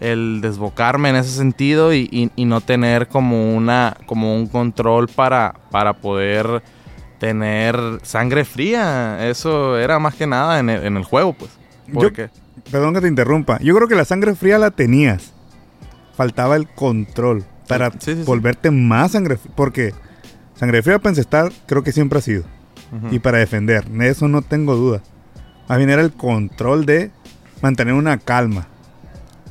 el 0.00 0.40
desbocarme 0.42 1.08
en 1.08 1.16
ese 1.16 1.30
sentido 1.30 1.94
y, 1.94 2.08
y- 2.12 2.30
y 2.36 2.44
no 2.44 2.60
tener 2.60 3.08
como 3.08 3.54
una 3.56 3.96
como 4.06 4.34
un 4.34 4.46
control 4.46 5.08
para 5.08 5.54
para 5.70 5.94
poder 5.94 6.62
tener 7.18 7.76
sangre 8.02 8.44
fría 8.44 9.26
eso 9.28 9.78
era 9.78 9.98
más 9.98 10.14
que 10.14 10.26
nada 10.26 10.58
en 10.60 10.68
el, 10.68 10.84
en 10.84 10.96
el 10.98 11.04
juego 11.04 11.32
pues 11.32 11.50
Yo- 11.86 11.94
porque 11.94 12.28
Perdón 12.70 12.94
que 12.94 13.00
te 13.00 13.06
interrumpa. 13.06 13.58
Yo 13.60 13.76
creo 13.76 13.86
que 13.86 13.94
la 13.94 14.04
sangre 14.04 14.34
fría 14.34 14.58
la 14.58 14.72
tenías. 14.72 15.32
Faltaba 16.16 16.56
el 16.56 16.66
control 16.68 17.44
para 17.68 17.90
Sí, 17.92 17.98
sí, 18.00 18.14
sí. 18.16 18.22
volverte 18.24 18.72
más 18.72 19.12
sangre 19.12 19.36
fría. 19.36 19.52
Porque 19.54 19.94
sangre 20.56 20.82
fría 20.82 20.98
para 20.98 21.10
encestar 21.10 21.52
creo 21.66 21.84
que 21.84 21.92
siempre 21.92 22.18
ha 22.18 22.22
sido. 22.22 22.42
Y 23.12 23.20
para 23.20 23.38
defender. 23.38 23.84
De 23.88 24.08
eso 24.08 24.26
no 24.26 24.42
tengo 24.42 24.74
duda. 24.74 25.00
Más 25.68 25.78
bien 25.78 25.90
era 25.90 26.02
el 26.02 26.12
control 26.12 26.86
de 26.86 27.10
mantener 27.62 27.94
una 27.94 28.18
calma. 28.18 28.66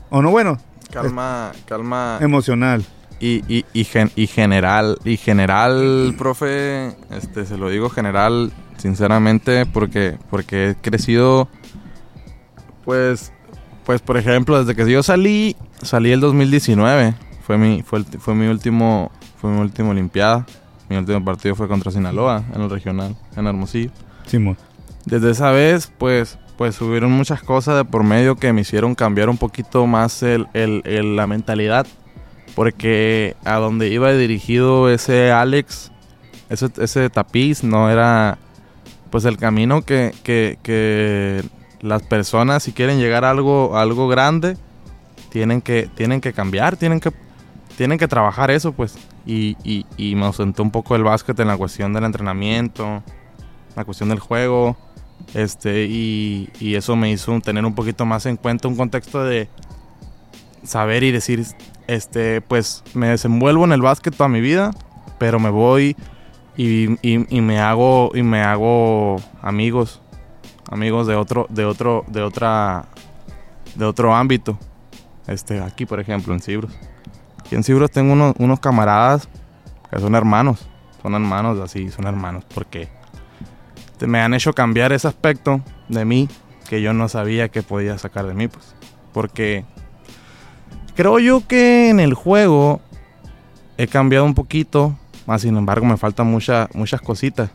O 0.09 0.21
no, 0.21 0.31
bueno, 0.31 0.57
calma 0.91 1.51
calma 1.67 2.19
emocional. 2.21 2.85
Y, 3.19 3.43
y, 3.53 3.65
y, 3.73 3.85
gen- 3.85 4.11
y 4.15 4.27
general, 4.27 4.97
y 5.05 5.17
general, 5.17 6.15
profe, 6.17 6.95
este, 7.11 7.45
se 7.45 7.57
lo 7.57 7.69
digo 7.69 7.89
general, 7.89 8.51
sinceramente, 8.77 9.65
porque, 9.65 10.17
porque 10.29 10.71
he 10.71 10.75
crecido, 10.75 11.47
pues, 12.83 13.31
pues, 13.85 14.01
por 14.01 14.17
ejemplo, 14.17 14.59
desde 14.63 14.75
que 14.75 14.89
yo 14.91 15.01
salí, 15.01 15.55
salí 15.81 16.11
el 16.11 16.19
2019, 16.19 17.15
fue 17.45 17.57
mi, 17.57 17.83
fue, 17.83 17.99
el- 17.99 18.05
fue 18.05 18.35
mi 18.35 18.47
último, 18.47 19.11
fue 19.39 19.49
mi 19.49 19.59
último 19.61 19.91
Olimpiada, 19.91 20.45
mi 20.89 20.97
último 20.97 21.23
partido 21.23 21.55
fue 21.55 21.67
contra 21.67 21.91
Sinaloa, 21.91 22.43
en 22.53 22.61
el 22.61 22.69
regional, 22.69 23.15
en 23.35 23.47
Hermosillo. 23.47 23.91
Simón. 24.27 24.57
Desde 25.05 25.31
esa 25.31 25.51
vez, 25.51 25.91
pues, 25.97 26.37
pues 26.57 26.79
hubieron 26.81 27.11
muchas 27.11 27.41
cosas 27.43 27.75
de 27.77 27.85
por 27.85 28.03
medio 28.03 28.35
que 28.35 28.53
me 28.53 28.61
hicieron 28.61 28.95
cambiar 28.95 29.29
un 29.29 29.37
poquito 29.37 29.85
más 29.87 30.23
el, 30.23 30.47
el- 30.53 31.15
la 31.15 31.27
mentalidad. 31.27 31.85
Porque 32.55 33.35
a 33.43 33.55
donde 33.55 33.89
iba 33.89 34.11
dirigido 34.13 34.89
ese 34.89 35.31
Alex, 35.31 35.91
ese, 36.49 36.69
ese 36.77 37.09
tapiz, 37.09 37.63
no 37.63 37.89
era 37.89 38.37
pues 39.09 39.25
el 39.25 39.37
camino 39.37 39.81
que, 39.81 40.13
que- 40.23 40.57
que 40.63 41.43
las 41.81 42.01
personas 42.03 42.63
si 42.63 42.71
quieren 42.71 42.97
llegar 42.99 43.25
a 43.25 43.31
algo, 43.31 43.77
algo 43.77 44.07
grande, 44.07 44.57
tienen 45.29 45.61
que, 45.61 45.89
tienen 45.95 46.21
que 46.21 46.31
cambiar, 46.33 46.77
tienen 46.77 46.99
que, 47.01 47.11
tienen 47.77 47.97
que 47.97 48.07
trabajar 48.07 48.49
eso, 48.51 48.71
pues. 48.71 48.97
Y, 49.25 49.57
y, 49.63 49.85
y 49.97 50.15
me 50.15 50.25
ausentó 50.25 50.63
un 50.63 50.71
poco 50.71 50.95
el 50.95 51.03
básquet 51.03 51.37
en 51.39 51.47
la 51.49 51.57
cuestión 51.57 51.91
del 51.93 52.05
entrenamiento, 52.05 53.03
la 53.75 53.83
cuestión 53.83 54.09
del 54.09 54.19
juego. 54.19 54.77
Este, 55.33 55.85
y, 55.85 56.49
y 56.59 56.75
eso 56.75 56.95
me 56.95 57.11
hizo 57.11 57.39
tener 57.41 57.65
un 57.65 57.75
poquito 57.75 58.05
más 58.05 58.25
en 58.25 58.37
cuenta 58.37 58.67
un 58.67 58.75
contexto 58.77 59.23
de 59.23 59.49
saber 60.63 61.03
y 61.03 61.11
decir, 61.11 61.45
este, 61.87 62.41
pues 62.41 62.83
me 62.93 63.07
desenvuelvo 63.09 63.65
en 63.65 63.73
el 63.73 63.81
básquet 63.81 64.15
toda 64.15 64.29
mi 64.29 64.41
vida, 64.41 64.71
pero 65.17 65.39
me 65.39 65.49
voy 65.49 65.95
y, 66.57 66.97
y- 67.07 67.41
me 67.41 67.59
hago 67.59 68.11
y 68.15 68.23
me 68.23 68.41
hago 68.41 69.17
amigos, 69.41 70.01
amigos 70.71 71.05
de 71.07 71.15
otro, 71.15 71.47
de 71.49 71.65
otro, 71.65 72.05
de 72.07 72.21
otra, 72.21 72.85
de 73.75 73.85
otro 73.85 74.15
ámbito. 74.15 74.57
Este, 75.27 75.59
aquí 75.61 75.85
por 75.85 75.99
ejemplo 75.99 76.33
en 76.33 76.39
Cibros. 76.39 76.71
Aquí 77.39 77.55
en 77.55 77.63
Cibros 77.63 77.91
tengo 77.91 78.13
unos, 78.13 78.35
unos 78.39 78.59
camaradas 78.59 79.27
que 79.91 79.99
son 79.99 80.15
hermanos, 80.15 80.65
son 81.01 81.13
hermanos 81.13 81.59
así, 81.59 81.89
son 81.91 82.07
hermanos, 82.07 82.43
porque 82.53 82.87
me 84.01 84.21
han 84.21 84.33
hecho 84.33 84.53
cambiar 84.53 84.91
ese 84.91 85.07
aspecto 85.07 85.61
de 85.87 86.05
mí 86.05 86.29
que 86.67 86.81
yo 86.81 86.93
no 86.93 87.07
sabía 87.07 87.49
que 87.49 87.63
podía 87.63 87.97
sacar 87.97 88.25
de 88.27 88.33
mí, 88.33 88.47
pues. 88.47 88.75
Porque 89.13 89.65
creo 90.95 91.19
yo 91.19 91.47
que 91.47 91.89
en 91.89 91.99
el 91.99 92.13
juego 92.13 92.81
he 93.77 93.87
cambiado 93.87 94.25
un 94.25 94.33
poquito, 94.33 94.95
más 95.25 95.41
sin 95.41 95.55
embargo 95.57 95.85
me 95.85 95.97
faltan 95.97 96.27
muchas 96.27 96.73
muchas 96.73 97.01
cositas, 97.01 97.49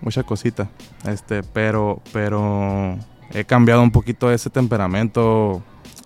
muchas 0.00 0.24
cositas. 0.24 0.68
Este, 1.04 1.42
pero 1.42 2.00
pero 2.12 2.96
he 3.32 3.44
cambiado 3.44 3.82
un 3.82 3.90
poquito 3.90 4.30
ese 4.30 4.50
temperamento, 4.50 5.62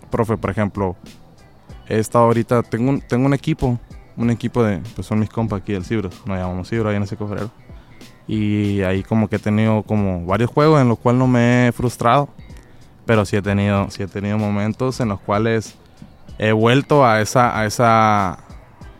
profe, 0.09 0.37
por 0.37 0.49
ejemplo, 0.49 0.95
he 1.87 1.99
estado 1.99 2.25
ahorita 2.25 2.63
tengo 2.63 2.89
un, 2.89 3.01
tengo 3.01 3.25
un 3.25 3.33
equipo, 3.33 3.79
un 4.15 4.29
equipo 4.29 4.63
de 4.63 4.81
pues 4.95 5.05
son 5.05 5.19
mis 5.19 5.29
compas 5.29 5.61
aquí 5.61 5.73
del 5.73 5.85
Cibros, 5.85 6.13
nos 6.25 6.37
llamamos 6.37 6.69
Cibros 6.69 6.89
ahí 6.89 6.97
en 6.97 7.03
ese 7.03 7.17
cofrero. 7.17 7.51
Y 8.27 8.81
ahí 8.81 9.03
como 9.03 9.29
que 9.29 9.37
he 9.37 9.39
tenido 9.39 9.83
como 9.83 10.25
varios 10.25 10.49
juegos 10.49 10.81
en 10.81 10.89
los 10.89 10.99
cuales 10.99 11.19
no 11.19 11.27
me 11.27 11.67
he 11.67 11.71
frustrado. 11.71 12.29
Pero 13.05 13.25
sí 13.25 13.37
he 13.37 13.41
tenido, 13.41 13.89
sí 13.89 14.03
he 14.03 14.07
tenido 14.07 14.37
momentos 14.37 14.99
en 14.99 15.09
los 15.09 15.19
cuales 15.21 15.75
he 16.37 16.51
vuelto 16.51 17.05
a 17.05 17.21
esa, 17.21 17.57
a 17.57 17.65
esa, 17.65 18.39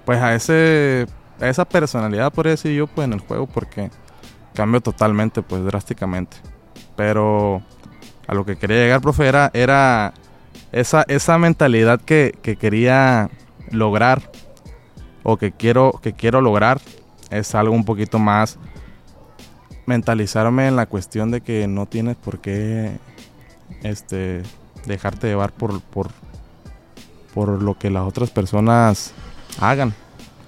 pues 0.05 0.19
a 0.19 0.33
ese, 0.33 1.07
a 1.41 1.47
esa 1.47 1.65
personalidad, 1.65 2.31
por 2.31 2.47
decir 2.47 2.71
yo, 2.73 2.87
pues 2.87 3.05
en 3.05 3.13
el 3.13 3.19
juego, 3.19 3.47
porque 3.47 3.91
cambio 4.53 4.81
totalmente, 4.81 5.41
pues 5.41 5.63
drásticamente. 5.65 6.37
Pero 6.95 7.61
a 8.27 8.33
lo 8.33 8.45
que 8.45 8.55
quería 8.55 8.77
llegar, 8.77 9.01
profe, 9.01 9.27
era, 9.27 9.51
era 9.53 10.13
esa, 10.71 11.03
esa 11.07 11.37
mentalidad 11.37 12.01
que, 12.01 12.37
que 12.41 12.55
quería 12.55 13.29
lograr 13.71 14.31
o 15.23 15.37
que 15.37 15.51
quiero, 15.51 15.99
que 16.01 16.13
quiero 16.13 16.41
lograr 16.41 16.79
es 17.29 17.53
algo 17.55 17.75
un 17.75 17.83
poquito 17.83 18.19
más 18.19 18.57
mentalizarme 19.87 20.67
en 20.67 20.75
la 20.75 20.85
cuestión 20.85 21.31
de 21.31 21.41
que 21.41 21.67
no 21.67 21.87
tienes 21.87 22.15
por 22.15 22.39
qué 22.39 22.91
este 23.83 24.43
dejarte 24.85 25.27
llevar 25.27 25.51
por 25.51 25.81
por 25.81 26.09
por 27.33 27.61
lo 27.61 27.77
que 27.77 27.89
las 27.89 28.03
otras 28.03 28.29
personas 28.29 29.13
hagan 29.59 29.93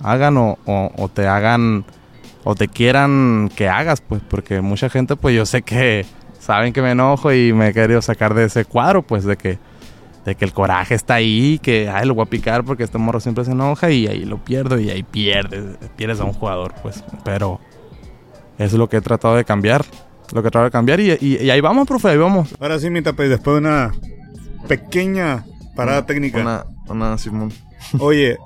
hagan 0.03 0.37
o, 0.37 0.57
o- 0.65 1.09
te 1.09 1.27
hagan 1.27 1.83
o 2.43 2.55
te 2.55 2.67
quieran 2.67 3.49
que 3.55 3.67
hagas 3.67 4.01
pues 4.01 4.21
porque 4.29 4.61
mucha 4.61 4.89
gente 4.89 5.15
pues 5.15 5.35
yo 5.35 5.45
sé 5.45 5.61
que 5.61 6.05
saben 6.39 6.71
que 6.73 6.81
me 6.81 6.91
enojo 6.91 7.33
y 7.33 7.51
me 7.53 7.69
he 7.69 7.73
querido 7.73 8.01
sacar 8.01 8.33
de 8.33 8.45
ese 8.45 8.65
cuadro 8.65 9.01
pues 9.03 9.23
de 9.23 9.35
que 9.37 9.57
de 10.25 10.35
que 10.35 10.43
el 10.45 10.51
coraje 10.53 10.95
está 10.95 11.15
ahí, 11.15 11.59
que 11.59 11.89
ay, 11.89 12.05
lo 12.05 12.13
voy 12.13 12.23
a 12.23 12.29
picar 12.29 12.63
porque 12.65 12.83
este 12.83 12.97
morro 12.97 13.19
siempre 13.21 13.45
se 13.45 13.51
enoja 13.51 13.89
y 13.89 14.05
ahí 14.05 14.25
lo 14.25 14.37
pierdo 14.37 14.77
y 14.77 14.89
ahí 14.89 15.01
pierdes, 15.01 15.77
pierdes 15.95 16.19
a 16.19 16.25
un 16.25 16.33
jugador, 16.33 16.75
pues. 16.83 17.03
Pero 17.23 17.59
es 18.59 18.73
lo 18.73 18.87
que 18.87 18.97
he 18.97 19.01
tratado 19.01 19.35
de 19.35 19.43
cambiar, 19.45 19.83
lo 20.33 20.41
que 20.43 20.49
he 20.49 20.51
tratado 20.51 20.65
de 20.65 20.71
cambiar 20.71 20.99
y, 20.99 21.11
y- 21.19 21.37
y 21.41 21.49
ahí 21.49 21.61
vamos, 21.61 21.87
profe, 21.87 22.09
ahí 22.09 22.17
vamos. 22.17 22.53
Ahora 22.59 22.79
sí, 22.79 22.89
mi 22.91 23.01
tape, 23.01 23.27
después 23.27 23.55
de 23.55 23.59
una 23.67 23.91
pequeña 24.67 25.45
parada 25.75 26.05
técnica. 26.05 26.39
Una, 26.41 26.65
una 26.87 27.17
Simón. 27.17 27.51
Oye, 27.99 28.37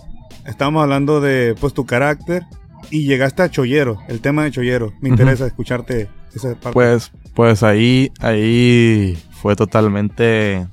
estábamos 0.46 0.84
hablando 0.84 1.20
de 1.22 1.56
pues 1.60 1.74
tu 1.74 1.86
carácter 1.86 2.44
y 2.92 3.06
llegaste 3.06 3.42
a 3.42 3.50
Chollero, 3.50 3.98
el 4.08 4.22
tema 4.22 4.44
de 4.44 4.52
Chollero. 4.52 4.94
Me 5.02 5.10
interesa 5.10 5.46
escucharte 5.48 6.10
esa 6.36 6.50
parte. 6.56 6.72
Pues, 6.74 7.12
pues 7.34 7.64
ahí, 7.64 8.12
ahí 8.20 9.18
fue 9.42 9.56
totalmente, 9.56 10.68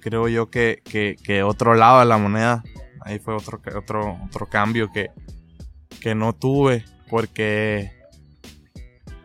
creo 0.00 0.28
yo 0.28 0.50
que, 0.50 0.82
que, 0.84 1.16
que 1.22 1.42
otro 1.42 1.74
lado 1.74 2.00
de 2.00 2.06
la 2.06 2.18
moneda. 2.18 2.62
Ahí 3.04 3.18
fue 3.18 3.34
otro, 3.34 3.60
otro, 3.76 4.16
otro 4.26 4.46
cambio 4.46 4.92
que, 4.92 5.10
que 6.00 6.14
no 6.14 6.32
tuve 6.34 6.84
porque, 7.10 7.90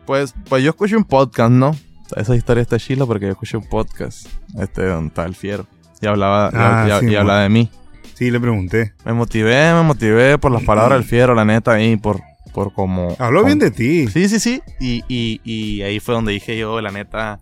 pues, 0.08 0.34
pues 0.48 0.62
yo 0.64 0.70
escuché 0.70 0.96
un 0.96 1.04
podcast, 1.04 1.50
¿no? 1.52 1.76
Esa 2.16 2.34
historia 2.34 2.62
está 2.62 2.78
chila 2.78 3.04
porque 3.04 3.26
yo 3.26 3.32
escuché 3.32 3.58
un 3.58 3.68
podcast, 3.68 4.26
este, 4.58 4.86
donde 4.86 5.08
está 5.08 5.26
el 5.26 5.34
fiero. 5.34 5.66
Y 6.00 6.06
hablaba, 6.06 6.48
y- 6.50 6.56
Ah, 6.56 6.98
y, 7.02 7.04
sí, 7.06 7.12
y 7.12 7.16
hablaba 7.16 7.42
de 7.42 7.50
mí. 7.50 7.70
Sí, 8.14 8.30
le 8.30 8.40
pregunté. 8.40 8.94
Me 9.04 9.12
motivé, 9.12 9.74
me 9.74 9.82
motivé 9.82 10.38
por 10.38 10.50
las 10.50 10.62
palabras 10.62 10.98
del 11.00 11.06
fiero, 11.06 11.34
la 11.34 11.44
neta, 11.44 11.72
ahí, 11.74 11.98
por, 11.98 12.22
por 12.54 12.72
como... 12.72 13.14
Habló 13.18 13.44
bien 13.44 13.58
de 13.58 13.70
ti. 13.70 14.08
Sí, 14.08 14.30
sí, 14.30 14.40
sí. 14.40 14.62
Y, 14.80 15.04
y, 15.08 15.42
y 15.44 15.82
ahí 15.82 16.00
fue 16.00 16.14
donde 16.14 16.32
dije 16.32 16.56
yo, 16.56 16.80
la 16.80 16.90
neta, 16.90 17.40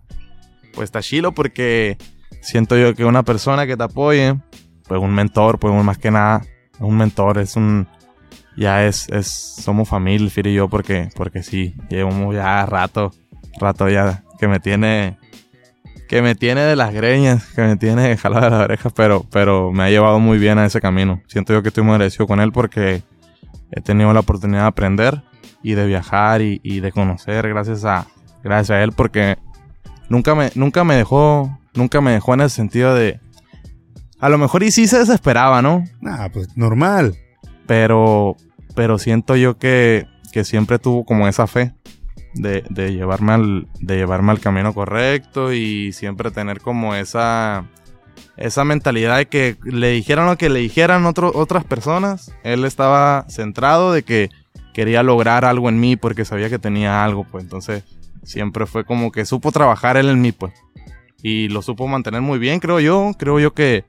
pues 0.73 0.83
está 0.87 1.01
chilo 1.01 1.31
porque 1.31 1.97
siento 2.41 2.77
yo 2.77 2.93
que 2.95 3.05
una 3.05 3.23
persona 3.23 3.65
que 3.65 3.77
te 3.77 3.83
apoye, 3.83 4.35
pues 4.89 5.01
un 5.01 5.13
mentor, 5.13 5.57
pues 5.57 5.73
más 5.85 5.97
que 5.97 6.11
nada, 6.11 6.41
un 6.79 6.97
mentor 6.97 7.37
es 7.37 7.55
un... 7.55 7.87
Ya 8.57 8.85
es, 8.85 9.07
es, 9.09 9.27
somos 9.27 9.87
familia, 9.87 10.25
el 10.25 10.31
Fir 10.31 10.47
y 10.47 10.53
yo, 10.55 10.67
porque, 10.67 11.09
porque 11.15 11.43
sí, 11.43 11.75
llevamos 11.89 12.33
ya 12.35 12.65
rato, 12.65 13.11
rato 13.59 13.87
ya 13.87 14.23
que 14.39 14.47
me 14.47 14.59
tiene, 14.59 15.17
que 16.07 16.21
me 16.21 16.35
tiene 16.35 16.61
de 16.61 16.75
las 16.75 16.93
greñas, 16.93 17.45
que 17.53 17.61
me 17.61 17.77
tiene 17.77 18.17
jalado 18.17 18.45
de 18.45 18.49
las 18.51 18.61
orejas, 18.61 18.93
pero, 18.95 19.25
pero 19.31 19.71
me 19.71 19.83
ha 19.83 19.89
llevado 19.89 20.19
muy 20.19 20.39
bien 20.39 20.57
a 20.57 20.65
ese 20.65 20.81
camino. 20.81 21.21
Siento 21.27 21.53
yo 21.53 21.61
que 21.61 21.69
estoy 21.69 21.83
muy 21.83 21.93
agradecido 21.93 22.25
con 22.27 22.39
él 22.39 22.51
porque 22.51 23.03
he 23.71 23.81
tenido 23.81 24.11
la 24.13 24.21
oportunidad 24.21 24.61
de 24.61 24.67
aprender 24.67 25.21
y 25.61 25.73
de 25.73 25.85
viajar 25.85 26.41
y, 26.41 26.59
y 26.63 26.79
de 26.79 26.91
conocer 26.91 27.47
gracias 27.49 27.85
a, 27.85 28.07
gracias 28.43 28.77
a 28.77 28.83
él 28.83 28.91
porque 28.91 29.37
nunca 30.09 30.35
me, 30.35 30.51
nunca 30.55 30.83
me 30.83 30.95
dejó, 30.95 31.59
nunca 31.73 32.01
me 32.01 32.11
dejó 32.11 32.33
en 32.33 32.41
el 32.41 32.49
sentido 32.49 32.95
de, 32.95 33.19
a 34.19 34.29
lo 34.29 34.37
mejor 34.37 34.63
y 34.63 34.71
sí 34.71 34.87
se 34.87 34.99
desesperaba, 34.99 35.61
¿no? 35.61 35.83
Nah, 36.01 36.29
pues 36.29 36.55
normal. 36.57 37.15
pero 37.65 38.35
pero 38.77 38.99
siento 38.99 39.35
yo 39.35 39.57
que, 39.57 40.05
que 40.31 40.43
siempre 40.43 40.77
tuvo 40.77 41.03
como 41.03 41.27
esa 41.27 41.47
fe 41.47 41.73
de, 42.35 42.61
llevarme 42.93 43.33
al 43.33 43.67
de 43.79 43.97
llevarme 43.97 44.29
al 44.31 44.39
camino 44.39 44.71
correcto 44.71 45.51
y 45.51 45.91
siempre 45.93 46.29
tener 46.29 46.61
como 46.61 46.93
esa 46.93 47.65
esa 48.35 48.63
mentalidad 48.65 49.17
de 49.17 49.25
que 49.25 49.57
le 49.63 49.89
dijeran 49.89 50.27
lo 50.27 50.37
que 50.37 50.49
le 50.49 50.59
dijeran 50.59 51.07
otro- 51.07 51.31
otras 51.33 51.63
personas. 51.65 52.31
Él 52.43 52.65
estaba 52.65 53.25
centrado 53.29 53.91
de 53.91 54.03
que 54.03 54.29
quería 54.75 55.01
lograr 55.01 55.43
algo 55.43 55.69
en 55.69 55.79
mí 55.79 55.95
porque 55.95 56.23
sabía 56.23 56.47
que 56.51 56.59
tenía 56.59 57.03
algo 57.03 57.23
pues. 57.23 57.43
Entonces 57.43 57.83
siempre 58.23 58.67
fue 58.67 58.85
como 58.85 59.11
que 59.11 59.25
supo 59.25 59.51
trabajar 59.51 59.97
él 59.97 60.09
en 60.09 60.21
mí 60.21 60.31
pues. 60.33 60.53
Y 61.23 61.47
lo 61.47 61.63
supo 61.63 61.87
mantener 61.87 62.21
muy 62.21 62.37
bien 62.37 62.59
creo 62.59 62.79
yo. 62.79 63.09
Creo 63.17 63.39
yo 63.39 63.55
que 63.55 63.85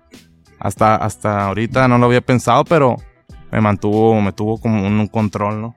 hasta 0.59 0.97
hasta 0.97 1.47
ahorita 1.47 1.86
no 1.89 1.99
lo 1.99 2.07
había 2.07 2.22
pensado 2.22 2.64
pero 2.64 2.97
me 3.51 3.61
mantuvo, 3.61 4.20
me 4.20 4.32
tuvo 4.32 4.61
como 4.61 4.86
un, 4.86 5.07
control, 5.07 5.61
¿no? 5.61 5.74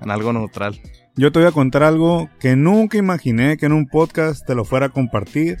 En 0.00 0.10
algo 0.10 0.32
neutral. 0.32 0.80
Yo 1.16 1.32
te 1.32 1.38
voy 1.38 1.48
a 1.48 1.52
contar 1.52 1.82
algo 1.82 2.28
que 2.40 2.56
nunca 2.56 2.98
imaginé 2.98 3.56
que 3.56 3.66
en 3.66 3.72
un 3.72 3.86
podcast 3.86 4.44
te 4.46 4.54
lo 4.54 4.64
fuera 4.64 4.86
a 4.86 4.88
compartir. 4.88 5.58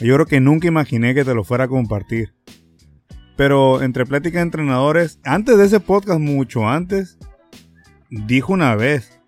Yo 0.00 0.14
creo 0.14 0.26
que 0.26 0.40
nunca 0.40 0.66
imaginé 0.66 1.14
que 1.14 1.24
te 1.24 1.34
lo 1.34 1.44
fuera 1.44 1.64
a 1.64 1.68
compartir. 1.68 2.34
Pero 3.36 3.82
entre 3.82 4.06
plática 4.06 4.38
de 4.38 4.44
entrenadores, 4.44 5.20
antes 5.24 5.58
de 5.58 5.66
ese 5.66 5.80
podcast, 5.80 6.20
mucho 6.20 6.68
antes, 6.68 7.18
dijo 8.08 8.54
una 8.54 8.74
vez, 8.76 9.20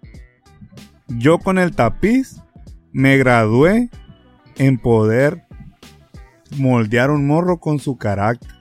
yo 1.08 1.38
con 1.38 1.58
el 1.58 1.74
tapiz 1.74 2.40
me 2.92 3.18
gradué 3.18 3.90
en 4.56 4.78
poder 4.78 5.44
moldear 6.56 7.10
un 7.10 7.26
morro 7.26 7.58
con 7.60 7.78
su 7.78 7.98
carácter. 7.98 8.57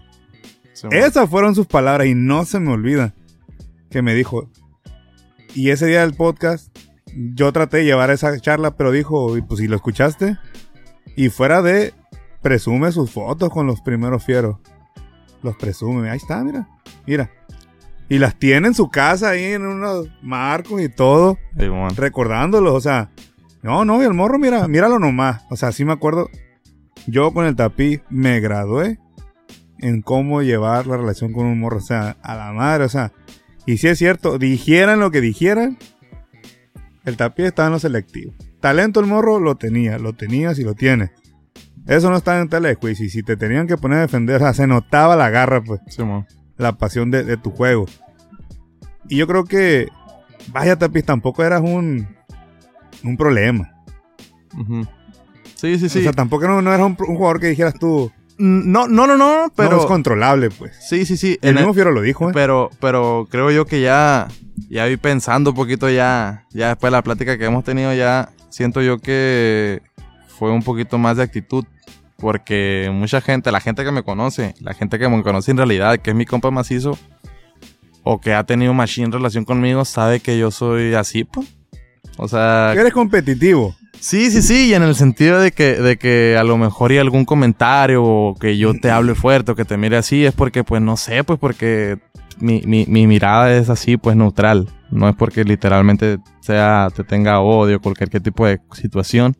Sí, 0.78 0.88
Esas 0.92 1.28
fueron 1.30 1.56
sus 1.56 1.66
palabras 1.66 2.08
y 2.08 2.14
no 2.14 2.46
se 2.46 2.60
me 2.60 2.72
olvida 2.72 3.16
que 3.90 4.02
me 4.04 4.14
dijo. 4.14 4.48
Y 5.56 5.72
ese 5.72 5.88
día 5.88 6.02
del 6.02 6.14
podcast, 6.14 6.78
yo 7.16 7.52
traté 7.52 7.78
de 7.78 7.86
llevar 7.86 8.12
esa 8.12 8.40
charla, 8.40 8.78
pero 8.78 8.92
dijo, 8.92 9.36
"Y 9.38 9.42
pues 9.42 9.60
si 9.60 9.68
lo 9.68 9.76
escuchaste. 9.76 10.38
Y 11.16 11.30
fuera 11.30 11.64
de, 11.64 11.96
presume 12.44 12.92
sus 12.92 13.10
fotos 13.10 13.50
con 13.50 13.66
los 13.66 13.82
primeros 13.82 14.24
fieros. 14.24 14.58
Los 15.42 15.56
presume, 15.56 16.12
ahí 16.12 16.18
está, 16.18 16.44
mira, 16.44 16.68
mira. 17.08 17.32
Y 18.08 18.20
las 18.20 18.38
tiene 18.38 18.68
en 18.68 18.74
su 18.76 18.90
casa 18.90 19.30
ahí 19.30 19.46
en 19.46 19.66
unos 19.66 20.08
marcos 20.22 20.80
y 20.82 20.90
todo, 20.90 21.38
Sí, 21.58 21.66
recordándolos, 21.96 22.74
o 22.74 22.82
sea. 22.82 23.10
No, 23.64 23.84
no, 23.84 24.02
y 24.02 24.06
el 24.06 24.14
morro, 24.14 24.38
mira, 24.38 24.68
míralo 24.68 25.00
nomás. 25.00 25.44
O 25.50 25.56
sea, 25.58 25.72
sí 25.72 25.84
me 25.84 25.94
acuerdo. 25.94 26.30
Yo 27.08 27.34
con 27.34 27.46
el 27.46 27.56
tapiz 27.56 28.02
me 28.10 28.40
gradué 28.40 29.00
en 29.80 30.02
cómo 30.02 30.42
llevar 30.42 30.88
la 30.88 30.98
relación 30.98 31.34
con 31.34 31.46
un 31.46 31.60
morro. 31.60 31.78
O 31.78 31.82
sea, 31.82 32.18
a 32.22 32.36
la 32.36 32.52
madre, 32.52 32.86
o 32.86 32.90
sea. 32.90 33.12
Y 33.66 33.78
si 33.78 33.88
es 33.88 33.98
cierto, 33.98 34.38
dijeran 34.38 35.00
lo 35.00 35.12
que 35.12 35.20
dijeran, 35.20 35.78
el 37.04 37.18
tapiz 37.18 37.48
estaba 37.48 37.68
en 37.68 37.74
lo 37.74 37.80
selectivo. 37.80 38.34
Talento 38.62 39.00
el 39.00 39.08
morro 39.08 39.40
lo 39.40 39.56
tenía, 39.56 39.98
lo 40.00 40.14
tenías 40.14 40.58
y 40.60 40.64
lo 40.64 40.74
tienes. 40.74 41.12
Eso 41.86 42.10
no 42.10 42.18
está 42.18 42.40
en 42.40 42.50
tela 42.50 42.68
de 42.68 42.76
juicio. 42.76 43.06
Y 43.06 43.10
si 43.10 43.24
te 43.24 43.38
tenían 43.38 43.68
que 43.68 43.78
poner 43.78 44.00
a 44.00 44.02
defender, 44.02 44.38
o 44.38 44.40
sea, 44.40 44.54
se 44.54 44.68
notaba 44.68 45.16
la 45.16 45.30
garra, 45.30 45.64
pues, 45.64 45.82
Sí, 45.88 46.04
la 46.58 46.78
pasión 46.78 47.12
de, 47.12 47.24
de 47.24 47.38
tu 47.38 47.52
juego. 47.52 47.86
Y 49.10 49.18
yo 49.18 49.28
creo 49.28 49.46
que, 49.46 49.88
vaya 50.52 50.78
tapiz, 50.78 51.06
tampoco 51.06 51.44
eras 51.44 51.62
un, 51.62 52.08
un 53.04 53.18
problema. 53.18 53.74
Sí, 55.56 55.80
sí, 55.80 55.90
sí. 55.90 56.00
O 56.00 56.04
sea, 56.04 56.14
tampoco 56.14 56.48
no, 56.48 56.62
no 56.62 56.74
eras 56.74 56.86
un, 56.86 56.98
un 57.08 57.16
jugador 57.16 57.40
que 57.40 57.48
dijeras 57.48 57.76
tú, 57.76 58.12
no, 58.38 58.88
no, 58.88 59.08
no, 59.08 59.18
no, 59.18 59.52
pero 59.56 59.70
pero... 59.70 59.82
es 59.82 59.88
controlable, 59.88 60.50
pues. 60.50 60.76
sí, 60.88 61.06
sí, 61.06 61.18
sí. 61.18 61.38
El 61.42 61.50
en 61.50 61.56
mismo 61.56 61.74
Fiero 61.74 61.92
lo 61.92 62.02
dijo, 62.02 62.30
¿eh? 62.30 62.34
Pero, 62.34 62.70
pero 62.80 63.28
creo 63.30 63.52
yo 63.52 63.66
que 63.66 63.82
ya, 63.82 64.28
ya 64.70 64.86
vi 64.86 64.98
pensando 64.98 65.52
un 65.52 65.56
poquito 65.56 65.90
ya, 65.90 66.46
ya 66.52 66.70
después 66.70 66.92
de 66.92 66.98
la 66.98 67.02
plática 67.02 67.38
que 67.38 67.46
hemos 67.46 67.64
tenido 67.64 67.94
ya, 67.94 68.30
siento 68.50 68.82
yo 68.82 69.00
que 69.00 69.82
fue 70.28 70.52
un 70.52 70.64
poquito 70.64 70.98
más 70.98 71.18
de 71.18 71.24
actitud. 71.24 71.66
Porque 72.18 72.90
mucha 72.92 73.22
gente, 73.22 73.52
la 73.52 73.60
gente 73.60 73.84
que 73.84 73.92
me 73.92 74.02
conoce, 74.02 74.56
la 74.60 74.74
gente 74.74 74.98
que 74.98 75.08
me 75.08 75.22
conoce 75.22 75.52
en 75.52 75.58
realidad, 75.58 76.00
que 76.00 76.10
es 76.10 76.16
mi 76.16 76.26
compa 76.26 76.50
macizo, 76.50 76.98
o 78.02 78.20
que 78.20 78.34
ha 78.34 78.44
tenido 78.44 78.74
machine 78.74 79.12
relación 79.12 79.46
conmigo, 79.46 79.86
sabe 79.86 80.20
que 80.20 80.38
yo 80.40 80.50
soy 80.50 80.96
así, 80.96 81.26
pues. 81.26 81.48
O 82.18 82.28
sea, 82.28 82.74
Eres 82.76 82.94
competitivo. 82.94 83.76
Sí, 84.00 84.32
sí, 84.32 84.42
sí, 84.42 84.70
y 84.70 84.74
en 84.74 84.84
el 84.84 84.96
sentido 84.96 85.40
de 85.40 85.52
que, 85.52 85.76
de 85.76 85.98
que 85.98 86.38
a 86.38 86.44
lo 86.44 86.58
mejor 86.58 86.92
y 86.92 86.98
algún 86.98 87.26
comentario 87.26 88.04
o 88.04 88.36
que 88.36 88.58
yo 88.58 88.74
te 88.80 88.92
hable 88.92 89.16
fuerte 89.16 89.52
o 89.52 89.56
que 89.56 89.66
te 89.66 89.78
mire 89.78 89.98
así 89.98 90.26
es 90.26 90.34
porque, 90.34 90.64
pues 90.64 90.82
no 90.82 90.98
sé, 90.98 91.24
pues 91.24 91.40
porque 91.40 91.98
mi, 92.40 92.62
mi, 92.66 92.86
mi 92.88 93.08
mirada 93.08 93.56
es 93.56 93.70
así, 93.70 93.98
pues 93.98 94.16
neutral. 94.16 94.70
No 94.92 95.10
es 95.10 95.16
porque 95.16 95.44
literalmente 95.44 96.20
sea, 96.42 96.90
te 96.96 97.04
tenga 97.04 97.42
odio, 97.42 97.82
cualquier 97.82 98.10
tipo 98.22 98.46
de 98.46 98.62
situación, 98.72 99.36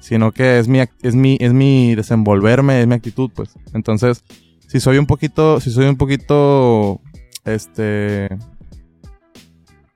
sino 0.00 0.32
que 0.32 0.58
es 0.58 0.68
mi, 0.68 0.80
es 1.02 1.14
mi, 1.14 1.36
es 1.40 1.52
mi 1.52 1.94
desenvolverme, 1.94 2.80
es 2.80 2.86
mi 2.86 2.94
actitud, 2.94 3.30
pues. 3.34 3.54
Entonces, 3.74 4.24
si 4.68 4.78
soy 4.78 4.98
un 4.98 5.06
poquito, 5.06 5.60
si 5.60 5.70
soy 5.70 5.86
un 5.86 5.96
poquito, 5.96 7.00
este, 7.44 8.28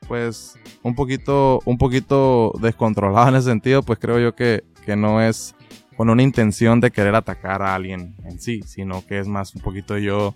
pues 0.09 0.55
un 0.83 0.95
poquito, 0.95 1.61
un 1.65 1.79
poquito 1.79 2.53
descontrolado 2.61 3.29
en 3.29 3.37
ese 3.37 3.49
sentido, 3.49 3.83
pues 3.83 3.99
creo 3.99 4.19
yo 4.19 4.35
que, 4.35 4.65
que 4.85 4.97
no 4.97 5.21
es 5.21 5.55
con 5.97 6.11
una 6.11 6.23
intención 6.23 6.81
de 6.81 6.91
querer 6.91 7.15
atacar 7.15 7.63
a 7.63 7.75
alguien 7.75 8.15
en 8.25 8.39
sí, 8.41 8.61
sino 8.67 9.05
que 9.07 9.19
es 9.19 9.29
más 9.29 9.55
un 9.55 9.63
poquito 9.63 9.97
yo, 9.99 10.35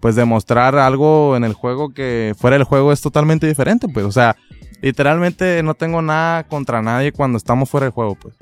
pues 0.00 0.14
demostrar 0.14 0.76
algo 0.76 1.36
en 1.36 1.44
el 1.44 1.52
juego 1.52 1.92
que 1.92 2.34
fuera 2.38 2.56
del 2.56 2.64
juego 2.64 2.92
es 2.92 3.00
totalmente 3.00 3.46
diferente, 3.46 3.88
pues, 3.88 4.06
o 4.06 4.12
sea, 4.12 4.36
literalmente 4.80 5.62
no 5.62 5.74
tengo 5.74 6.02
nada 6.02 6.44
contra 6.44 6.82
nadie 6.82 7.12
cuando 7.12 7.36
estamos 7.36 7.68
fuera 7.68 7.86
del 7.86 7.92
juego, 7.92 8.14
pues. 8.14 8.36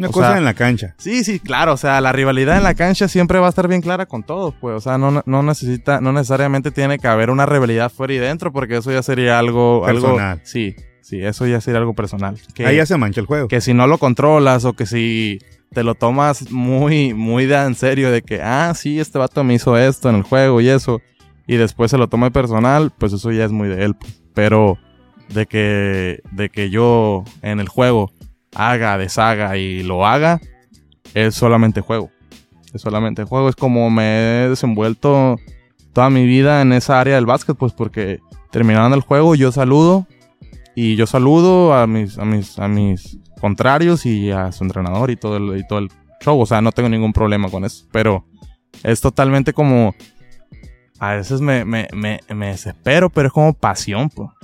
Una 0.00 0.08
O 0.08 0.12
cosa 0.12 0.28
sea, 0.28 0.38
en 0.38 0.44
la 0.44 0.54
cancha. 0.54 0.94
Sí, 0.96 1.24
sí, 1.24 1.40
claro, 1.40 1.74
o 1.74 1.76
sea, 1.76 2.00
la 2.00 2.10
rivalidad 2.10 2.56
en 2.56 2.62
la 2.62 2.74
cancha 2.74 3.06
siempre 3.06 3.38
va 3.38 3.46
a 3.46 3.48
estar 3.50 3.68
bien 3.68 3.82
clara 3.82 4.06
con 4.06 4.22
todos, 4.22 4.54
pues, 4.60 4.74
o 4.76 4.80
sea, 4.80 4.96
no, 4.96 5.22
no 5.24 5.42
necesita, 5.42 6.00
no 6.00 6.12
necesariamente 6.12 6.70
tiene 6.70 6.98
que 6.98 7.06
haber 7.06 7.28
una 7.28 7.44
rivalidad 7.44 7.92
fuera 7.92 8.14
y 8.14 8.18
dentro, 8.18 8.50
porque 8.50 8.78
eso 8.78 8.90
ya 8.90 9.02
sería 9.02 9.38
algo, 9.38 9.82
Personal. 9.84 10.20
algo, 10.20 10.40
sí, 10.44 10.74
sí, 11.02 11.20
eso 11.22 11.46
ya 11.46 11.60
sería 11.60 11.80
algo 11.80 11.94
personal. 11.94 12.38
Que, 12.54 12.64
Ahí 12.66 12.76
ya 12.76 12.86
se 12.86 12.96
mancha 12.96 13.20
el 13.20 13.26
juego. 13.26 13.46
que 13.48 13.60
si 13.60 13.74
no 13.74 13.86
lo 13.86 13.98
controlas 13.98 14.64
o 14.64 14.72
que 14.72 14.86
si, 14.86 15.38
te 15.74 15.84
lo 15.84 15.94
tomas 15.94 16.50
muy, 16.50 17.12
muy 17.12 17.44
de 17.44 17.56
en 17.56 17.74
serio, 17.74 18.10
de 18.10 18.22
que, 18.22 18.40
ah, 18.42 18.72
sí, 18.74 18.98
este 19.00 19.18
vato 19.18 19.44
me 19.44 19.52
hizo 19.52 19.76
esto 19.76 20.08
en 20.08 20.16
el 20.16 20.22
juego 20.22 20.62
y 20.62 20.70
eso, 20.70 21.02
y 21.46 21.56
después 21.56 21.90
se 21.90 21.98
lo 21.98 22.08
toma 22.08 22.30
personal, 22.30 22.90
pues 22.96 23.12
eso 23.12 23.30
ya 23.32 23.44
es 23.44 23.52
muy 23.52 23.68
de 23.68 23.84
él. 23.84 23.94
pues. 23.96 24.18
Pero 24.32 24.78
de 25.28 25.46
que, 25.46 26.20
de 26.32 26.48
que 26.48 26.70
yo 26.70 27.24
en 27.42 27.60
el 27.60 27.68
juego 27.68 28.12
haga, 28.54 28.98
deshaga 28.98 29.56
y 29.56 29.82
lo 29.82 30.06
haga, 30.06 30.40
es 31.14 31.34
solamente 31.34 31.80
juego. 31.80 32.10
Es 32.72 32.82
solamente 32.82 33.24
juego. 33.24 33.48
Es 33.48 33.56
como 33.56 33.90
me 33.90 34.44
he 34.44 34.48
desenvuelto 34.48 35.36
toda 35.92 36.10
mi 36.10 36.26
vida 36.26 36.62
en 36.62 36.72
esa 36.72 37.00
área 37.00 37.16
del 37.16 37.26
básquet, 37.26 37.56
pues 37.56 37.72
porque 37.72 38.20
terminando 38.50 38.96
el 38.96 39.02
juego 39.02 39.34
yo 39.34 39.52
saludo 39.52 40.06
y 40.74 40.96
yo 40.96 41.06
saludo 41.06 41.74
a 41.74 41.86
mis, 41.86 42.18
a 42.18 42.24
mis, 42.24 42.58
a 42.58 42.68
mis 42.68 43.18
contrarios 43.40 44.06
y 44.06 44.30
a 44.30 44.52
su 44.52 44.64
entrenador 44.64 45.10
y 45.10 45.16
todo 45.16 45.36
el, 45.36 45.58
y 45.58 45.66
todo 45.66 45.80
el 45.80 45.90
show. 46.20 46.38
O 46.40 46.46
sea, 46.46 46.60
no 46.60 46.72
tengo 46.72 46.88
ningún 46.88 47.12
problema 47.12 47.48
con 47.50 47.64
eso. 47.64 47.86
Pero 47.92 48.24
es 48.82 49.00
totalmente 49.00 49.52
como. 49.52 49.94
A 50.98 51.14
veces 51.14 51.40
me, 51.40 51.64
me, 51.64 51.88
me, 51.94 52.20
me 52.28 52.48
desespero, 52.48 53.08
pero 53.08 53.28
es 53.28 53.32
como 53.32 53.52
pasión, 53.54 54.10
pues. 54.10 54.30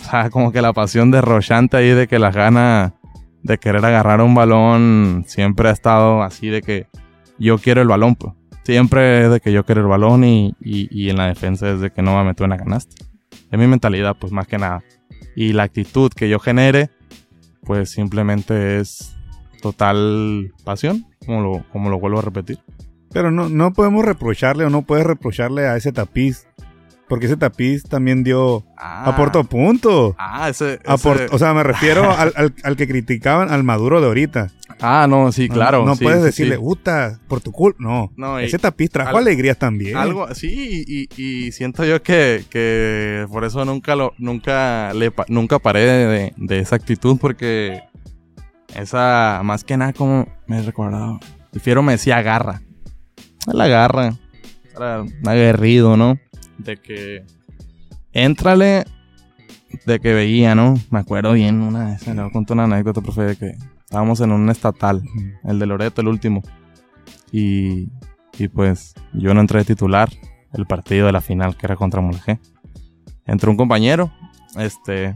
O 0.00 0.06
sea, 0.06 0.28
como 0.28 0.52
que 0.52 0.60
la 0.60 0.74
pasión 0.74 1.10
derrochante 1.10 1.78
ahí 1.78 1.88
de 1.88 2.06
que 2.06 2.18
las 2.18 2.34
ganas 2.34 2.92
de 3.44 3.58
querer 3.58 3.84
agarrar 3.84 4.20
un 4.22 4.34
balón 4.34 5.24
siempre 5.28 5.68
ha 5.68 5.72
estado 5.72 6.22
así 6.22 6.48
de 6.48 6.62
que 6.62 6.86
yo 7.38 7.58
quiero 7.58 7.82
el 7.82 7.88
balón, 7.88 8.16
pues. 8.16 8.34
Siempre 8.64 9.24
es 9.24 9.30
de 9.30 9.40
que 9.40 9.52
yo 9.52 9.64
quiero 9.64 9.82
el 9.82 9.86
balón 9.86 10.24
y, 10.24 10.54
y, 10.60 10.88
y 10.90 11.10
en 11.10 11.18
la 11.18 11.26
defensa 11.26 11.70
es 11.70 11.80
de 11.80 11.90
que 11.90 12.00
no 12.00 12.16
me 12.16 12.24
meto 12.24 12.44
en 12.44 12.50
la 12.50 12.56
canasta. 12.56 13.04
Es 13.50 13.58
mi 13.58 13.66
mentalidad, 13.66 14.16
pues 14.18 14.32
más 14.32 14.46
que 14.46 14.56
nada. 14.56 14.82
Y 15.36 15.52
la 15.52 15.64
actitud 15.64 16.10
que 16.10 16.30
yo 16.30 16.38
genere, 16.38 16.88
pues 17.62 17.90
simplemente 17.90 18.80
es 18.80 19.14
total 19.60 20.52
pasión, 20.64 21.06
como 21.26 21.42
lo, 21.42 21.64
como 21.70 21.90
lo 21.90 22.00
vuelvo 22.00 22.20
a 22.20 22.22
repetir. 22.22 22.58
Pero 23.12 23.30
no, 23.30 23.50
no 23.50 23.74
podemos 23.74 24.04
reprocharle 24.04 24.64
o 24.64 24.70
no 24.70 24.82
puedes 24.82 25.06
reprocharle 25.06 25.66
a 25.66 25.76
ese 25.76 25.92
tapiz. 25.92 26.46
Porque 27.08 27.26
ese 27.26 27.36
tapiz 27.36 27.82
también 27.82 28.24
dio. 28.24 28.64
Aportó 28.78 29.44
puntos. 29.44 30.14
Ah, 30.18 30.48
ese. 30.48 30.80
Ese- 30.84 31.28
o 31.30 31.38
sea, 31.38 31.52
me 31.52 31.62
refiero 31.62 32.10
al, 32.18 32.32
al- 32.34 32.54
al 32.62 32.76
que 32.76 32.88
criticaban 32.88 33.50
al 33.52 33.62
Maduro 33.62 34.00
de 34.00 34.06
ahorita. 34.06 34.50
Ah, 34.80 35.06
no, 35.08 35.30
sí, 35.30 35.48
claro. 35.50 35.80
No, 35.80 35.88
no 35.88 35.96
sí, 35.96 36.04
puedes 36.04 36.20
sí, 36.20 36.24
decirle, 36.26 36.56
sí. 36.56 36.60
puta, 36.62 37.20
por 37.28 37.40
tu 37.42 37.52
culpa. 37.52 37.76
No. 37.80 38.10
No, 38.16 38.38
ese 38.38 38.58
tapiz 38.58 38.90
trajo 38.90 39.10
algo- 39.10 39.18
alegrías 39.18 39.58
también. 39.58 39.96
Algo, 39.98 40.34
sí, 40.34 40.82
y, 40.86 41.22
y 41.22 41.52
siento 41.52 41.84
yo 41.84 42.02
que, 42.02 42.44
que 42.48 43.26
por 43.30 43.44
eso 43.44 43.64
nunca 43.66 43.94
lo, 43.94 44.14
nunca 44.18 44.92
le, 44.94 45.12
nunca 45.28 45.58
paré 45.58 45.80
de, 45.84 46.32
de 46.36 46.58
esa 46.58 46.76
actitud 46.76 47.18
porque 47.20 47.82
esa, 48.74 49.42
más 49.44 49.62
que 49.64 49.76
nada 49.76 49.92
como 49.92 50.26
me 50.46 50.58
he 50.58 50.62
recordado, 50.62 51.20
el 51.52 51.60
fiero 51.60 51.82
me 51.82 51.92
decía 51.92 52.20
garra, 52.22 52.62
la 53.46 53.68
garra, 53.68 54.14
era 54.74 55.02
un 55.02 55.12
aguerrido, 55.28 55.96
¿no? 55.96 56.18
De 56.58 56.76
que, 56.76 57.24
éntrale, 58.12 58.84
de 59.86 59.98
que 60.00 60.14
veía, 60.14 60.54
¿no? 60.54 60.74
Me 60.90 61.00
acuerdo 61.00 61.32
bien 61.32 61.60
una 61.60 61.86
vez, 61.86 62.06
le 62.06 62.14
voy 62.14 62.28
a 62.28 62.32
contar 62.32 62.56
una 62.56 62.64
anécdota, 62.64 63.00
profe, 63.00 63.22
de 63.22 63.36
que 63.36 63.56
estábamos 63.84 64.20
en 64.20 64.32
un 64.32 64.48
estatal, 64.50 65.02
el 65.44 65.58
de 65.58 65.66
Loreto, 65.66 66.00
el 66.00 66.08
último. 66.08 66.42
Y, 67.32 67.88
y 68.38 68.48
pues 68.48 68.94
yo 69.12 69.34
no 69.34 69.40
entré 69.40 69.58
de 69.60 69.64
titular 69.64 70.08
el 70.52 70.66
partido 70.66 71.06
de 71.06 71.12
la 71.12 71.20
final 71.20 71.56
que 71.56 71.66
era 71.66 71.76
contra 71.76 72.00
Mulegé. 72.00 72.38
Entró 73.26 73.50
un 73.50 73.56
compañero, 73.56 74.12
este, 74.56 75.14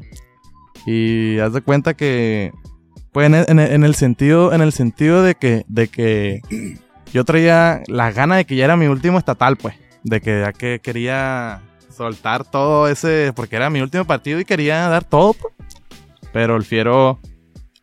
y 0.87 1.39
haz 1.39 1.53
de 1.53 1.61
cuenta 1.61 1.95
que, 1.95 2.53
pues 3.13 3.27
en 3.27 3.35
el, 3.37 3.45
en 3.49 3.59
el- 3.61 3.73
en 3.73 3.85
el 3.85 3.95
sentido, 3.95 4.53
en 4.53 4.61
el 4.63 4.73
sentido 4.73 5.23
de 5.23 5.35
que, 5.37 5.65
de 5.69 5.89
que 5.89 6.41
yo 7.13 7.25
traía 7.25 7.83
la 7.87 8.11
gana 8.13 8.37
de 8.37 8.45
que 8.47 8.57
ya 8.57 8.65
era 8.65 8.77
mi 8.77 8.87
último 8.87 9.19
estatal, 9.19 9.57
pues, 9.57 9.75
de 10.09 10.21
que 10.21 10.41
ya 10.41 10.53
que 10.53 10.81
quería 10.81 11.61
soltar 11.91 12.45
todo 12.45 12.89
ese, 12.89 13.33
porque 13.35 13.57
era 13.57 13.71
mi 13.71 13.81
último 13.81 14.05
partido 14.05 14.41
y 14.41 14.45
quería 14.45 14.89
dar 14.89 15.05
todo, 15.05 15.35
pues. 15.35 15.55
Pero 16.33 16.57
el 16.57 16.65
fiero, 16.65 17.19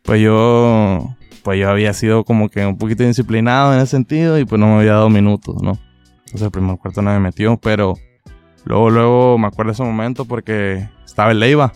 pues 0.02 0.20
yo, 0.20 1.14
pues 1.42 1.60
yo 1.60 1.70
había 1.70 1.92
sido 1.92 2.24
como 2.24 2.48
que 2.48 2.64
un 2.64 2.78
poquito 2.78 3.04
disciplinado 3.04 3.74
en 3.74 3.80
ese 3.80 3.92
sentido 3.92 4.38
y 4.38 4.44
pues 4.44 4.58
no 4.58 4.68
me 4.68 4.78
había 4.78 4.92
dado 4.92 5.10
minutos, 5.10 5.56
¿no? 5.62 5.78
Entonces 6.20 6.42
el 6.42 6.50
primer 6.50 6.78
cuarto 6.78 7.02
no 7.02 7.10
me 7.10 7.20
metió, 7.20 7.56
pero 7.56 7.94
luego, 8.64 8.90
luego 8.90 9.38
me 9.38 9.46
acuerdo 9.46 9.70
de 9.70 9.74
ese 9.74 9.82
momento 9.82 10.24
porque 10.24 10.88
estaba 11.04 11.32
el 11.32 11.40
Leiva, 11.40 11.72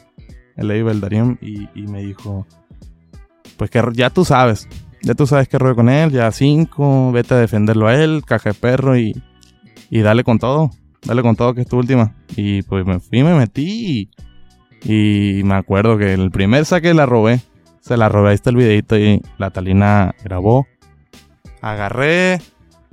el 0.57 0.69
Leiva, 0.69 0.91
el 0.91 1.01
Darío, 1.01 1.39
y, 1.41 1.69
me 1.87 2.03
dijo, 2.03 2.47
pues 3.57 3.71
que 3.71 3.83
ya 3.93 4.11
tú 4.11 4.25
sabes, 4.25 4.69
ya 5.03 5.15
tú 5.15 5.27
sabes 5.27 5.49
qué 5.49 5.59
rollo 5.59 5.77
con 5.77 5.89
él, 5.89 6.11
ya 6.11 6.31
cinco, 6.33 7.13
vete 7.13 7.35
a 7.35 7.39
defenderlo 7.39 7.89
a 7.89 7.95
él, 7.95 8.23
caja 8.27 8.51
de 8.51 8.55
perro 8.55 8.97
y, 8.97 9.23
y 9.91 10.01
dale 10.01 10.25
con 10.25 10.39
todo, 10.39 10.71
dale 11.03 11.23
con 11.23 11.37
todo 11.37 11.53
que 11.53 11.63
es 11.63 11.69
tu 11.69 11.79
última. 11.79 12.15
Y 12.37 12.63
pues 12.63 12.87
me 12.87 13.01
fui, 13.01 13.23
me 13.23 13.35
metí 13.35 14.09
y, 14.83 15.43
me 15.45 15.55
acuerdo 15.55 15.99
que 15.99 16.15
el 16.15 16.31
primer 16.31 16.65
saque 16.65 16.95
la 16.95 17.05
robé, 17.05 17.41
se 17.81 17.97
la 17.97 18.09
robé, 18.09 18.31
ahí 18.31 18.35
está 18.35 18.51
el 18.51 18.57
videito 18.57 18.97
y 18.97 19.21
la 19.37 19.51
Talina 19.51 20.15
grabó. 20.25 20.67
Agarré, 21.61 22.41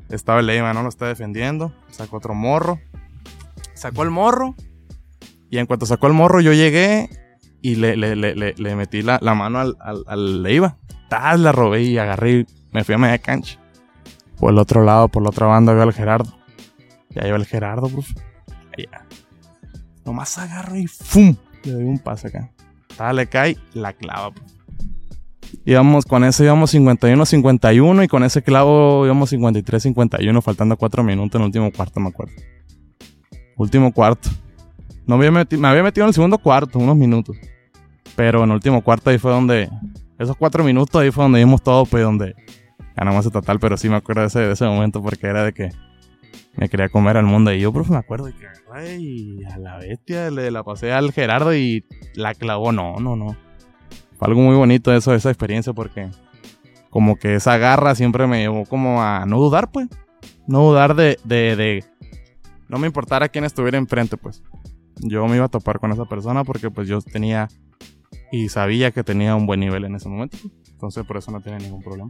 estaba 0.10 0.42
el 0.42 0.48
Leiva, 0.48 0.74
¿no? 0.74 0.84
Lo 0.84 0.90
está 0.90 1.08
defendiendo, 1.08 1.72
sacó 1.90 2.18
otro 2.18 2.34
morro, 2.34 2.80
sacó 3.74 4.04
el 4.04 4.10
morro 4.10 4.56
y 5.50 5.60
en 5.60 5.68
cuanto 5.68 5.86
sacó 5.86 6.08
el 6.08 6.14
morro 6.14 6.42
yo 6.42 6.52
llegué 6.52 7.10
y 7.62 7.76
le, 7.76 7.96
le, 7.96 8.16
le, 8.16 8.34
le, 8.34 8.76
metí 8.76 9.02
la, 9.02 9.20
la 9.22 9.36
mano 9.36 9.60
al, 9.60 9.76
al, 9.80 10.44
Leiva. 10.44 10.78
Tal, 11.10 11.44
la 11.44 11.54
robé 11.54 11.84
y 11.84 11.98
agarré 11.98 12.46
me 12.72 12.84
fui 12.84 12.96
a 12.96 12.98
media 12.98 13.18
cancha. 13.18 13.60
Por 14.38 14.52
el 14.52 14.60
otro 14.60 14.84
lado, 14.84 15.08
por 15.08 15.24
la 15.24 15.30
otra 15.30 15.48
banda, 15.48 15.74
veo 15.74 15.84
al 15.84 15.94
Gerardo. 15.94 16.37
Ya 17.20 17.28
iba 17.28 17.38
el 17.38 17.46
Gerardo, 17.46 17.90
profe. 17.90 18.14
Ya. 18.78 19.06
Nomás 20.06 20.38
agarro 20.38 20.76
y 20.78 20.88
¡fum! 20.88 21.36
Le 21.64 21.72
doy 21.74 21.84
un 21.84 22.00
pase 22.00 22.28
acá. 22.28 22.52
Tal, 22.96 23.16
le 23.18 23.28
cae, 23.28 23.58
la 23.74 23.94
clava, 23.94 24.32
profe. 24.32 24.56
Íbamos, 25.66 26.06
con 26.06 26.24
ese 26.24 26.44
íbamos 26.44 26.74
51-51 26.74 28.04
y 28.04 28.08
con 28.08 28.24
ese 28.24 28.42
clavo 28.44 29.06
íbamos 29.06 29.32
53-51, 29.34 30.42
faltando 30.42 30.78
4 30.78 31.04
minutos 31.04 31.36
en 31.36 31.42
el 31.42 31.46
último 31.48 31.72
cuarto, 31.72 32.00
me 32.00 32.10
acuerdo. 32.10 32.34
Último 33.58 33.92
cuarto. 33.94 34.30
No 35.06 35.16
había 35.16 35.32
meti- 35.32 35.58
me 35.58 35.68
había 35.68 35.84
metido 35.84 36.06
en 36.06 36.10
el 36.10 36.14
segundo 36.14 36.38
cuarto, 36.38 36.80
unos 36.80 36.96
minutos. 36.96 37.36
Pero 38.16 38.44
en 38.44 38.50
el 38.50 38.56
último 38.56 38.82
cuarto 38.84 39.10
ahí 39.10 39.18
fue 39.18 39.32
donde. 39.32 39.70
Esos 40.20 40.36
cuatro 40.36 40.64
minutos 40.64 41.00
ahí 41.02 41.12
fue 41.12 41.24
donde 41.24 41.40
vimos 41.40 41.62
todo, 41.62 41.86
pues 41.86 42.04
donde 42.04 42.36
ganamos 42.96 43.26
el 43.26 43.32
total. 43.32 43.60
Pero 43.60 43.78
sí 43.78 43.88
me 43.90 43.96
acuerdo 43.96 44.22
de 44.22 44.28
ese, 44.28 44.40
de 44.40 44.52
ese 44.54 44.66
momento 44.66 45.02
porque 45.02 45.28
era 45.28 45.44
de 45.44 45.54
que 45.54 45.70
me 46.58 46.70
quería 46.70 46.90
comer 46.90 47.18
al 47.18 47.26
mundo. 47.26 47.54
Y 47.54 47.60
yo, 47.60 47.72
profe, 47.72 47.92
me 47.92 47.98
acuerdo 47.98 48.30
que 48.38 48.48
agarré 48.48 48.98
y 48.98 49.44
a 49.46 49.58
la 49.58 49.78
bestia 49.78 50.30
le 50.30 50.52
la 50.52 50.64
pasé 50.64 50.92
al 50.92 51.12
Gerardo 51.14 51.56
y 51.56 51.86
la 52.16 52.34
clavó. 52.34 52.72
No, 52.72 53.00
no, 53.00 53.16
no. 53.16 53.38
Fue 54.18 54.28
algo 54.28 54.42
muy 54.42 54.56
bonito 54.56 54.94
eso, 54.94 55.14
esa 55.14 55.30
experiencia 55.30 55.74
porque 55.74 56.10
como 56.90 57.18
que 57.18 57.36
esa 57.36 57.58
garra 57.58 57.94
siempre 57.94 58.26
me 58.26 58.40
llevó 58.40 58.66
como 58.66 59.04
a 59.04 59.26
no 59.26 59.38
dudar, 59.38 59.72
pues. 59.72 59.88
No 60.48 60.64
dudar 60.64 60.96
de, 60.96 61.20
de, 61.24 61.56
de 61.56 61.86
no 62.68 62.80
me 62.80 62.88
importara 62.88 63.30
quién 63.30 63.44
estuviera 63.44 63.78
enfrente, 63.78 64.18
pues. 64.18 64.44
Yo 64.96 65.28
me 65.28 65.36
iba 65.36 65.46
a 65.46 65.50
topar 65.50 65.80
con 65.80 65.92
esa 65.92 66.06
persona 66.06 66.44
porque 66.44 66.72
pues 66.72 66.88
yo 66.88 67.02
tenía 67.02 67.48
y 68.32 68.50
sabía 68.50 68.92
que 68.92 69.04
tenía 69.04 69.36
un 69.36 69.46
buen 69.46 69.60
nivel 69.60 69.86
en 69.86 69.96
ese 69.96 70.10
momento. 70.10 70.38
Entonces 70.72 71.06
por 71.06 71.18
eso 71.18 71.32
no 71.32 71.40
tenía 71.40 71.60
ningún 71.60 71.84
problema. 71.84 72.10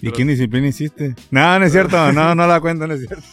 ¿Y 0.00 0.10
qué 0.10 0.24
disciplina 0.24 0.66
hiciste? 0.66 1.14
No, 1.30 1.58
no 1.58 1.64
es 1.64 1.72
cierto. 1.72 2.12
No, 2.12 2.34
no 2.34 2.46
la 2.46 2.60
cuento, 2.60 2.86
no 2.86 2.94
es 2.94 3.06
cierto. 3.06 3.24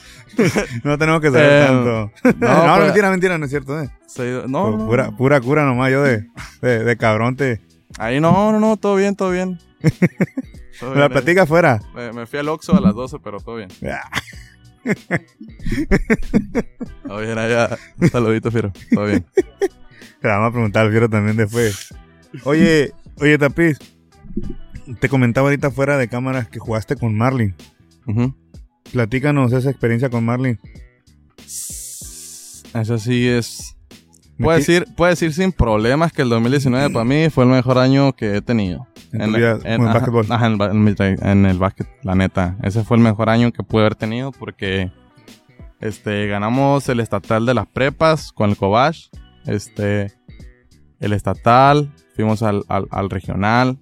no 0.83 0.97
tenemos 0.97 1.21
que 1.21 1.31
saber 1.31 1.51
Eh, 1.51 1.65
tanto. 1.67 2.11
no, 2.39 2.67
No, 2.67 2.73
pues- 2.75 2.85
mentira, 2.85 3.09
mentira, 3.09 3.37
no 3.37 3.45
es 3.45 3.51
cierto. 3.51 3.81
Eh. 3.81 3.89
No, 4.47 4.77
no, 4.77 4.85
Pura, 4.87 5.11
pura 5.11 5.39
cura 5.41 5.65
nomás 5.65 5.91
yo 5.91 6.01
de, 6.03 6.25
de, 6.61 6.83
de 6.83 6.97
cabrón 6.97 7.35
te... 7.35 7.61
Ahí 7.97 8.19
no, 8.19 8.51
no, 8.51 8.59
no, 8.59 8.77
todo 8.77 8.95
bien, 8.95 9.15
todo 9.15 9.31
bien. 9.31 9.59
Todo 10.79 10.95
la 10.95 11.09
platica 11.09 11.41
afuera. 11.43 11.81
Me, 11.93 12.13
me 12.13 12.25
fui 12.25 12.39
al 12.39 12.47
Oxxo 12.47 12.73
a 12.73 12.79
las 12.79 12.93
12, 12.95 13.17
pero 13.21 13.41
todo 13.41 13.57
bien. 13.57 13.67
Todo 17.05 17.19
bien 17.19 17.37
allá. 17.37 17.77
Un 17.99 18.09
saludito, 18.09 18.51
Fiero. 18.51 18.71
Todo 18.93 19.05
bien. 19.05 19.25
Te 20.21 20.27
vamos 20.27 20.49
a 20.49 20.51
preguntar 20.51 20.85
al 20.85 20.91
fiero 20.91 21.09
también 21.09 21.35
después. 21.37 21.93
Oye, 22.45 22.93
oye, 23.19 23.37
Tapiz. 23.37 23.77
Te 25.01 25.09
comentaba 25.09 25.47
ahorita 25.47 25.67
afuera 25.67 25.97
de 25.97 26.07
cámaras 26.07 26.47
que 26.47 26.59
jugaste 26.59 26.95
con 26.95 27.15
Marlin. 27.15 27.55
Ujú. 28.07 28.33
Platícanos 28.91 29.53
esa 29.53 29.69
experiencia 29.69 30.09
con 30.09 30.25
Marlin. 30.25 30.59
Eso 31.45 32.97
sí 32.97 33.27
es... 33.27 33.75
Puedo 34.37 34.57
decir, 34.57 34.85
puedo 34.95 35.09
decir 35.09 35.33
sin 35.33 35.51
problemas 35.51 36.13
que 36.13 36.21
el 36.21 36.29
2019 36.29 36.91
para 36.91 37.03
mí 37.03 37.29
fue 37.29 37.43
el 37.43 37.49
mejor 37.49 37.77
año 37.77 38.13
que 38.13 38.37
he 38.37 38.41
tenido. 38.41 38.87
En 39.11 39.33
vida 39.33 39.59
el 39.65 39.81
básquetbol. 39.81 40.25
ajá, 40.29 40.47
en, 40.47 41.45
el 41.45 41.59
básquet, 41.59 41.87
la 42.03 42.15
neta. 42.15 42.57
Ese 42.63 42.85
fue 42.85 42.95
el 42.95 43.03
mejor 43.03 43.29
año 43.29 43.51
que 43.51 43.63
pude 43.63 43.81
haber 43.81 43.95
tenido 43.95 44.31
porque 44.31 44.93
este, 45.81 46.27
ganamos 46.27 46.87
el 46.87 47.01
estatal 47.01 47.45
de 47.45 47.53
las 47.53 47.67
prepas 47.67 48.31
con 48.31 48.49
el 48.49 48.55
Cobach. 48.55 49.09
Este, 49.45 50.13
el 51.01 51.11
estatal, 51.11 51.93
fuimos 52.15 52.41
al, 52.41 52.63
al, 52.69 52.87
al 52.91 53.09
regional. 53.09 53.77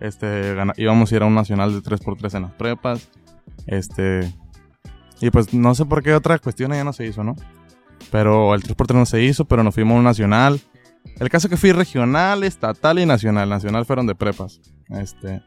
Este, 0.00 0.54
íbamos 0.78 1.12
a 1.12 1.16
ir 1.16 1.22
a 1.22 1.26
un 1.26 1.34
nacional 1.34 1.72
de 1.72 1.82
3x3 1.82 2.36
en 2.36 2.42
las 2.42 2.52
prepas. 2.52 3.10
Este, 3.66 4.32
y 5.20 5.30
pues 5.30 5.52
no 5.54 5.74
sé 5.74 5.84
por 5.84 6.02
qué 6.02 6.14
otra 6.14 6.38
cuestión 6.38 6.72
ya 6.72 6.84
no 6.84 6.92
se 6.92 7.06
hizo, 7.06 7.22
¿no? 7.24 7.36
Pero 8.10 8.54
el 8.54 8.62
3x3 8.62 8.94
no 8.94 9.06
se 9.06 9.22
hizo, 9.22 9.44
pero 9.44 9.62
nos 9.62 9.74
fuimos 9.74 9.94
a 9.94 9.98
un 9.98 10.04
nacional. 10.04 10.60
El 11.18 11.28
caso 11.30 11.48
que 11.48 11.56
fui 11.56 11.72
regional, 11.72 12.42
estatal 12.44 12.98
y 12.98 13.06
nacional. 13.06 13.48
Nacional 13.48 13.84
fueron 13.86 14.06
de 14.06 14.14
prepas. 14.14 14.60
Este, 14.88 15.42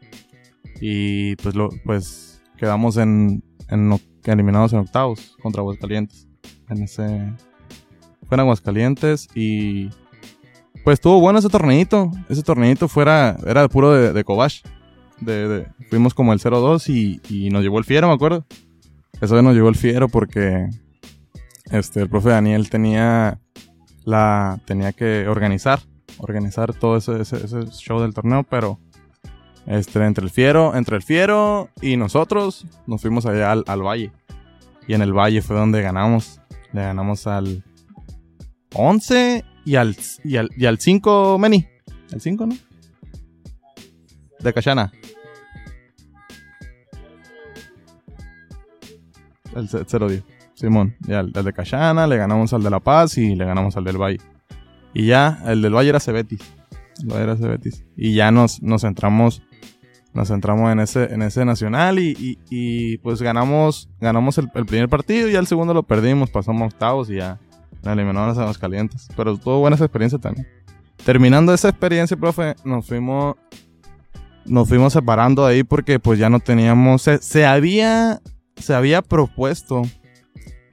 y 0.80 1.36
pues, 1.36 1.54
lo, 1.54 1.68
pues 1.84 2.42
quedamos 2.56 2.96
en, 2.96 3.42
en 3.68 4.00
eliminados 4.24 4.72
en 4.72 4.80
octavos 4.80 5.36
contra 5.42 5.60
Aguascalientes. 5.60 6.28
En 6.70 6.82
ese, 6.82 7.34
fue 8.28 8.36
en 8.36 8.40
Aguascalientes 8.40 9.28
y 9.34 9.88
pues 10.84 10.94
estuvo 10.94 11.20
bueno 11.20 11.38
ese 11.40 11.48
torneito. 11.48 12.10
Ese 12.28 12.42
torneito 12.42 12.88
fuera, 12.88 13.36
era 13.46 13.68
puro 13.68 13.92
de, 13.92 14.12
de 14.12 14.24
Kovash. 14.24 14.62
De- 15.20 15.66
fuimos 15.90 16.14
como 16.14 16.32
el 16.32 16.40
0-2 16.40 16.88
y, 16.88 17.20
y 17.28 17.50
nos 17.50 17.62
llevó 17.62 17.78
el 17.78 17.84
fiero, 17.84 18.08
me 18.08 18.14
acuerdo. 18.14 18.44
Eso 19.24 19.40
nos 19.42 19.54
llevó 19.54 19.68
el 19.68 19.76
fiero 19.76 20.08
porque 20.08 20.68
este, 21.70 22.00
el 22.00 22.08
profe 22.08 22.30
Daniel 22.30 22.68
tenía 22.70 23.40
la 24.04 24.60
tenía 24.66 24.92
que 24.92 25.26
organizar 25.28 25.80
organizar 26.18 26.74
todo 26.74 26.96
ese, 26.96 27.24
show 27.72 28.00
del 28.00 28.14
torneo, 28.14 28.44
pero 28.44 28.78
este, 29.66 30.04
entre 30.04 30.24
el 30.24 30.30
fiero, 30.30 30.76
entre 30.76 30.96
el 30.96 31.02
fiero 31.02 31.70
y 31.80 31.96
nosotros 31.96 32.66
nos 32.86 33.00
fuimos 33.00 33.26
allá 33.26 33.52
al, 33.52 33.64
al 33.66 33.82
valle. 33.82 34.12
Y 34.86 34.94
en 34.94 35.02
el 35.02 35.12
valle 35.12 35.40
fue 35.40 35.56
donde 35.56 35.80
ganamos. 35.80 36.40
Le 36.72 36.82
ganamos 36.82 37.26
al 37.26 37.64
11 38.74 39.44
y 39.64 39.76
al, 39.76 39.96
y 40.24 40.36
al, 40.36 40.50
y 40.56 40.66
al 40.66 40.78
5, 40.78 41.38
Meni. 41.38 41.66
¿El 42.12 42.20
5, 42.20 42.46
no? 42.46 42.56
De 44.40 44.52
Cachana. 44.52 44.92
El 49.54 49.68
0-10. 49.68 50.22
Simón. 50.54 50.94
Y 51.06 51.12
al, 51.12 51.32
al 51.34 51.44
de 51.44 51.52
Cachana, 51.52 52.06
le 52.06 52.16
ganamos 52.16 52.52
al 52.52 52.62
de 52.62 52.70
La 52.70 52.80
Paz 52.80 53.18
y 53.18 53.34
le 53.34 53.44
ganamos 53.44 53.76
al 53.76 53.84
del 53.84 53.96
Valle. 54.00 54.18
Y 54.92 55.06
ya, 55.06 55.42
el 55.46 55.62
del 55.62 55.74
Valle 55.74 55.88
era 55.90 56.00
Cebetis. 56.00 56.40
El 57.02 57.08
Valle 57.08 57.24
era 57.24 57.36
Cebetis. 57.36 57.84
Y 57.96 58.14
ya 58.14 58.30
nos, 58.30 58.62
nos 58.62 58.82
centramos. 58.82 59.42
Nos 60.12 60.28
centramos 60.28 60.70
en 60.72 60.78
ese, 60.78 61.12
en 61.12 61.22
ese 61.22 61.44
nacional 61.44 61.98
y, 61.98 62.10
y- 62.12 62.38
y, 62.48 62.98
pues 62.98 63.20
ganamos, 63.20 63.88
ganamos 64.00 64.38
el, 64.38 64.48
el 64.54 64.64
primer 64.64 64.88
partido 64.88 65.28
y 65.28 65.32
ya 65.32 65.40
el 65.40 65.48
segundo 65.48 65.74
lo 65.74 65.82
perdimos, 65.82 66.30
pasamos 66.30 66.72
octavos 66.72 67.10
y 67.10 67.16
ya 67.16 67.40
eliminaron 67.84 68.38
a 68.38 68.46
los 68.46 68.56
calientes. 68.56 69.08
Pero 69.16 69.36
tuvo 69.36 69.58
buena 69.58 69.74
esa 69.74 69.86
experiencia 69.86 70.20
también. 70.20 70.46
Terminando 71.04 71.52
esa 71.52 71.68
experiencia, 71.68 72.16
profe, 72.16 72.54
nos 72.64 72.86
fuimos, 72.86 73.34
nos 74.46 74.68
fuimos 74.68 74.92
separando 74.92 75.44
de 75.46 75.54
ahí 75.54 75.64
porque 75.64 75.98
pues 75.98 76.16
ya 76.20 76.30
no 76.30 76.38
teníamos, 76.38 77.02
se, 77.02 77.18
se 77.18 77.44
había, 77.44 78.20
se 78.56 78.74
había 78.74 79.02
propuesto 79.02 79.82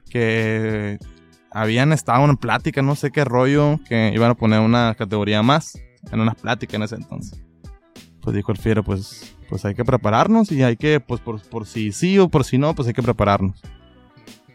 que 0.08 0.98
habían 1.50 1.92
estado 1.92 2.24
en 2.24 2.36
plática, 2.36 2.82
no 2.82 2.94
sé 2.96 3.10
qué 3.10 3.24
rollo, 3.24 3.80
que 3.88 4.12
iban 4.14 4.30
a 4.30 4.34
poner 4.34 4.60
una 4.60 4.94
categoría 4.94 5.42
más 5.42 5.78
en 6.10 6.20
una 6.20 6.34
plática 6.34 6.76
en 6.76 6.82
ese 6.82 6.96
entonces. 6.96 7.42
Pues 8.20 8.36
dijo 8.36 8.52
el 8.52 8.58
fiero, 8.58 8.82
pues, 8.82 9.34
pues 9.48 9.64
hay 9.64 9.74
que 9.74 9.84
prepararnos 9.84 10.50
y 10.52 10.62
hay 10.62 10.76
que, 10.76 11.00
pues 11.00 11.20
por, 11.20 11.40
por 11.42 11.66
si 11.66 11.92
sí 11.92 12.18
o 12.18 12.28
por 12.28 12.44
si 12.44 12.58
no, 12.58 12.74
pues 12.74 12.88
hay 12.88 12.94
que 12.94 13.02
prepararnos. 13.02 13.60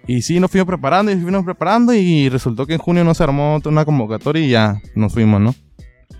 Y 0.07 0.21
sí, 0.21 0.39
nos 0.39 0.49
fuimos 0.49 0.67
preparando 0.67 1.11
y 1.11 1.17
fuimos 1.17 1.43
preparando 1.43 1.93
y 1.93 2.29
resultó 2.29 2.65
que 2.65 2.73
en 2.73 2.79
junio 2.79 3.03
no 3.03 3.13
se 3.13 3.23
armó 3.23 3.59
una 3.65 3.83
convocatoria 3.83 4.41
y 4.41 4.49
ya 4.49 4.81
nos 4.95 5.13
fuimos, 5.13 5.41
¿no? 5.41 5.53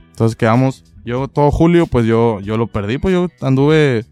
Entonces 0.10 0.36
quedamos, 0.36 0.84
yo 1.06 1.28
todo 1.30 1.52
julio, 1.52 1.88
pues 1.88 2.06
yo, 2.06 2.42
yo 2.42 2.58
lo 2.58 2.68
perdí, 2.68 2.98
pues 2.98 3.14
yo 3.14 3.30
anduve, 3.42 4.04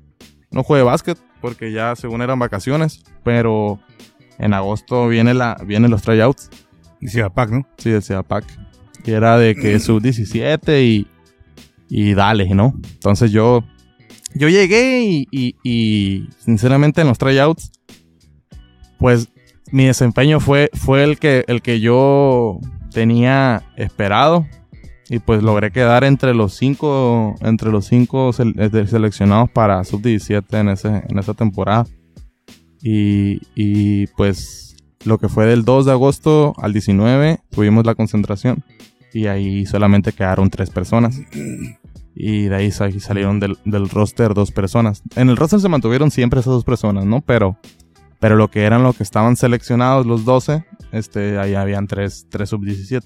no 0.52 0.64
jugué 0.64 0.82
básquet 0.82 1.18
porque 1.46 1.72
ya 1.72 1.96
según 1.96 2.24
eran 2.24 2.40
vacaciones, 2.40 3.04
pero 3.24 3.80
en 4.40 4.56
agosto 4.56 5.08
viene 5.08 5.36
la, 5.36 5.56
vienen 5.64 5.92
los 5.92 6.02
tryouts, 6.02 6.50
Y 7.00 7.08
Ciudad 7.08 7.32
Pac, 7.32 7.52
¿no? 7.52 7.68
sí, 7.78 7.92
del 7.92 8.02
CEAPAC, 8.02 8.44
y 9.06 9.12
era 9.12 9.38
de 9.38 9.54
que 9.54 9.78
sub 9.80 10.02
17 10.02 10.84
y, 10.84 11.08
y 11.88 12.16
dale, 12.16 12.50
¿no? 12.56 12.74
Entonces 12.94 13.30
yo, 13.30 13.64
yo 14.34 14.50
llegué 14.50 15.04
y, 15.04 15.28
y, 15.30 15.56
y 15.64 16.30
sinceramente 16.40 17.02
en 17.02 17.10
los 17.10 17.20
tryouts, 17.20 17.72
pues 18.98 19.30
mi 19.72 19.86
desempeño 19.86 20.40
fue, 20.40 20.72
fue 20.74 21.04
el, 21.04 21.20
que, 21.20 21.44
el 21.48 21.62
que 21.62 21.80
yo 21.80 22.60
tenía 22.92 23.62
esperado. 23.76 24.48
Y 25.10 25.20
pues 25.20 25.44
logré 25.44 25.72
quedar 25.72 26.04
entre 26.04 26.34
los 26.34 26.54
cinco, 26.56 27.36
entre 27.42 27.72
los 27.72 27.86
cinco 27.86 28.32
eh, 28.40 28.86
seleccionados 28.88 29.50
para 29.52 29.84
sub-17 29.84 30.60
en, 30.60 30.70
ese, 30.70 31.04
en 31.08 31.20
esa 31.20 31.34
temporada. 31.36 31.86
Y, 32.82 33.40
y 33.56 34.08
pues 34.08 34.76
lo 35.06 35.18
que 35.20 35.30
fue 35.30 35.46
del 35.46 35.64
2 35.64 35.86
de 35.86 35.92
agosto 35.92 36.54
al 36.58 36.74
19 36.74 37.40
tuvimos 37.52 37.86
la 37.86 37.94
concentración. 37.96 38.64
Y 39.14 39.28
ahí 39.28 39.66
solamente 39.66 40.12
quedaron 40.12 40.50
tres 40.50 40.70
personas. 40.72 41.20
Y 42.16 42.44
de 42.46 42.56
ahí 42.56 42.72
sal- 42.72 43.00
salieron 43.00 43.40
del, 43.40 43.58
del 43.64 43.90
roster 43.90 44.34
dos 44.34 44.52
personas. 44.52 45.04
En 45.16 45.30
el 45.30 45.38
roster 45.38 45.60
se 45.60 45.70
mantuvieron 45.70 46.10
siempre 46.12 46.40
esas 46.40 46.54
dos 46.54 46.64
personas, 46.64 47.06
¿no? 47.06 47.22
Pero, 47.22 47.58
pero 48.20 48.36
lo 48.36 48.50
que 48.50 48.64
eran 48.64 48.84
los 48.84 48.98
que 48.98 49.04
estaban 49.04 49.36
seleccionados, 49.36 50.06
los 50.06 50.26
12, 50.26 50.66
este, 50.92 51.38
ahí 51.38 51.54
habían 51.56 51.88
tres, 51.88 52.26
tres 52.30 52.50
sub-17. 52.50 53.04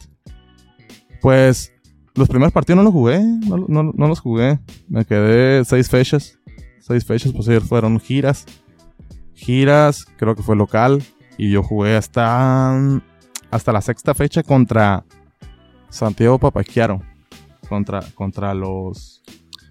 Pues 1.21 1.73
los 2.19 2.27
primeros 2.29 2.53
partidos 2.53 2.77
no 2.77 2.83
los 2.83 2.93
jugué, 2.93 3.19
no, 3.19 3.57
no- 3.67 3.91
no 3.95 4.07
los 4.07 4.19
jugué. 4.19 4.59
Me 4.87 5.05
quedé 5.05 5.65
seis 5.65 5.89
fechas. 5.89 6.37
Seis 6.79 7.05
fechas, 7.05 7.31
pues 7.33 7.47
ellos 7.47 7.63
fueron 7.63 7.99
giras. 7.99 8.45
Giras, 9.33 10.05
creo 10.17 10.35
que 10.35 10.43
fue 10.43 10.55
local. 10.55 11.01
Y 11.37 11.51
yo 11.51 11.63
jugué 11.63 11.95
hasta, 11.95 12.77
hasta 13.49 13.71
la 13.71 13.81
sexta 13.81 14.13
fecha 14.13 14.43
contra 14.43 15.05
Santiago 15.89 16.37
Papaquiaro. 16.37 17.01
Contra, 17.67 18.01
contra 18.15 18.53
los... 18.53 19.21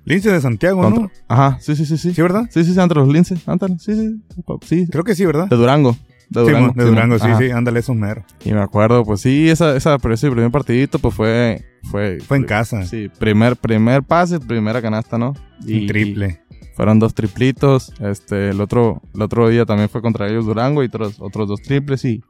Lince 0.04 0.30
de 0.32 0.40
Santiago, 0.40 0.80
contra- 0.80 1.02
¿no? 1.02 1.10
Ajá, 1.28 1.58
sí, 1.60 1.76
sí, 1.76 1.84
sí, 1.84 1.98
sí. 1.98 2.14
¿Sí, 2.14 2.22
verdad? 2.22 2.44
Sí, 2.50 2.64
sí, 2.64 2.72
sí, 2.72 2.80
entre 2.80 2.98
los 3.00 3.08
linces. 3.08 3.46
Ándale, 3.46 3.78
sí, 3.78 3.94
sí. 3.94 4.22
Sí, 4.62 4.86
Creo 4.90 5.04
que 5.04 5.14
sí, 5.14 5.26
¿verdad? 5.26 5.48
de 5.48 5.56
Durango. 5.56 5.96
De 6.30 6.40
Durango. 6.40 6.72
de 6.74 6.82
sí, 6.82 6.88
Durango, 6.88 7.18
sí, 7.18 7.26
ajá. 7.26 7.38
sí, 7.38 7.50
ándale, 7.50 7.80
esos 7.80 7.96
mero. 7.96 8.24
Y 8.44 8.52
me 8.52 8.60
acuerdo, 8.60 9.04
pues 9.04 9.20
sí, 9.20 9.48
esa, 9.48 9.76
esa, 9.76 9.98
pero 9.98 10.14
ese 10.14 10.30
primer 10.30 10.50
partidito, 10.50 10.98
pues 10.98 11.14
fue, 11.14 11.64
fue, 11.90 12.18
Fue 12.20 12.36
en 12.36 12.44
casa. 12.44 12.84
Sí, 12.84 13.10
primer, 13.18 13.56
primer 13.56 14.02
pase, 14.02 14.38
primera 14.38 14.82
canasta, 14.82 15.16
¿no? 15.18 15.34
Un 15.60 15.86
triple. 15.86 16.40
y 16.44 16.48
fueron 16.78 17.00
dos 17.00 17.12
triplitos. 17.12 17.92
Este, 17.98 18.50
el 18.50 18.60
otro, 18.60 19.02
el 19.12 19.22
otro 19.22 19.48
día 19.48 19.64
también 19.64 19.88
fue 19.88 20.00
contra 20.00 20.28
ellos 20.28 20.46
Durango 20.46 20.84
y 20.84 20.86
otros, 20.86 21.16
otros 21.18 21.48
dos 21.48 21.60
triples 21.60 22.04
y 22.04 22.22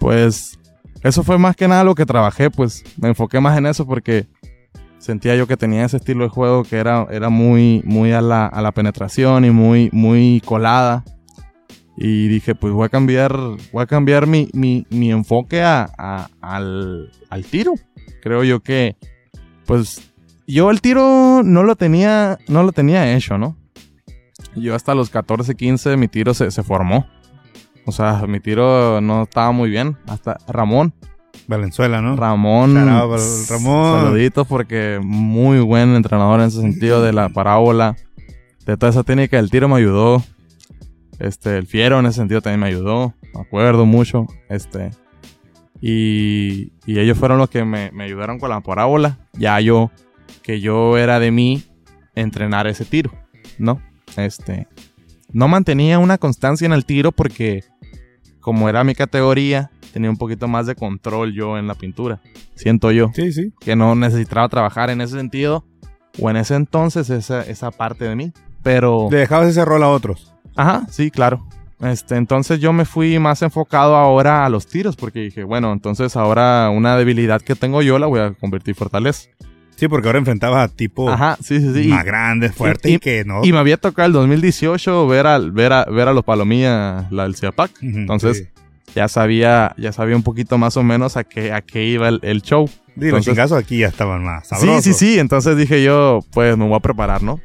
pues 0.00 0.58
eso 1.04 1.22
fue 1.22 1.38
más 1.38 1.54
que 1.54 1.68
nada 1.68 1.84
lo 1.84 1.94
que 1.94 2.04
trabajé, 2.04 2.50
pues 2.50 2.82
me 2.96 3.08
enfoqué 3.08 3.38
más 3.38 3.56
en 3.56 3.66
eso 3.66 3.86
porque 3.86 4.26
sentía 4.98 5.36
yo 5.36 5.46
que 5.46 5.56
tenía 5.56 5.84
ese 5.84 5.98
estilo 5.98 6.24
de 6.24 6.30
juego 6.30 6.64
que 6.64 6.78
era, 6.78 7.06
era 7.10 7.28
muy, 7.28 7.80
muy 7.84 8.10
a 8.10 8.20
la, 8.20 8.46
a 8.46 8.60
la 8.60 8.72
penetración 8.72 9.44
y 9.44 9.50
muy, 9.50 9.88
muy 9.92 10.42
colada. 10.44 11.04
Y 11.96 12.28
dije, 12.28 12.54
pues 12.54 12.72
voy 12.72 12.86
a 12.86 12.88
cambiar, 12.88 13.32
voy 13.72 13.82
a 13.82 13.86
cambiar 13.86 14.26
mi, 14.26 14.48
mi, 14.52 14.86
mi 14.90 15.10
enfoque 15.12 15.62
a, 15.62 15.88
a- 15.96 16.28
al, 16.40 17.10
al 17.30 17.44
tiro. 17.44 17.74
Creo 18.22 18.42
yo 18.42 18.60
que, 18.60 18.96
pues, 19.66 20.12
yo 20.46 20.70
el 20.70 20.80
tiro 20.80 21.42
no 21.44 21.62
lo 21.62 21.76
tenía, 21.76 22.38
no 22.48 22.62
lo 22.64 22.72
tenía 22.72 23.14
hecho, 23.16 23.38
¿no? 23.38 23.56
Yo 24.56 24.74
hasta 24.74 24.94
los 24.94 25.10
14, 25.10 25.54
15 25.54 25.96
mi 25.96 26.08
tiro 26.08 26.34
se, 26.34 26.50
se 26.50 26.62
formó. 26.62 27.06
O 27.86 27.92
sea, 27.92 28.24
mi 28.26 28.40
tiro 28.40 29.00
no 29.00 29.22
estaba 29.24 29.52
muy 29.52 29.68
bien. 29.70 29.96
Hasta 30.06 30.38
Ramón. 30.48 30.94
Valenzuela, 31.46 32.00
¿no? 32.00 32.16
Ramón. 32.16 32.74
Ramón. 33.50 34.00
Saluditos 34.04 34.46
porque 34.46 35.00
muy 35.02 35.60
buen 35.60 35.94
entrenador 35.94 36.40
en 36.40 36.46
ese 36.46 36.60
sentido 36.60 37.02
de 37.02 37.12
la 37.12 37.28
parábola. 37.28 37.96
De 38.64 38.76
toda 38.78 38.90
esa 38.90 39.02
técnica 39.02 39.36
del 39.36 39.50
tiro 39.50 39.68
me 39.68 39.76
ayudó. 39.76 40.22
Este, 41.18 41.56
el 41.58 41.66
fiero 41.66 41.98
en 42.00 42.06
ese 42.06 42.16
sentido 42.16 42.40
también 42.42 42.60
me 42.60 42.66
ayudó. 42.66 43.14
Me 43.34 43.40
acuerdo 43.40 43.86
mucho. 43.86 44.26
Este. 44.48 44.90
Y, 45.80 46.72
y 46.86 46.98
ellos 46.98 47.18
fueron 47.18 47.38
los 47.38 47.50
que 47.50 47.64
me, 47.64 47.90
me 47.92 48.04
ayudaron 48.04 48.38
con 48.38 48.50
la 48.50 48.60
parábola. 48.60 49.18
Ya 49.34 49.60
yo, 49.60 49.90
que 50.42 50.60
yo 50.60 50.96
era 50.98 51.20
de 51.20 51.30
mí, 51.30 51.62
entrenar 52.14 52.66
ese 52.66 52.84
tiro, 52.84 53.10
¿no? 53.58 53.80
Este. 54.16 54.66
No 55.32 55.48
mantenía 55.48 55.98
una 55.98 56.18
constancia 56.18 56.64
en 56.66 56.72
el 56.72 56.84
tiro 56.84 57.10
porque, 57.12 57.64
como 58.40 58.68
era 58.68 58.84
mi 58.84 58.94
categoría, 58.94 59.70
tenía 59.92 60.08
un 60.10 60.16
poquito 60.16 60.46
más 60.48 60.66
de 60.66 60.74
control 60.76 61.32
yo 61.34 61.58
en 61.58 61.66
la 61.66 61.74
pintura. 61.74 62.20
Siento 62.54 62.92
yo 62.92 63.10
Sí, 63.14 63.32
sí. 63.32 63.52
que 63.60 63.74
no 63.74 63.94
necesitaba 63.96 64.48
trabajar 64.48 64.90
en 64.90 65.00
ese 65.00 65.16
sentido 65.16 65.64
o 66.20 66.30
en 66.30 66.36
ese 66.36 66.54
entonces 66.54 67.10
esa, 67.10 67.42
esa 67.42 67.72
parte 67.72 68.04
de 68.04 68.14
mí. 68.14 68.32
Pero, 68.62 69.08
Le 69.10 69.18
dejabas 69.18 69.48
ese 69.48 69.64
rol 69.64 69.82
a 69.82 69.88
otros. 69.88 70.32
Ajá, 70.56 70.86
sí, 70.90 71.10
claro. 71.10 71.46
Este, 71.80 72.16
entonces 72.16 72.60
yo 72.60 72.72
me 72.72 72.84
fui 72.84 73.18
más 73.18 73.42
enfocado 73.42 73.96
ahora 73.96 74.46
a 74.46 74.48
los 74.48 74.66
tiros 74.66 74.96
porque 74.96 75.20
dije, 75.20 75.44
bueno, 75.44 75.72
entonces 75.72 76.16
ahora 76.16 76.70
una 76.70 76.96
debilidad 76.96 77.42
que 77.42 77.54
tengo 77.56 77.82
yo 77.82 77.98
la 77.98 78.06
voy 78.06 78.20
a 78.20 78.32
convertir 78.32 78.72
en 78.72 78.76
fortaleza. 78.76 79.28
Sí, 79.76 79.88
porque 79.88 80.06
ahora 80.08 80.20
enfrentaba 80.20 80.62
a 80.62 80.68
tipos 80.68 81.12
Ajá, 81.12 81.36
sí, 81.42 81.58
sí, 81.60 81.82
sí. 81.82 81.88
más 81.88 82.04
grandes, 82.04 82.54
fuertes 82.54 82.92
y, 82.92 82.98
que 83.00 83.24
no. 83.24 83.44
Y 83.44 83.52
me 83.52 83.58
había 83.58 83.76
tocado 83.76 84.06
el 84.06 84.12
2018 84.12 85.06
ver, 85.08 85.26
al, 85.26 85.50
ver, 85.50 85.72
a, 85.72 85.84
ver 85.86 86.06
a 86.08 86.12
los 86.14 86.22
Palomilla, 86.24 87.08
la 87.10 87.24
del 87.24 87.34
CIAPAC. 87.34 87.72
Ujú, 87.78 87.86
Entonces, 87.98 88.36
sí. 88.38 88.62
ya 88.94 89.08
sabía, 89.08 89.74
ya 89.76 89.92
sabía 89.92 90.14
un 90.14 90.22
poquito 90.22 90.58
más 90.58 90.76
o 90.76 90.84
menos 90.84 91.16
a 91.16 91.24
qué, 91.24 91.52
a 91.52 91.60
qué 91.60 91.84
iba 91.86 92.08
el, 92.08 92.20
el 92.22 92.40
show. 92.42 92.68
Sí, 92.68 92.74
los 92.94 93.04
Entonces- 93.04 93.24
chingazos 93.32 93.58
aquí 93.58 93.78
ya 93.78 93.88
estaban 93.88 94.22
más 94.22 94.44
Sí, 94.48 94.54
sabrosos. 94.54 94.84
sí, 94.84 94.92
sí. 94.94 95.18
Entonces 95.18 95.56
dije 95.56 95.82
yo, 95.82 96.20
pues 96.32 96.56
me 96.56 96.66
voy 96.68 96.76
a 96.76 96.80
preparar, 96.80 97.24
¿no? 97.24 97.40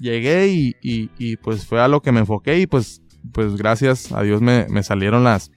Llegué 0.00 0.48
y, 0.80 1.36
pues 1.38 1.66
fue 1.66 1.80
a 1.80 1.88
lo 1.88 2.02
que 2.02 2.12
me 2.12 2.20
enfoqué 2.20 2.58
y 2.60 2.66
pues, 2.66 3.02
pues 3.32 3.56
gracias 3.56 4.12
a 4.12 4.22
Dios 4.22 4.40
me, 4.40 4.66
me 4.68 4.82
salieron 4.82 5.24
las, 5.24 5.50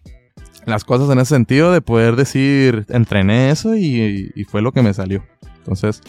las 0.65 0.83
cosas 0.83 1.09
en 1.09 1.19
ese 1.19 1.35
sentido 1.35 1.71
de 1.71 1.81
poder 1.81 2.15
decir, 2.15 2.85
entrené 2.89 3.51
eso 3.51 3.75
y, 3.75 4.31
y 4.35 4.43
fue 4.45 4.61
lo 4.61 4.71
que 4.71 4.81
me 4.81 4.93
salió. 4.93 5.23
Entonces, 5.57 6.01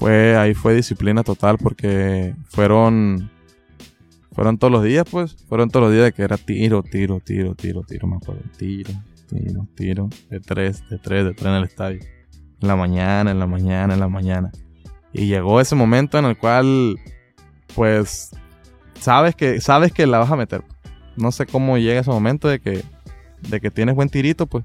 fue, 0.00 0.34
ahí 0.34 0.54
fue 0.54 0.74
disciplina 0.74 1.22
total 1.22 1.58
porque 1.58 2.34
fueron, 2.48 3.30
fueron 4.32 4.56
todos 4.56 4.72
los 4.72 4.82
días, 4.82 5.04
pues, 5.10 5.36
fueron 5.46 5.68
todos 5.68 5.84
los 5.86 5.92
días 5.92 6.06
de 6.06 6.12
que 6.12 6.22
era 6.22 6.38
tiro, 6.38 6.82
tiro, 6.82 7.20
tiro, 7.20 7.54
tiro, 7.54 7.82
tiro, 7.82 8.08
me 8.08 8.16
acuerdo, 8.16 8.40
tiro, 8.56 8.92
tiro, 9.28 9.68
tiro, 9.74 10.08
de 10.30 10.40
tres, 10.40 10.88
de 10.88 10.98
tres, 10.98 11.26
de 11.26 11.34
tres 11.34 11.46
en 11.46 11.52
el 11.52 11.64
estadio. 11.64 12.00
En 12.62 12.68
la 12.68 12.76
mañana, 12.76 13.30
en 13.30 13.38
la 13.38 13.46
mañana, 13.46 13.92
en 13.92 14.00
la 14.00 14.08
mañana. 14.08 14.50
Y 15.12 15.26
llegó 15.26 15.60
ese 15.60 15.74
momento 15.74 16.18
en 16.18 16.24
el 16.24 16.36
cual, 16.38 16.96
pues, 17.74 18.30
sabes 19.00 19.34
que, 19.34 19.60
sabes 19.60 19.92
que 19.92 20.06
la 20.06 20.18
vas 20.18 20.30
a 20.30 20.36
meter. 20.36 20.62
No 21.16 21.32
sé 21.32 21.46
cómo 21.46 21.78
llega 21.78 22.00
ese 22.00 22.10
momento 22.10 22.48
de 22.48 22.60
que, 22.60 22.84
de 23.48 23.60
que 23.60 23.70
tienes 23.70 23.94
buen 23.94 24.08
tirito, 24.08 24.46
pues. 24.46 24.64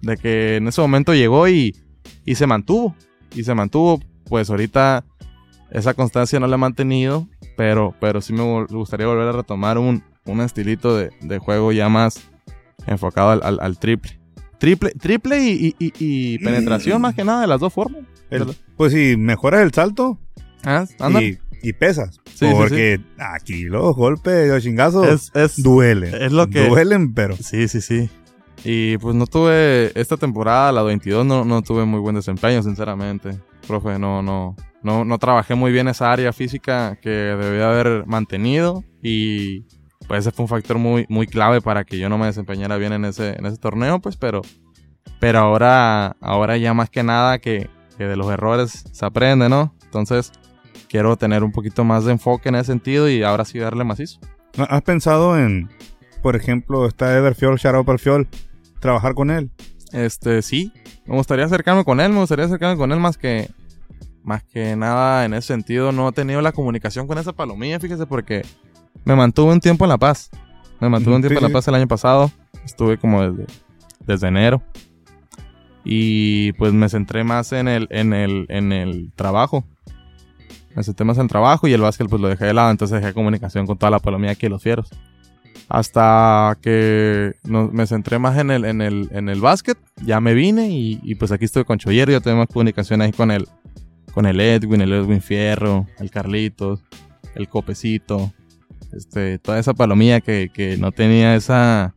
De 0.00 0.16
que 0.16 0.56
en 0.56 0.66
ese 0.68 0.80
momento 0.80 1.14
llegó 1.14 1.46
y, 1.48 1.76
y 2.24 2.34
se 2.34 2.46
mantuvo. 2.46 2.94
Y 3.34 3.44
se 3.44 3.54
mantuvo, 3.54 4.00
pues 4.24 4.50
ahorita 4.50 5.04
esa 5.70 5.94
constancia 5.94 6.38
no 6.40 6.46
la 6.46 6.56
he 6.56 6.58
mantenido, 6.58 7.26
pero, 7.56 7.94
pero 8.00 8.20
sí 8.20 8.32
me 8.32 8.42
gustaría 8.66 9.06
volver 9.06 9.28
a 9.28 9.32
retomar 9.32 9.78
un, 9.78 10.02
un 10.26 10.40
estilito 10.40 10.96
de, 10.96 11.10
de 11.22 11.38
juego 11.38 11.72
ya 11.72 11.88
más 11.88 12.20
enfocado 12.86 13.30
al- 13.42 13.58
al 13.60 13.78
triple. 13.78 14.18
Triple, 14.62 14.90
triple 14.92 15.40
y, 15.42 15.74
y- 15.78 15.86
y- 15.86 15.92
y 15.98 16.38
penetración 16.38 17.02
más 17.02 17.16
que 17.16 17.24
nada 17.24 17.40
de 17.40 17.48
las 17.48 17.58
dos 17.58 17.72
formas. 17.72 18.02
El- 18.30 18.46
pues 18.76 18.92
si 18.92 19.16
mejoras 19.16 19.60
el 19.62 19.72
salto 19.72 20.20
Ah, 20.64 20.84
y, 21.20 21.36
y 21.64 21.72
pesas. 21.72 22.20
Sí, 22.32 22.46
sí, 22.46 22.52
porque 22.56 23.00
aquí 23.18 23.64
los 23.64 23.96
golpes, 23.96 24.48
los 24.48 24.62
chingazos 24.62 25.08
Es, 25.08 25.32
es, 25.34 25.60
duelen. 25.60 26.14
es 26.14 26.30
lo 26.30 26.46
que- 26.48 26.68
Duelen, 26.68 27.12
pero... 27.12 27.36
Sí, 27.36 27.66
sí, 27.66 27.80
sí. 27.80 28.08
Y 28.64 28.98
pues 28.98 29.16
no 29.16 29.26
tuve, 29.26 29.90
esta 30.00 30.16
temporada, 30.16 30.70
la 30.70 30.82
22, 30.82 31.26
no, 31.26 31.44
no 31.44 31.62
tuve 31.62 31.84
muy 31.84 31.98
buen 31.98 32.14
desempeño, 32.14 32.62
sinceramente. 32.62 33.36
Profe, 33.66 33.98
no, 33.98 34.22
no, 34.22 34.54
no, 34.84 35.04
no 35.04 35.18
trabajé 35.18 35.56
muy 35.56 35.72
bien 35.72 35.88
esa 35.88 36.12
área 36.12 36.32
física 36.32 36.96
que 37.02 37.10
debía 37.10 37.68
haber 37.68 38.06
mantenido. 38.06 38.84
Y 39.02 39.64
pues 40.06 40.20
ese 40.20 40.30
fue 40.30 40.44
un 40.44 40.48
factor 40.48 40.78
muy, 40.78 41.06
muy 41.08 41.26
clave 41.26 41.60
para 41.60 41.84
que 41.84 41.98
yo 41.98 42.08
no 42.08 42.18
me 42.18 42.26
desempeñara 42.26 42.76
bien 42.76 42.92
en 42.92 43.04
ese, 43.04 43.38
en 43.38 43.46
ese 43.46 43.56
torneo, 43.56 44.00
pues, 44.00 44.16
pero, 44.16 44.42
pero 45.20 45.38
ahora, 45.38 46.16
ahora 46.20 46.56
ya 46.56 46.74
más 46.74 46.90
que 46.90 47.02
nada 47.02 47.38
que, 47.38 47.68
que 47.96 48.04
de 48.04 48.16
los 48.16 48.30
errores 48.30 48.84
se 48.92 49.04
aprende, 49.04 49.48
¿no? 49.48 49.74
Entonces, 49.84 50.32
quiero 50.88 51.16
tener 51.16 51.44
un 51.44 51.52
poquito 51.52 51.84
más 51.84 52.04
de 52.04 52.12
enfoque 52.12 52.48
en 52.48 52.56
ese 52.56 52.66
sentido 52.66 53.08
y 53.08 53.22
ahora 53.22 53.44
sí 53.44 53.58
darle 53.58 53.84
macizo. 53.84 54.20
¿Has 54.56 54.82
pensado 54.82 55.38
en, 55.38 55.70
por 56.22 56.36
ejemplo, 56.36 56.86
está 56.86 57.16
Everfiol, 57.16 57.56
Shout 57.56 57.88
al 57.88 57.98
Fiol, 57.98 58.28
trabajar 58.80 59.14
con 59.14 59.30
él? 59.30 59.50
Este, 59.92 60.42
sí. 60.42 60.72
Me 61.06 61.16
gustaría 61.16 61.44
acercarme 61.44 61.84
con 61.84 62.00
él, 62.00 62.12
me 62.12 62.20
gustaría 62.20 62.44
acercarme 62.44 62.76
con 62.76 62.92
él 62.92 63.00
más 63.00 63.16
que. 63.16 63.50
Más 64.24 64.44
que 64.44 64.76
nada 64.76 65.24
en 65.24 65.34
ese 65.34 65.48
sentido. 65.48 65.90
No 65.90 66.08
he 66.08 66.12
tenido 66.12 66.40
la 66.42 66.52
comunicación 66.52 67.08
con 67.08 67.18
esa 67.18 67.32
palomilla, 67.32 67.80
fíjese, 67.80 68.06
porque 68.06 68.42
me 69.04 69.16
mantuve 69.16 69.52
un 69.52 69.60
tiempo 69.60 69.84
en 69.84 69.90
La 69.90 69.98
Paz. 69.98 70.30
Me 70.80 70.88
mantuve 70.88 71.14
un 71.16 71.22
tiempo 71.22 71.38
sí, 71.40 71.44
en 71.46 71.52
La. 71.52 71.56
Paz 71.58 71.68
el 71.68 71.74
año 71.74 71.88
pasado. 71.88 72.30
Estuve 72.64 72.98
como 72.98 73.22
desde, 73.22 73.46
desde 74.06 74.28
enero. 74.28 74.62
Y 75.84 76.52
pues 76.54 76.72
me 76.72 76.88
centré 76.88 77.24
más 77.24 77.52
en 77.52 77.68
el, 77.68 77.88
en 77.90 78.12
el, 78.12 78.46
en 78.48 78.72
el 78.72 79.12
trabajo. 79.16 79.64
Me 80.76 80.82
centré 80.82 81.04
más 81.04 81.16
en 81.18 81.24
el 81.24 81.28
trabajo 81.28 81.66
y 81.68 81.72
el 81.72 81.80
básquet 81.80 82.08
pues 82.08 82.22
lo 82.22 82.28
dejé 82.28 82.46
de 82.46 82.54
lado. 82.54 82.70
Entonces 82.70 83.00
dejé 83.00 83.12
comunicación 83.14 83.66
con 83.66 83.76
toda 83.78 83.90
la 83.90 83.98
palomilla 83.98 84.32
aquí 84.32 84.46
de 84.46 84.50
los 84.50 84.62
fieros. 84.62 84.90
Hasta 85.68 86.58
que 86.60 87.34
no- 87.44 87.68
me 87.72 87.86
centré 87.86 88.18
más 88.18 88.38
en 88.38 88.50
el, 88.50 88.64
en 88.64 88.80
el, 88.82 89.08
en 89.12 89.28
el 89.28 89.40
básquet, 89.40 89.78
ya 90.04 90.20
me 90.20 90.34
vine 90.34 90.68
y, 90.70 91.00
y, 91.02 91.14
pues 91.14 91.32
aquí 91.32 91.46
estoy 91.46 91.64
con 91.64 91.78
Choyero, 91.78 92.12
ya 92.12 92.20
tenemos 92.20 92.46
comunicación 92.48 93.00
ahí 93.00 93.12
con 93.12 93.30
el, 93.30 93.48
con 94.12 94.26
el 94.26 94.38
Edwin, 94.40 94.82
el 94.82 94.92
Edwin 94.92 95.22
Fierro, 95.22 95.86
el 95.98 96.10
Carlitos, 96.10 96.82
el 97.34 97.48
Copecito, 97.48 98.32
este, 98.92 99.38
toda 99.38 99.58
esa 99.58 99.74
palomilla 99.74 100.20
que, 100.20 100.50
que 100.52 100.76
no 100.76 100.92
tenía 100.92 101.34
esa 101.34 101.94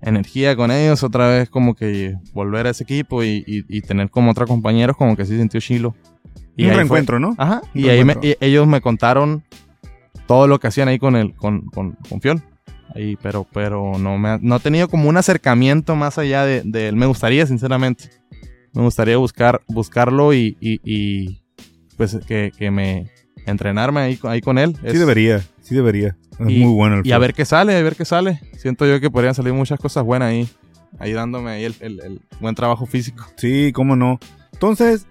energía 0.00 0.54
con 0.56 0.70
ellos, 0.70 1.02
otra 1.02 1.28
vez 1.28 1.48
como 1.50 1.74
que 1.74 2.14
volver 2.32 2.66
a 2.66 2.70
ese 2.70 2.84
equipo 2.84 3.24
y, 3.24 3.42
y- 3.46 3.64
y 3.68 3.80
tener 3.82 4.10
como 4.10 4.30
otros 4.30 4.48
compañeros 4.48 4.96
como 4.96 5.16
que 5.16 5.24
sí 5.24 5.36
sintió 5.36 5.60
chilo. 5.60 5.94
Y 6.56 6.64
un 6.64 6.68
fue- 6.70 6.76
reencuentro, 6.76 7.18
¿no? 7.18 7.34
Ajá. 7.38 7.62
Un 7.74 7.80
Y 7.80 7.88
ahí 7.88 8.04
me- 8.04 8.16
y 8.22 8.34
ellos 8.40 8.66
me 8.66 8.80
contaron 8.80 9.42
todo 10.26 10.46
lo 10.46 10.58
que 10.60 10.68
hacían 10.68 10.88
ahí 10.88 10.98
con 10.98 11.16
el, 11.16 11.34
con, 11.34 11.62
con, 11.66 11.96
con 12.08 12.20
Fiol. 12.20 12.42
Ahí, 12.94 13.16
pero, 13.22 13.46
pero 13.52 13.98
no 13.98 14.16
me 14.16 14.28
ha- 14.30 14.38
no 14.40 14.56
he 14.56 14.60
tenido 14.60 14.88
como 14.88 15.08
un 15.08 15.16
acercamiento 15.16 15.96
más 15.96 16.18
allá 16.18 16.44
de, 16.44 16.62
de 16.64 16.88
él. 16.88 16.96
Me 16.96 17.06
gustaría, 17.06 17.46
sinceramente. 17.46 18.10
Me 18.72 18.82
gustaría 18.82 19.16
buscar, 19.16 19.62
buscarlo 19.68 20.32
y, 20.34 20.56
y, 20.60 20.80
y, 20.84 21.42
pues 21.96 22.16
que, 22.26 22.52
que 22.56 22.70
me 22.70 23.10
entrenarme 23.46 24.00
ahí, 24.00 24.16
con- 24.16 24.30
ahí 24.30 24.40
con 24.40 24.58
él. 24.58 24.76
Sí 24.90 24.98
debería, 24.98 25.42
sí 25.62 25.74
debería. 25.74 26.16
Es 26.38 26.50
Y- 26.50 26.60
muy 26.64 26.74
bueno 26.74 26.96
el 26.96 27.06
y 27.06 27.12
a 27.12 27.18
ver 27.18 27.32
qué 27.32 27.44
sale, 27.44 27.76
a 27.76 27.82
ver 27.82 27.96
qué 27.96 28.04
sale. 28.04 28.40
Siento 28.58 28.86
yo 28.86 29.00
que 29.00 29.10
podrían 29.10 29.34
salir 29.34 29.52
muchas 29.54 29.78
cosas 29.80 30.04
buenas 30.04 30.30
ahí. 30.30 30.48
Ahí 30.98 31.12
dándome 31.12 31.50
ahí 31.50 31.64
el, 31.64 31.74
el- 31.80 32.00
el 32.00 32.20
buen 32.40 32.54
trabajo 32.54 32.86
físico. 32.86 33.24
Sí, 33.36 33.72
cómo 33.72 33.96
no. 33.96 34.18
Entonces, 34.52 35.06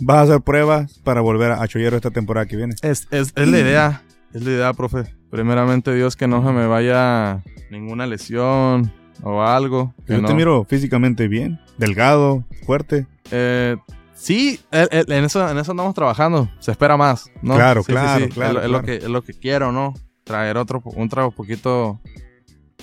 vas 0.00 0.16
a 0.18 0.22
hacer 0.22 0.40
pruebas 0.42 0.98
para 1.04 1.20
volver 1.20 1.52
a 1.52 1.66
Chollero 1.68 1.96
esta 1.96 2.10
temporada 2.10 2.46
que 2.46 2.56
viene. 2.56 2.74
Es, 2.82 3.06
es, 3.10 3.32
es 3.34 3.48
la 3.48 3.58
idea, 3.60 4.02
es 4.32 4.42
la 4.42 4.50
idea, 4.50 4.72
profe. 4.72 5.04
Primeramente, 5.30 5.94
Dios, 5.94 6.16
que 6.16 6.26
no 6.26 6.46
se 6.46 6.52
me 6.52 6.66
vaya 6.66 7.42
ninguna 7.70 8.06
lesión 8.06 8.92
o 9.22 9.42
algo. 9.42 9.94
que 10.06 10.14
Yo 10.14 10.22
no. 10.22 10.28
te 10.28 10.34
miro 10.34 10.64
físicamente 10.64 11.28
bien, 11.28 11.58
delgado, 11.78 12.44
fuerte. 12.66 13.06
Eh, 13.30 13.76
sí, 14.14 14.60
eh, 14.72 14.86
eh, 14.90 15.04
en 15.08 15.24
eso, 15.24 15.48
en 15.48 15.58
eso 15.58 15.70
andamos 15.72 15.94
trabajando. 15.94 16.48
Se 16.60 16.70
espera 16.70 16.96
más, 16.96 17.30
¿no? 17.42 17.54
Claro, 17.56 17.82
Sí, 17.82 17.92
claro, 17.92 18.24
sí. 18.24 18.30
claro, 18.30 18.60
Es, 18.62 18.70
lo- 18.70 18.82
que, 18.82 18.96
es 18.96 19.04
lo 19.08 19.22
que 19.22 19.34
quiero, 19.34 19.72
¿no? 19.72 19.94
Traer 20.24 20.56
otro, 20.56 20.82
un 20.84 21.08
trago 21.08 21.30
poquito, 21.32 22.00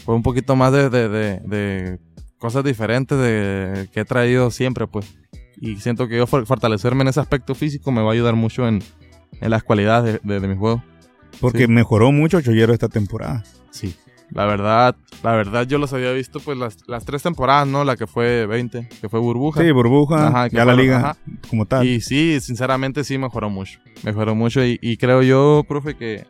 pues 0.06 0.16
un 0.16 0.24
poquito 0.24 0.56
más 0.56 0.72
de, 0.72 0.90
de, 0.90 1.10
de, 1.10 1.40
de 1.46 2.00
cosas 2.38 2.64
diferentes 2.64 3.18
de 3.18 3.90
que 3.92 4.02
he 4.02 4.06
traído 4.06 4.52
siempre, 4.52 4.88
pues. 4.88 5.06
Y 5.60 5.78
siento 5.78 6.08
que 6.08 6.18
yo 6.18 6.28
for- 6.28 6.46
fortalecerme 6.46 7.02
en 7.04 7.08
ese 7.10 7.20
aspecto 7.20 7.56
físico 7.56 7.92
me 7.92 8.02
va 8.02 8.10
a 8.10 8.14
ayudar 8.14 8.36
mucho 8.36 8.68
en, 8.68 8.82
en 9.40 9.50
las 9.50 9.64
cualidades 9.64 10.20
de, 10.24 10.34
de, 10.34 10.40
de 10.40 10.48
mi 10.48 10.56
juego. 10.58 10.84
Porque 11.40 11.68
mejoró 11.68 12.12
mucho 12.12 12.42
Chollero 12.42 12.74
esta 12.74 12.90
temporada. 12.90 13.44
Sí. 13.72 13.96
La 14.34 14.46
verdad, 14.46 14.96
la 15.24 15.36
verdad 15.36 15.68
yo 15.68 15.78
los 15.78 15.92
había 15.94 16.12
visto 16.14 16.40
pues 16.40 16.58
las, 16.58 16.78
las 16.88 17.04
tres 17.06 17.22
temporadas, 17.24 17.68
¿no? 17.68 17.84
La 17.84 17.98
que 17.98 18.08
fue 18.08 18.46
20, 18.46 18.88
que 19.02 19.10
fue 19.10 19.20
burbuja. 19.20 19.62
Sí, 19.62 19.72
burbuja, 19.72 20.28
Ajá, 20.28 20.50
que 20.50 20.56
ya 20.56 20.64
la 20.66 20.74
liga 20.74 20.98
ajá. 20.98 21.18
como 21.50 21.66
tal. 21.66 21.86
Y 21.86 22.00
sí, 22.02 22.40
sinceramente 22.40 23.04
sí 23.04 23.18
mejoró 23.18 23.50
mucho. 23.50 23.80
Mejoró 24.04 24.34
mucho 24.36 24.64
y, 24.66 24.80
y 24.82 24.96
creo 24.98 25.22
yo, 25.22 25.66
profe, 25.68 25.96
que, 25.96 26.26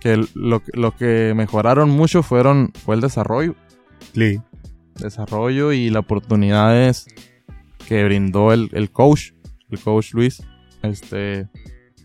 que 0.00 0.24
lo, 0.34 0.60
que- 0.60 0.70
lo 0.74 0.94
que 0.94 1.32
mejoraron 1.34 1.90
mucho 1.90 2.22
fueron, 2.22 2.72
fue 2.84 2.94
el 2.94 3.00
desarrollo. 3.00 3.54
Sí. 4.14 4.40
Desarrollo 4.96 5.72
y 5.72 5.90
las 5.90 6.00
oportunidades 6.04 7.06
que 7.86 8.04
brindó 8.04 8.52
el, 8.52 8.68
el 8.72 8.90
coach, 8.90 9.32
el 9.70 9.80
coach 9.80 10.12
Luis. 10.14 10.42
Este, 10.82 11.48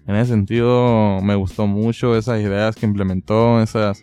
en 0.08 0.16
ese 0.16 0.32
sentido 0.32 1.20
me 1.22 1.36
gustó 1.36 1.68
mucho 1.68 2.16
esas 2.18 2.42
ideas 2.42 2.76
que 2.76 2.86
implementó, 2.88 3.62
esas, 3.62 4.02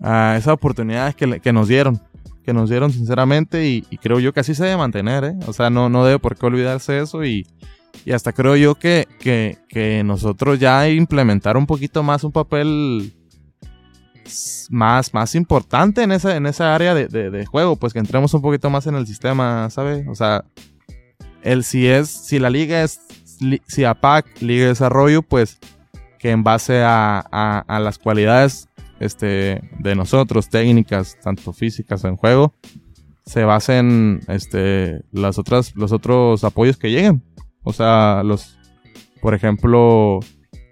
ah, 0.00 0.34
esas 0.36 0.54
oportunidades 0.54 1.14
que, 1.14 1.40
que 1.40 1.52
nos 1.52 1.68
dieron. 1.68 2.00
Que 2.44 2.54
nos 2.54 2.70
dieron 2.70 2.90
sinceramente 2.90 3.68
y, 3.68 3.82
creo 3.98 4.18
yo 4.18 4.32
que 4.32 4.40
así 4.40 4.54
se 4.54 4.64
debe 4.64 4.78
mantener, 4.78 5.24
¿eh? 5.24 5.34
O 5.46 5.52
sea, 5.52 5.68
no, 5.70 5.88
no 5.90 6.04
debe 6.04 6.18
por 6.18 6.36
qué 6.36 6.46
olvidarse 6.46 6.98
eso 6.98 7.22
y, 7.24 7.46
y 8.06 8.12
hasta 8.12 8.32
creo 8.32 8.56
yo 8.56 8.74
que, 8.76 9.06
que, 9.20 9.58
que 9.68 10.02
nosotros 10.04 10.58
ya 10.58 10.88
implementar 10.88 11.56
un 11.58 11.66
poquito 11.66 12.02
más 12.02 12.24
un 12.24 12.32
papel 12.32 13.12
más, 14.70 15.12
más 15.12 15.34
importante 15.34 16.02
en 16.02 16.12
esa, 16.12 16.36
en 16.36 16.46
esa 16.46 16.74
área 16.74 16.94
de, 16.94 17.08
de- 17.08 17.46
juego, 17.46 17.76
pues 17.76 17.92
que 17.92 17.98
entremos 17.98 18.32
un 18.34 18.42
poquito 18.42 18.70
más 18.70 18.86
en 18.86 18.94
el 18.94 19.06
sistema, 19.06 19.68
¿sabes? 19.70 20.06
O 20.08 20.14
sea, 20.14 20.44
el 21.42 21.62
si 21.62 21.86
es, 21.86 22.08
si 22.08 22.38
la 22.38 22.48
liga 22.50 22.82
es, 22.82 23.00
si 23.66 23.84
APAC, 23.84 24.40
Liga 24.40 24.62
de 24.62 24.68
Desarrollo, 24.68 25.22
pues 25.22 25.58
que 26.18 26.30
en 26.30 26.42
base 26.42 26.82
a, 26.82 27.24
a, 27.30 27.58
a 27.66 27.80
las 27.80 27.98
cualidades 27.98 28.68
este, 29.00 29.60
de 29.78 29.94
nosotros, 29.96 30.48
técnicas, 30.48 31.18
tanto 31.22 31.52
físicas 31.52 32.04
en 32.04 32.16
juego, 32.16 32.54
se 33.24 33.44
basen 33.44 34.20
este 34.28 35.02
las 35.12 35.38
otras 35.38 35.74
los 35.76 35.92
otros 35.92 36.44
apoyos 36.44 36.76
que 36.76 36.90
lleguen. 36.90 37.22
O 37.62 37.72
sea, 37.72 38.22
los 38.24 38.58
por 39.20 39.34
ejemplo, 39.34 40.20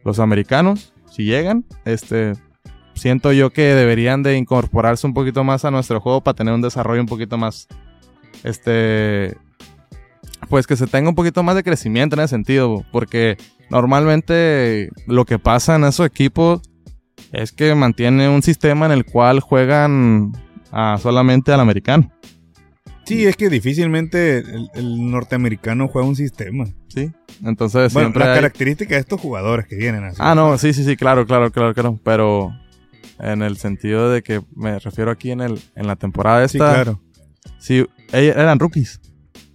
los 0.04 0.18
americanos 0.18 0.92
si 1.10 1.24
llegan, 1.24 1.64
este 1.84 2.34
siento 2.94 3.32
yo 3.32 3.50
que 3.50 3.62
deberían 3.62 4.22
de 4.22 4.36
incorporarse 4.36 5.06
un 5.06 5.14
poquito 5.14 5.44
más 5.44 5.64
a 5.64 5.70
nuestro 5.70 6.00
juego 6.00 6.20
para 6.20 6.34
tener 6.34 6.52
un 6.52 6.62
desarrollo 6.62 7.00
un 7.00 7.06
poquito 7.06 7.38
más 7.38 7.68
este 8.44 9.36
pues 10.48 10.66
que 10.66 10.76
se 10.76 10.86
tenga 10.86 11.08
un 11.08 11.14
poquito 11.14 11.42
más 11.42 11.56
de 11.56 11.62
crecimiento 11.62 12.16
en 12.16 12.20
ese 12.20 12.30
sentido, 12.30 12.84
porque 12.92 13.36
normalmente 13.70 14.90
lo 15.06 15.24
que 15.24 15.38
pasa 15.38 15.76
en 15.76 15.84
esos 15.84 16.06
equipos 16.06 16.62
es 17.32 17.52
que 17.52 17.74
mantiene 17.74 18.28
un 18.28 18.42
sistema 18.42 18.86
en 18.86 18.92
el 18.92 19.04
cual 19.04 19.40
juegan 19.40 20.32
solamente 20.98 21.52
al 21.52 21.60
americano. 21.60 22.10
Sí, 23.04 23.24
es 23.24 23.36
que 23.36 23.48
difícilmente 23.48 24.44
el, 24.74 25.10
norteamericano 25.10 25.88
juega 25.88 26.06
un 26.06 26.16
sistema. 26.16 26.66
Sí, 26.88 27.10
entonces 27.42 27.92
bueno, 27.94 28.08
siempre. 28.08 28.24
características 28.24 28.96
de 28.96 29.00
estos 29.00 29.20
jugadores 29.20 29.66
que 29.66 29.76
vienen 29.76 30.04
así. 30.04 30.16
Ah, 30.20 30.34
no, 30.34 30.58
sí, 30.58 30.74
sí, 30.74 30.84
sí, 30.84 30.94
claro, 30.96 31.26
claro, 31.26 31.50
claro, 31.50 31.72
claro. 31.72 31.98
Pero 32.04 32.52
en 33.18 33.40
el 33.40 33.56
sentido 33.56 34.10
de 34.10 34.22
que 34.22 34.42
me 34.54 34.78
refiero 34.78 35.10
aquí 35.10 35.30
en, 35.30 35.40
el, 35.40 35.58
en 35.74 35.86
la 35.86 35.96
temporada 35.96 36.44
esta. 36.44 36.68
Sí, 36.68 36.74
claro. 36.74 37.00
Sí, 37.58 37.86
eran 38.12 38.58
rookies. 38.58 39.00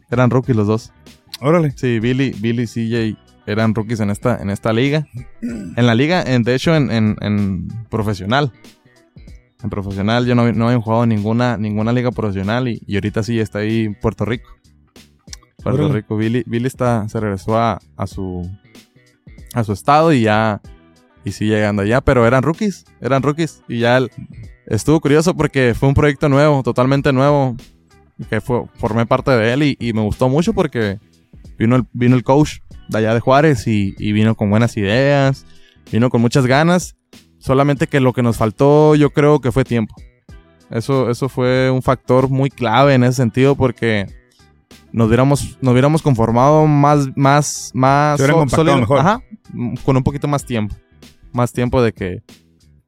Eran 0.09 0.31
rookies 0.31 0.55
los 0.55 0.65
dos. 0.65 0.91
Órale. 1.39 1.73
Sí, 1.75 1.99
Billy, 1.99 2.31
Billy 2.39 2.65
CJ 2.65 3.22
eran 3.45 3.75
rookies 3.75 3.99
en 3.99 4.09
esta, 4.09 4.37
en 4.41 4.49
esta 4.49 4.73
liga. 4.73 5.07
En 5.41 5.85
la 5.85 5.95
liga, 5.95 6.23
en, 6.23 6.43
de 6.43 6.55
hecho, 6.55 6.75
en, 6.75 6.89
en, 6.91 7.67
profesional. 7.89 8.51
En 9.63 9.69
profesional 9.69 10.25
yo 10.25 10.35
no, 10.35 10.51
no 10.51 10.67
había 10.67 10.81
jugado 10.81 11.05
ninguna, 11.05 11.57
ninguna 11.57 11.93
liga 11.93 12.11
profesional 12.11 12.67
y, 12.67 12.81
ahorita 12.93 13.23
sí 13.23 13.39
está 13.39 13.59
ahí 13.59 13.85
en 13.85 13.95
Puerto 13.95 14.25
Rico. 14.25 14.49
Puerto 15.63 15.89
Rico. 15.91 16.17
Billy, 16.17 16.43
Billy 16.45 16.67
está, 16.67 17.07
se 17.07 17.19
regresó 17.19 17.57
a, 17.57 17.79
a, 17.95 18.07
su 18.07 18.49
a 19.53 19.63
su 19.63 19.71
estado 19.71 20.11
y 20.11 20.23
ya 20.23 20.61
y 21.23 21.31
sí 21.31 21.45
llegando 21.45 21.83
allá, 21.83 22.01
pero 22.01 22.27
eran 22.27 22.43
rookies, 22.43 22.85
eran 22.99 23.23
rookies 23.23 23.63
y 23.69 23.79
ya 23.79 23.99
estuvo 24.65 24.99
curioso 24.99 25.35
porque 25.35 25.73
fue 25.73 25.87
un 25.87 25.95
proyecto 25.95 26.27
nuevo, 26.27 26.63
totalmente 26.63 27.13
nuevo, 27.13 27.55
que 28.29 28.41
fue, 28.41 28.63
formé 28.75 29.05
parte 29.05 29.31
de 29.31 29.53
él 29.53 29.77
y, 29.79 29.93
me 29.93 30.01
gustó 30.01 30.27
mucho 30.27 30.53
porque 30.53 30.99
vino 31.57 31.77
el, 31.77 31.85
vino 31.93 32.15
el 32.15 32.23
coach 32.23 32.59
de 32.93 32.99
allá 32.99 33.13
de 33.13 33.19
Juárez 33.19 33.67
y, 33.67 33.93
y 33.97 34.13
vino 34.13 34.35
con 34.35 34.49
buenas 34.49 34.77
ideas, 34.77 35.45
vino 35.91 36.09
con 36.09 36.21
muchas 36.21 36.45
ganas 36.45 36.95
Solamente 37.43 37.87
que 37.87 37.99
lo 37.99 38.13
que 38.13 38.23
nos 38.23 38.37
faltó 38.37 38.95
yo 38.95 39.09
creo 39.09 39.41
que 39.41 39.51
fue 39.51 39.65
tiempo. 39.65 39.93
Eso, 40.69 41.09
eso 41.09 41.27
fue 41.27 41.69
un 41.69 41.81
factor 41.81 42.29
muy 42.29 42.49
clave 42.49 42.93
en 42.93 43.03
ese 43.03 43.17
sentido 43.17 43.55
porque 43.55 44.07
nos 44.93 45.07
hubiéramos, 45.07 45.57
nos 45.59 45.73
hubiéramos 45.73 46.01
conformado 46.01 46.67
más, 46.67 47.09
más, 47.17 47.71
más 47.73 48.17
mejor. 48.79 48.97
Ajá, 48.97 49.21
con 49.83 49.97
un 49.97 50.03
poquito 50.03 50.25
más 50.29 50.45
tiempo. 50.45 50.73
Más 51.33 51.51
tiempo 51.51 51.81
de 51.81 51.91
que 51.91 52.23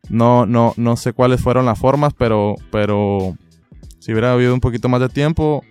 no, 0.07 0.45
no, 0.45 0.73
no 0.77 0.95
sé 0.95 1.11
cuáles 1.11 1.41
fueron 1.41 1.65
las 1.65 1.77
formas, 1.77 2.13
pero, 2.17 2.55
pero 2.71 3.35
si 3.99 4.13
hubiera 4.13 4.31
habido 4.31 4.53
un 4.53 4.61
poquito 4.61 4.87
más 4.87 5.01
de 5.01 5.09
tiempo, 5.09 5.63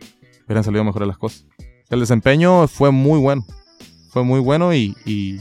hubieran 0.44 0.62
salido 0.62 0.84
mejores 0.84 1.08
las 1.08 1.16
cosas. 1.16 1.46
El 1.88 2.00
desempeño 2.00 2.68
fue 2.68 2.90
muy 2.90 3.18
bueno. 3.18 3.46
Fue 4.14 4.24
muy 4.24 4.40
bueno 4.40 4.72
y, 4.72 4.96
y 5.04 5.40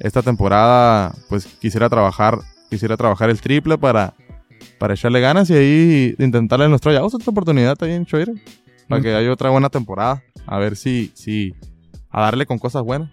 esta 0.00 0.22
temporada 0.22 1.14
pues 1.28 1.46
quisiera 1.46 1.88
trabajar 1.88 2.40
quisiera 2.70 2.96
trabajar 2.96 3.28
el 3.28 3.40
triple 3.40 3.76
para, 3.76 4.14
para 4.78 4.94
echarle 4.94 5.20
ganas 5.20 5.50
y 5.50 5.54
ahí 5.54 6.14
intentarle 6.18 6.64
en 6.64 6.70
nuestro 6.70 6.92
ya 6.92 7.04
otra 7.04 7.18
oportunidad 7.26 7.76
también, 7.76 8.06
Choir, 8.06 8.32
para 8.88 9.02
que 9.02 9.14
haya 9.14 9.30
otra 9.30 9.50
buena 9.50 9.68
temporada. 9.68 10.22
A 10.46 10.58
ver 10.58 10.76
si, 10.76 11.12
si, 11.14 11.54
a 12.08 12.22
darle 12.22 12.46
con 12.46 12.58
cosas 12.58 12.82
buenas. 12.82 13.10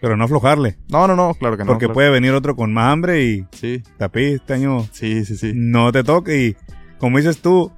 Pero 0.00 0.16
no 0.16 0.24
aflojarle. 0.24 0.78
No, 0.88 1.06
no, 1.06 1.16
no, 1.16 1.34
claro 1.34 1.56
que 1.56 1.64
no. 1.64 1.72
Porque 1.72 1.88
puede 1.88 2.10
venir 2.10 2.32
otro 2.32 2.54
con 2.54 2.72
más 2.72 2.92
hambre 2.92 3.24
y 3.24 3.46
sí. 3.52 3.82
tapi 3.98 4.34
este 4.34 4.54
año. 4.54 4.86
Sí, 4.92 5.24
sí, 5.24 5.36
sí. 5.36 5.52
No 5.54 5.90
te 5.92 6.04
toque 6.04 6.46
y 6.46 6.56
como 6.98 7.18
dices 7.18 7.38
tú, 7.40 7.72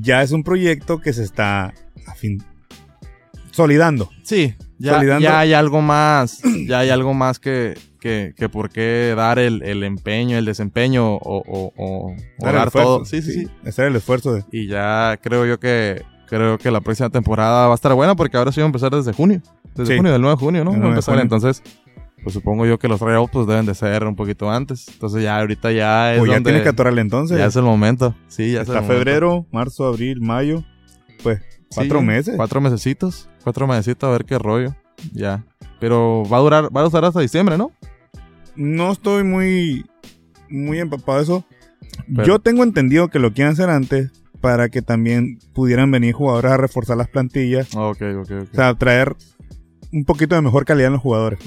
ya 0.00 0.22
es 0.22 0.32
un 0.32 0.44
proyecto 0.44 1.00
que 1.00 1.12
se 1.12 1.22
está 1.22 1.72
a 2.06 2.14
fin 2.14 2.42
solidando. 3.52 4.10
Sí, 4.22 4.54
ya, 4.82 5.18
ya 5.18 5.40
hay 5.40 5.52
algo 5.52 5.80
más, 5.80 6.42
ya 6.66 6.80
hay 6.80 6.90
algo 6.90 7.14
más 7.14 7.38
que, 7.38 7.78
que, 8.00 8.34
que 8.36 8.48
por 8.48 8.70
qué 8.70 9.14
dar 9.16 9.38
el, 9.38 9.62
el, 9.62 9.82
empeño, 9.84 10.36
el 10.36 10.44
desempeño 10.44 11.14
o, 11.14 11.72
o, 11.76 12.16
dar, 12.38 12.70
todo. 12.70 13.04
Sí, 13.04 13.22
sí, 13.22 13.32
sí, 13.32 13.48
Hacer 13.66 13.86
el 13.86 13.96
esfuerzo. 13.96 14.34
De... 14.34 14.44
Y 14.50 14.66
ya 14.66 15.18
creo 15.22 15.46
yo 15.46 15.58
que 15.58 16.02
creo 16.26 16.58
que 16.58 16.70
la 16.70 16.80
próxima 16.80 17.10
temporada 17.10 17.66
va 17.66 17.72
a 17.72 17.74
estar 17.74 17.92
buena 17.94 18.14
porque 18.14 18.36
ahora 18.36 18.52
sí 18.52 18.60
va 18.60 18.64
a 18.64 18.66
empezar 18.66 18.90
desde 18.90 19.12
junio. 19.12 19.42
Desde 19.74 19.96
junio, 19.96 20.12
del 20.12 20.20
9 20.20 20.36
de 20.36 20.40
junio, 20.40 20.64
¿no? 20.64 20.70
Va 20.72 20.86
a 20.86 20.88
empezar. 20.88 21.18
Entonces, 21.18 21.62
pues 22.22 22.34
supongo 22.34 22.66
yo 22.66 22.78
que 22.78 22.88
los 22.88 23.00
rayos 23.00 23.28
pues 23.30 23.46
deben 23.46 23.66
de 23.66 23.74
ser 23.74 24.04
un 24.04 24.16
poquito 24.16 24.50
antes. 24.50 24.88
Entonces 24.88 25.22
ya 25.22 25.38
ahorita 25.38 25.72
ya 25.72 26.12
es 26.12 26.18
pues 26.18 26.30
ya 26.30 26.36
donde... 26.36 26.50
tiene 26.50 26.62
que 26.62 26.70
atorarle 26.70 27.00
entonces. 27.00 27.38
Ya 27.38 27.46
es 27.46 27.56
el 27.56 27.62
momento. 27.62 28.14
Sí, 28.28 28.52
ya 28.52 28.62
Está 28.62 28.82
febrero, 28.82 29.46
marzo, 29.50 29.86
abril, 29.86 30.20
mayo. 30.20 30.64
Pues, 31.22 31.40
cuatro 31.74 32.02
meses. 32.02 32.34
Cuatro 32.36 32.60
mesecitos. 32.60 33.28
Cuatro 33.42 33.66
mesecitos 33.66 34.08
a 34.08 34.12
ver 34.12 34.24
qué 34.24 34.38
rollo. 34.38 34.74
Ya. 35.12 35.44
Pero 35.80 36.22
va 36.32 36.36
a 36.36 36.40
durar, 36.40 36.76
va 36.76 36.80
a 36.82 36.84
durar 36.84 37.06
hasta 37.06 37.20
diciembre, 37.20 37.58
¿no? 37.58 37.72
no 38.56 38.92
estoy 38.92 39.24
muy, 39.24 39.86
muy 40.48 40.78
empapado 40.78 41.18
de 41.18 41.24
eso. 41.24 41.44
Yo 42.08 42.38
tengo 42.38 42.62
entendido 42.62 43.08
que 43.08 43.18
lo 43.18 43.32
quieren 43.32 43.52
hacer 43.52 43.70
antes 43.70 44.10
para 44.40 44.68
que 44.68 44.82
también 44.82 45.38
pudieran 45.52 45.90
venir 45.90 46.14
jugadores 46.14 46.52
a 46.52 46.56
reforzar 46.56 46.96
las 46.96 47.08
plantillas. 47.08 47.74
Ok, 47.74 48.02
ok, 48.16 48.30
ok. 48.30 48.48
O 48.52 48.54
sea, 48.54 48.74
traer 48.74 49.16
un 49.92 50.04
poquito 50.04 50.34
de 50.34 50.42
mejor 50.42 50.64
calidad 50.64 50.88
en 50.88 50.94
los 50.94 51.02
jugadores. 51.02 51.38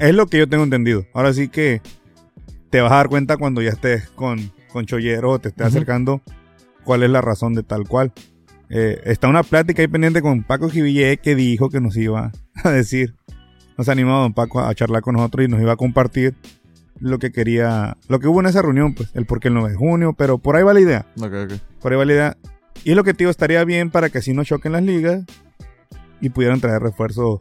Es 0.00 0.14
lo 0.14 0.26
que 0.26 0.38
yo 0.38 0.48
tengo 0.48 0.64
entendido. 0.64 1.04
Ahora 1.12 1.32
sí 1.32 1.48
que 1.48 1.80
te 2.70 2.80
vas 2.80 2.92
a 2.92 2.96
dar 2.96 3.08
cuenta 3.08 3.36
cuando 3.36 3.62
ya 3.62 3.70
estés 3.70 4.08
con, 4.10 4.52
con 4.72 4.86
Chollero 4.86 5.30
o 5.30 5.38
te 5.38 5.48
estés 5.48 5.66
acercando 5.66 6.22
cuál 6.84 7.02
es 7.02 7.10
la 7.10 7.20
razón 7.20 7.54
de 7.54 7.62
tal 7.62 7.86
cual. 7.86 8.12
Eh, 8.70 9.00
está 9.04 9.28
una 9.28 9.42
plática 9.42 9.82
ahí 9.82 9.88
pendiente 9.88 10.22
con 10.22 10.42
Paco 10.42 10.70
Giville 10.70 11.18
que 11.18 11.34
dijo 11.34 11.68
que 11.68 11.80
nos 11.80 11.96
iba 11.96 12.32
a 12.64 12.70
decir 12.70 13.14
nos 13.76 13.88
ha 13.88 13.92
animado 13.92 14.22
Don 14.22 14.34
Paco 14.34 14.60
a 14.60 14.74
charlar 14.74 15.02
con 15.02 15.14
nosotros 15.14 15.44
y 15.44 15.48
nos 15.48 15.60
iba 15.60 15.72
a 15.72 15.76
compartir 15.76 16.34
lo 17.00 17.18
que 17.18 17.32
quería, 17.32 17.96
lo 18.08 18.20
que 18.20 18.28
hubo 18.28 18.40
en 18.40 18.46
esa 18.46 18.62
reunión, 18.62 18.94
pues, 18.94 19.10
el 19.14 19.26
por 19.26 19.40
qué 19.40 19.48
el 19.48 19.54
9 19.54 19.70
de 19.70 19.76
junio, 19.76 20.14
pero 20.16 20.38
por 20.38 20.56
ahí 20.56 20.62
va 20.62 20.72
la 20.72 20.80
idea. 20.80 21.06
Por 21.80 21.92
ahí 21.92 21.98
va 21.98 22.04
la 22.04 22.12
idea. 22.12 22.36
Y 22.84 22.90
es 22.90 22.96
lo 22.96 23.04
que 23.04 23.14
te 23.14 23.18
digo, 23.18 23.30
estaría 23.30 23.64
bien 23.64 23.90
para 23.90 24.10
que 24.10 24.18
así 24.18 24.32
no 24.32 24.44
choquen 24.44 24.72
las 24.72 24.82
ligas 24.82 25.24
y 26.20 26.30
pudieran 26.30 26.60
traer 26.60 26.82
refuerzos. 26.82 27.40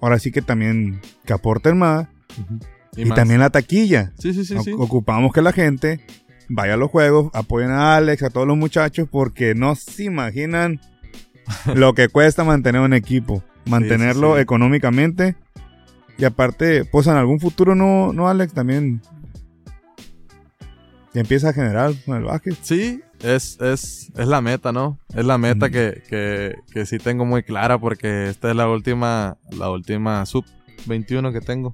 Ahora 0.00 0.18
sí 0.18 0.32
que 0.32 0.42
también 0.42 1.00
que 1.24 1.32
aporten 1.32 1.78
más. 1.78 2.08
Y, 2.96 3.08
también 3.10 3.40
la 3.40 3.50
taquilla. 3.50 4.12
Sí, 4.18 4.34
sí, 4.34 4.44
sí, 4.44 4.56
sí. 4.64 4.72
Ocupamos 4.76 5.32
que 5.32 5.42
la 5.42 5.52
gente 5.52 6.00
vaya 6.50 6.74
a 6.74 6.76
los 6.76 6.90
juegos, 6.90 7.30
apoyen 7.32 7.70
a 7.70 7.96
Alex, 7.96 8.22
a 8.22 8.30
todos 8.30 8.46
los 8.46 8.56
muchachos, 8.56 9.08
porque 9.10 9.54
no 9.54 9.74
se 9.74 10.04
imaginan 10.04 10.80
lo 11.74 11.94
que 11.94 12.08
cuesta 12.08 12.44
mantener 12.44 12.82
un 12.82 12.92
equipo. 12.92 13.42
Mantenerlo 13.66 14.38
económicamente 14.38 15.36
y 16.20 16.24
aparte, 16.26 16.84
pues 16.84 17.06
en 17.06 17.16
algún 17.16 17.40
futuro 17.40 17.74
no, 17.74 18.12
no 18.12 18.28
Alex, 18.28 18.52
también 18.52 19.00
empieza 21.14 21.48
a 21.48 21.52
generar 21.54 21.92
con 22.04 22.18
el 22.18 22.24
básquet. 22.24 22.56
Sí, 22.60 23.00
es, 23.22 23.58
es, 23.58 24.12
es 24.14 24.26
la 24.26 24.42
meta, 24.42 24.70
¿no? 24.70 24.98
Es 25.14 25.24
la 25.24 25.38
meta 25.38 25.70
que, 25.70 26.02
que, 26.10 26.56
que, 26.74 26.84
sí 26.84 26.98
tengo 26.98 27.24
muy 27.24 27.42
clara 27.42 27.78
porque 27.78 28.28
esta 28.28 28.50
es 28.50 28.56
la 28.56 28.68
última, 28.68 29.38
la 29.50 29.70
última 29.70 30.26
sub 30.26 30.44
21 30.84 31.32
que 31.32 31.40
tengo. 31.40 31.72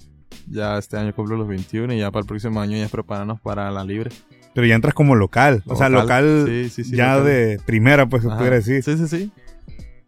Ya 0.49 0.77
este 0.77 0.95
año 0.95 1.13
cumplo 1.13 1.35
los 1.35 1.49
21 1.49 1.93
y 1.93 1.99
ya 1.99 2.09
para 2.09 2.21
el 2.21 2.27
próximo 2.27 2.61
año 2.61 2.77
ya 2.77 2.85
es 2.85 2.91
prepararnos 2.91 3.41
para 3.41 3.69
la 3.69 3.83
libre. 3.83 4.11
Pero 4.57 4.65
ya 4.65 4.73
entras 4.73 4.95
como 4.95 5.13
local, 5.13 5.61
o 5.67 5.75
sea, 5.75 5.87
local 5.87 6.49
ya 6.89 7.21
de 7.21 7.59
primera, 7.63 8.07
pues 8.07 8.23
se 8.23 8.29
pudiera 8.29 8.55
decir. 8.55 8.81
Sí, 8.81 8.97
sí, 8.97 9.07
sí. 9.07 9.31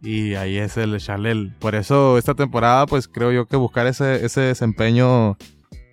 Y 0.02 0.34
ahí 0.34 0.58
es 0.58 0.76
el 0.76 0.92
echarle 0.92 1.52
Por 1.60 1.76
eso 1.76 2.18
esta 2.18 2.34
temporada, 2.34 2.86
pues 2.86 3.06
creo 3.06 3.30
yo 3.30 3.46
que 3.46 3.54
buscar 3.54 3.86
ese, 3.86 4.26
ese 4.26 4.40
desempeño, 4.40 5.36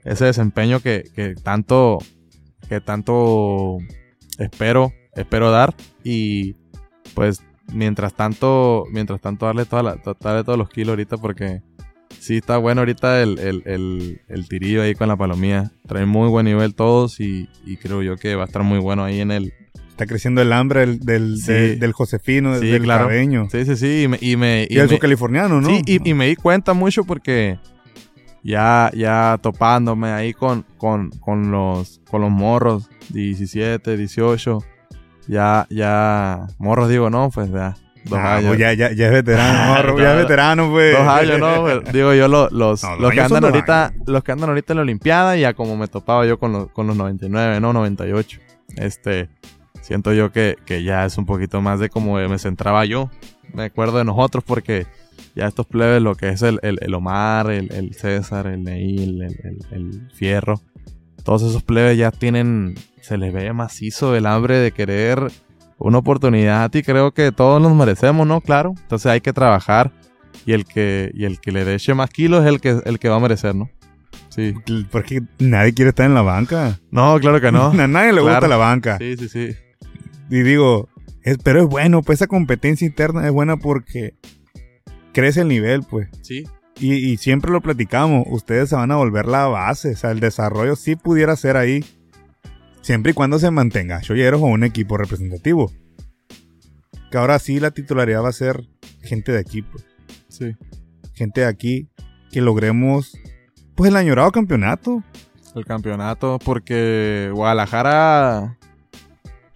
ese 0.04 0.26
desempeño 0.26 0.80
que, 0.80 1.04
que 1.16 1.36
tanto, 1.36 2.00
que 2.68 2.82
tanto 2.82 3.78
espero, 4.40 4.92
espero 5.14 5.52
dar. 5.52 5.76
Y 6.04 6.56
pues 7.14 7.44
mientras 7.72 8.16
tanto, 8.16 8.86
mientras 8.92 9.22
tanto 9.22 9.46
darle, 9.46 9.66
toda 9.66 9.84
la, 9.84 10.02
darle 10.20 10.44
todos 10.44 10.58
los 10.58 10.70
kilos 10.70 10.94
ahorita 10.94 11.18
porque 11.18 11.62
sí 12.20 12.38
está 12.38 12.58
bueno 12.58 12.82
ahorita 12.82 13.22
el, 13.22 13.40
el, 13.40 13.64
el, 13.66 14.22
el 14.28 14.48
tirillo 14.48 14.82
ahí 14.82 14.96
con 14.96 15.08
la 15.08 15.16
palomía. 15.16 15.72
Traen 15.88 16.10
muy 16.10 16.30
buen 16.30 16.46
nivel 16.46 16.76
todos 16.76 17.20
y, 17.20 17.50
y 17.66 17.78
creo 17.78 18.04
yo 18.04 18.18
que 18.18 18.36
va 18.36 18.44
a 18.44 18.46
estar 18.46 18.64
muy 18.64 18.80
bueno 18.80 19.04
ahí 19.04 19.22
en 19.22 19.32
el, 19.32 19.54
Está 19.98 20.06
creciendo 20.06 20.44
el 20.44 20.54
hambre 20.54 20.86
del, 20.86 21.42
del, 21.42 21.92
Josefino, 21.92 22.60
del 22.60 22.84
claro. 22.84 23.10
Sí, 23.50 23.66
sí, 23.66 23.76
sí. 23.76 24.04
Y 24.04 24.08
me. 24.08 24.20
Y, 24.22 24.36
me, 24.38 24.68
y, 24.70 24.78
el 24.78 25.00
californiano, 25.00 25.60
¿no? 25.60 25.70
Sí, 25.70 25.82
y, 25.88 26.14
me 26.14 26.28
di 26.28 26.36
cuenta 26.36 26.74
mucho 26.74 27.04
porque 27.04 27.58
ya, 28.44 28.92
ya 28.94 29.40
topándome 29.42 30.10
ahí 30.10 30.36
con, 30.36 30.68
con, 30.78 31.10
con, 31.20 31.50
los, 31.50 32.00
con 32.12 32.22
los 32.22 32.30
morros, 32.30 32.92
17, 33.10 33.98
18. 33.98 34.60
Ya, 35.30 35.66
ya. 35.72 36.46
Morros 36.60 36.90
digo, 36.90 37.10
no, 37.10 37.32
pues 37.34 37.52
ya. 37.52 37.74
Dos 38.10 38.20
Ah, 38.20 38.36
años. 38.38 38.48
pues 38.50 38.60
ya, 38.60 38.74
ya, 38.74 38.92
ya 38.94 39.08
es 39.08 39.12
veterano, 39.12 39.98
ya 40.00 40.12
es 40.14 40.18
veterano, 40.18 40.70
pues. 40.72 40.98
Dos 40.98 41.08
años, 41.08 41.40
¿no? 41.40 41.62
güey? 41.62 41.80
Digo 41.94 42.14
yo, 42.14 42.28
lo- 42.28 42.50
los, 42.50 42.84
No, 42.84 42.96
los 42.98 43.12
que 43.12 43.22
andan 43.22 43.44
ahorita, 43.46 43.94
los 44.06 44.24
que 44.24 44.32
andan 44.32 44.50
ahorita 44.50 44.74
en 44.74 44.78
la 44.78 44.82
Olimpiada, 44.84 45.36
ya 45.36 45.54
como 45.54 45.76
me 45.78 45.88
topaba 45.88 46.26
yo 46.26 46.40
con 46.40 46.52
los, 46.54 46.72
con 46.72 46.88
los 46.88 46.96
99, 46.96 47.60
¿no? 47.60 47.74
98. 47.74 48.40
Este, 48.78 49.30
siento 49.82 50.14
yo 50.14 50.32
que, 50.32 50.56
que 50.66 50.84
ya 50.84 51.06
es 51.06 51.18
un 51.18 51.26
poquito 51.26 51.62
más 51.62 51.80
de 51.80 51.90
como 51.90 52.16
me 52.16 52.40
centraba 52.40 52.86
yo. 52.86 53.10
Me 53.54 53.64
acuerdo 53.66 53.98
de 53.98 54.06
nosotros 54.06 54.44
porque 54.46 54.86
ya 55.36 55.48
estos 55.48 55.66
plebes, 55.66 56.02
lo 56.02 56.16
que 56.16 56.30
es 56.30 56.42
el, 56.42 56.60
el, 56.64 56.78
el 56.82 56.94
Omar, 56.94 57.50
el, 57.52 57.72
el 57.74 57.94
César, 57.94 58.48
el 58.48 58.64
Neil, 58.64 59.22
el, 59.22 59.36
el, 59.44 59.58
el 59.72 60.12
Fierro, 60.14 60.62
todos 61.24 61.44
esos 61.44 61.64
plebes 61.64 61.98
ya 61.98 62.12
tienen, 62.12 62.76
se 63.02 63.18
les 63.18 63.34
ve 63.34 63.52
macizo 63.54 64.16
el 64.16 64.26
hambre 64.26 64.58
de 64.60 64.72
querer 64.72 65.32
una 65.80 66.00
oportunidad 66.00 66.74
y 66.74 66.84
creo 66.84 67.12
que 67.14 67.32
todos 67.32 67.62
nos 67.62 67.76
merecemos, 67.76 68.26
¿no? 68.28 68.42
Claro. 68.42 68.74
Entonces 68.82 69.06
hay 69.08 69.22
que 69.22 69.34
trabajar 69.34 69.92
y 70.46 70.54
el 70.54 70.66
que, 70.66 71.12
y 71.14 71.26
el 71.26 71.40
que 71.40 71.52
le 71.52 71.66
deche 71.66 71.94
más 71.94 72.10
kilos 72.10 72.42
es 72.44 72.48
el 72.50 72.62
que, 72.62 72.80
el 72.86 73.00
que 73.00 73.10
va 73.10 73.18
a 73.18 73.20
merecer, 73.20 73.56
¿no? 73.56 73.70
Sí. 74.30 74.54
Porque 74.92 75.22
nadie 75.40 75.74
quiere 75.74 75.90
estar 75.90 76.06
en 76.06 76.14
la 76.14 76.22
banca. 76.22 76.80
No, 76.92 77.20
claro 77.20 77.42
que 77.42 77.52
no. 77.52 77.68
A 77.80 77.88
nadie 77.88 78.14
le 78.14 78.22
Claro. 78.22 78.36
gusta 78.36 78.48
la 78.48 78.58
banca. 78.58 78.98
Sí, 79.00 79.16
sí, 79.18 79.30
sí. 79.30 79.50
Y 80.30 80.42
digo, 80.42 80.90
es, 81.24 81.38
pero 81.40 81.62
es 81.62 81.68
bueno, 81.68 82.02
pues 82.02 82.20
esa 82.20 82.28
competencia 82.28 82.86
interna 82.86 83.26
es 83.26 83.32
buena 83.32 83.58
porque 83.58 84.14
crece 85.14 85.42
el 85.42 85.48
nivel, 85.48 85.84
pues. 85.84 86.10
Sí. 86.22 86.44
Y, 86.80 86.94
y 86.94 87.18
siempre 87.18 87.52
lo 87.52 87.62
platicamos, 87.62 88.26
ustedes 88.30 88.70
se 88.70 88.76
van 88.76 88.92
a 88.92 88.98
volver 88.98 89.26
la 89.26 89.48
base, 89.48 89.94
o 89.94 89.96
sea, 89.96 90.12
el 90.12 90.20
desarrollo 90.20 90.76
sí 90.76 90.96
pudiera 90.96 91.36
ser 91.36 91.58
ahí, 91.58 91.84
siempre 92.88 93.12
y 93.12 93.14
cuando 93.14 93.38
se 93.38 93.52
mantenga 93.52 94.00
Cholleros 94.00 94.42
o 94.42 94.46
un 94.46 94.64
equipo 94.64 94.96
representativo. 94.96 95.74
Que 97.12 97.18
ahora 97.18 97.38
sí 97.38 97.60
la 97.60 97.72
titularidad 97.72 98.24
va 98.24 98.30
a 98.30 98.32
ser 98.34 98.64
gente 99.02 99.34
de 99.34 99.40
aquí, 99.40 99.62
pues. 99.62 99.86
Sí. 100.30 100.56
Gente 101.14 101.42
de 101.42 101.48
aquí 101.48 101.90
que 102.32 102.40
logremos, 102.40 103.12
pues, 103.76 103.90
el 103.90 103.98
añorado 103.98 104.32
campeonato. 104.32 105.04
El 105.54 105.66
campeonato, 105.66 106.40
porque 106.46 107.30
Guadalajara. 107.34 108.58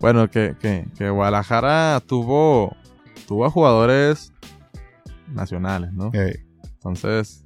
Bueno, 0.01 0.29
que, 0.29 0.57
que, 0.59 0.85
que 0.97 1.09
Guadalajara 1.09 2.01
tuvo. 2.05 2.75
Tuvo 3.29 3.45
a 3.45 3.49
jugadores 3.49 4.33
nacionales, 5.29 5.93
¿no? 5.93 6.11
Entonces. 6.13 7.45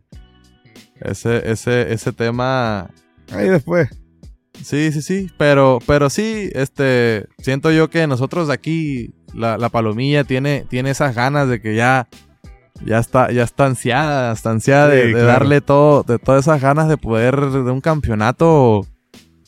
Ese, 0.99 1.51
ese, 1.51 1.93
ese 1.93 2.11
tema. 2.11 2.89
ahí 3.31 3.49
después. 3.49 3.87
Sí, 4.65 4.91
sí, 4.91 5.01
sí. 5.01 5.29
Pero, 5.37 5.79
pero 5.85 6.09
sí, 6.09 6.49
este. 6.53 7.27
Siento 7.37 7.71
yo 7.71 7.89
que 7.89 8.07
nosotros 8.07 8.47
de 8.47 8.53
aquí. 8.53 9.13
La, 9.33 9.57
la 9.57 9.67
palomilla 9.69 10.23
tiene, 10.23 10.65
tiene 10.69 10.89
esas 10.91 11.13
ganas 11.15 11.47
de 11.49 11.61
que 11.61 11.75
ya. 11.75 12.07
Ya 12.83 12.99
está, 12.99 13.31
ya 13.31 13.43
está 13.43 13.67
ansiada, 13.67 14.33
está 14.33 14.51
ansiada 14.51 14.89
de, 14.89 15.01
Sí, 15.03 15.07
de 15.07 15.13
claro. 15.13 15.27
darle 15.27 15.61
todo, 15.61 16.03
de 16.03 16.19
todas 16.19 16.43
esas 16.45 16.61
ganas 16.61 16.89
de 16.89 16.97
poder 16.97 17.39
de 17.39 17.71
un 17.71 17.79
campeonato 17.79 18.85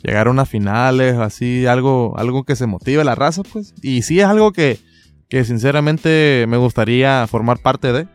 llegar 0.01 0.27
a 0.27 0.31
unas 0.31 0.47
finales, 0.47 1.15
así, 1.17 1.65
algo, 1.65 2.17
algo 2.17 2.45
que 2.45 2.55
se 2.55 2.67
motive 2.67 3.03
la 3.03 3.15
raza, 3.15 3.43
pues. 3.43 3.73
Y 3.81 4.03
sí 4.03 4.21
es 4.21 4.25
algo 4.27 4.53
que, 4.53 4.79
que 5.27 5.43
sinceramente 5.43 6.45
me 6.47 6.55
gustaría 6.55 7.27
formar 7.27 7.59
parte 7.61 7.91
de, 7.91 8.07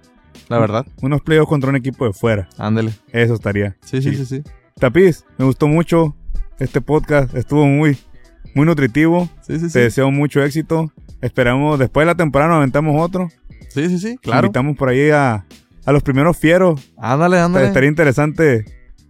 la 0.49 0.59
verdad. 0.59 0.87
Unos 1.03 1.21
playoffs 1.21 1.49
contra 1.51 1.69
un 1.69 1.77
equipo 1.77 2.07
de 2.07 2.15
fuera. 2.15 2.49
Ándele. 2.57 2.93
Eso 3.13 3.35
estaría. 3.35 3.77
Sí, 3.85 4.01
sí, 4.01 4.11
Sí. 4.15 4.17
sí, 4.17 4.25
sí. 4.25 4.43
Tapiz, 4.81 5.25
me 5.37 5.45
gustó 5.45 5.69
mucho 5.69 6.17
este 6.59 6.81
podcast. 6.81 7.35
Estuvo 7.35 7.67
muy, 7.67 7.99
muy 8.55 8.67
nutritivo. 8.67 9.29
Sí, 9.43 9.55
sí, 9.59 9.65
Te 9.67 9.71
sí. 9.71 9.79
deseo 9.81 10.11
mucho 10.11 10.43
éxito. 10.43 10.93
Esperamos, 11.21 11.79
después 11.79 12.03
de 12.03 12.07
la 12.07 12.15
temporada 12.17 12.51
nos 12.51 12.57
aventamos 12.59 12.97
otro. 13.01 13.29
Sí, 13.69 13.89
sí, 13.89 13.99
sí, 13.99 14.19
claro. 14.19 14.47
Invitamos 14.47 14.77
por 14.77 14.89
ahí 14.89 15.11
a, 15.11 15.45
a 15.85 15.93
los 15.93 16.03
primeros 16.03 16.37
fieros. 16.37 16.93
Ándale, 16.99 17.39
ándale. 17.39 17.67
Estaría 17.69 17.89
interesante 17.89 18.65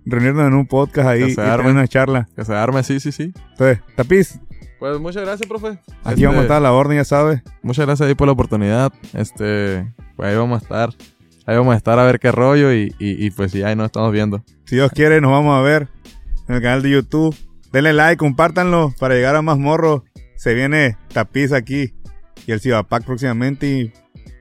reunirnos 0.05 0.47
en 0.47 0.55
un 0.55 0.67
podcast 0.67 1.09
ahí 1.09 1.21
Que 1.21 1.27
y 1.29 1.35
se 1.35 1.43
tener 1.43 1.61
una 1.61 1.89
charla. 1.89 2.29
Que 2.37 2.45
se 2.45 2.55
arme, 2.55 2.83
sí, 2.83 3.01
sí, 3.01 3.13
sí. 3.13 3.33
Entonces, 3.53 3.81
Tapiz, 3.97 4.39
Pues 4.79 4.99
muchas 5.01 5.23
gracias, 5.25 5.49
profe. 5.49 5.79
aquí 6.05 6.15
Este, 6.15 6.27
vamos 6.27 6.41
a 6.41 6.43
estar 6.43 6.57
a 6.59 6.61
la 6.61 6.73
orden, 6.73 6.97
ya 6.99 7.05
sabes. 7.05 7.41
Muchas 7.63 7.87
gracias 7.87 8.09
ahí 8.09 8.15
por 8.15 8.27
la 8.29 8.33
oportunidad. 8.33 8.93
Este, 9.15 9.93
pues 10.17 10.29
ahí 10.29 10.37
vamos 10.37 10.61
a 10.61 10.63
estar. 10.63 10.91
Ahí 11.47 11.57
vamos 11.57 11.75
a 11.75 11.77
estar 11.77 11.99
a 11.99 12.05
ver 12.05 12.21
qué 12.21 12.31
rollo 12.31 12.73
y, 12.73 12.95
y, 13.01 13.27
y 13.27 13.31
pues 13.33 13.51
sí, 13.51 13.63
ahí 13.65 13.75
nos 13.75 13.87
estamos 13.87 14.13
viendo. 14.13 14.45
Si 14.65 14.77
Dios 14.77 14.93
quiere, 14.93 15.21
nos 15.21 15.33
vamos 15.33 15.59
a 15.59 15.63
ver 15.63 15.89
en 16.53 16.57
el 16.57 16.63
canal 16.63 16.83
de 16.83 16.91
YouTube. 16.91 17.35
Denle 17.73 17.95
like, 17.95 18.19
compártanlo 18.19 18.95
para 18.99 19.15
llegar 19.15 19.35
a 19.37 19.43
más 19.43 19.59
morros. 19.59 20.03
Se 20.37 20.53
viene 20.53 20.99
Tapiz 21.13 21.53
aquí 21.53 21.95
y 22.47 22.53
el 22.53 22.61
Cibapac 22.61 23.05
próximamente 23.05 23.67
y 23.67 23.93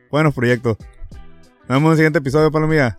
buenos 0.10 0.34
proyectos. 0.34 0.78
Nos 1.62 1.70
vemos 1.70 1.86
en 1.86 1.92
el 1.92 1.98
siguiente 1.98 2.20
episodio, 2.20 2.52
Palomilla. 2.52 2.98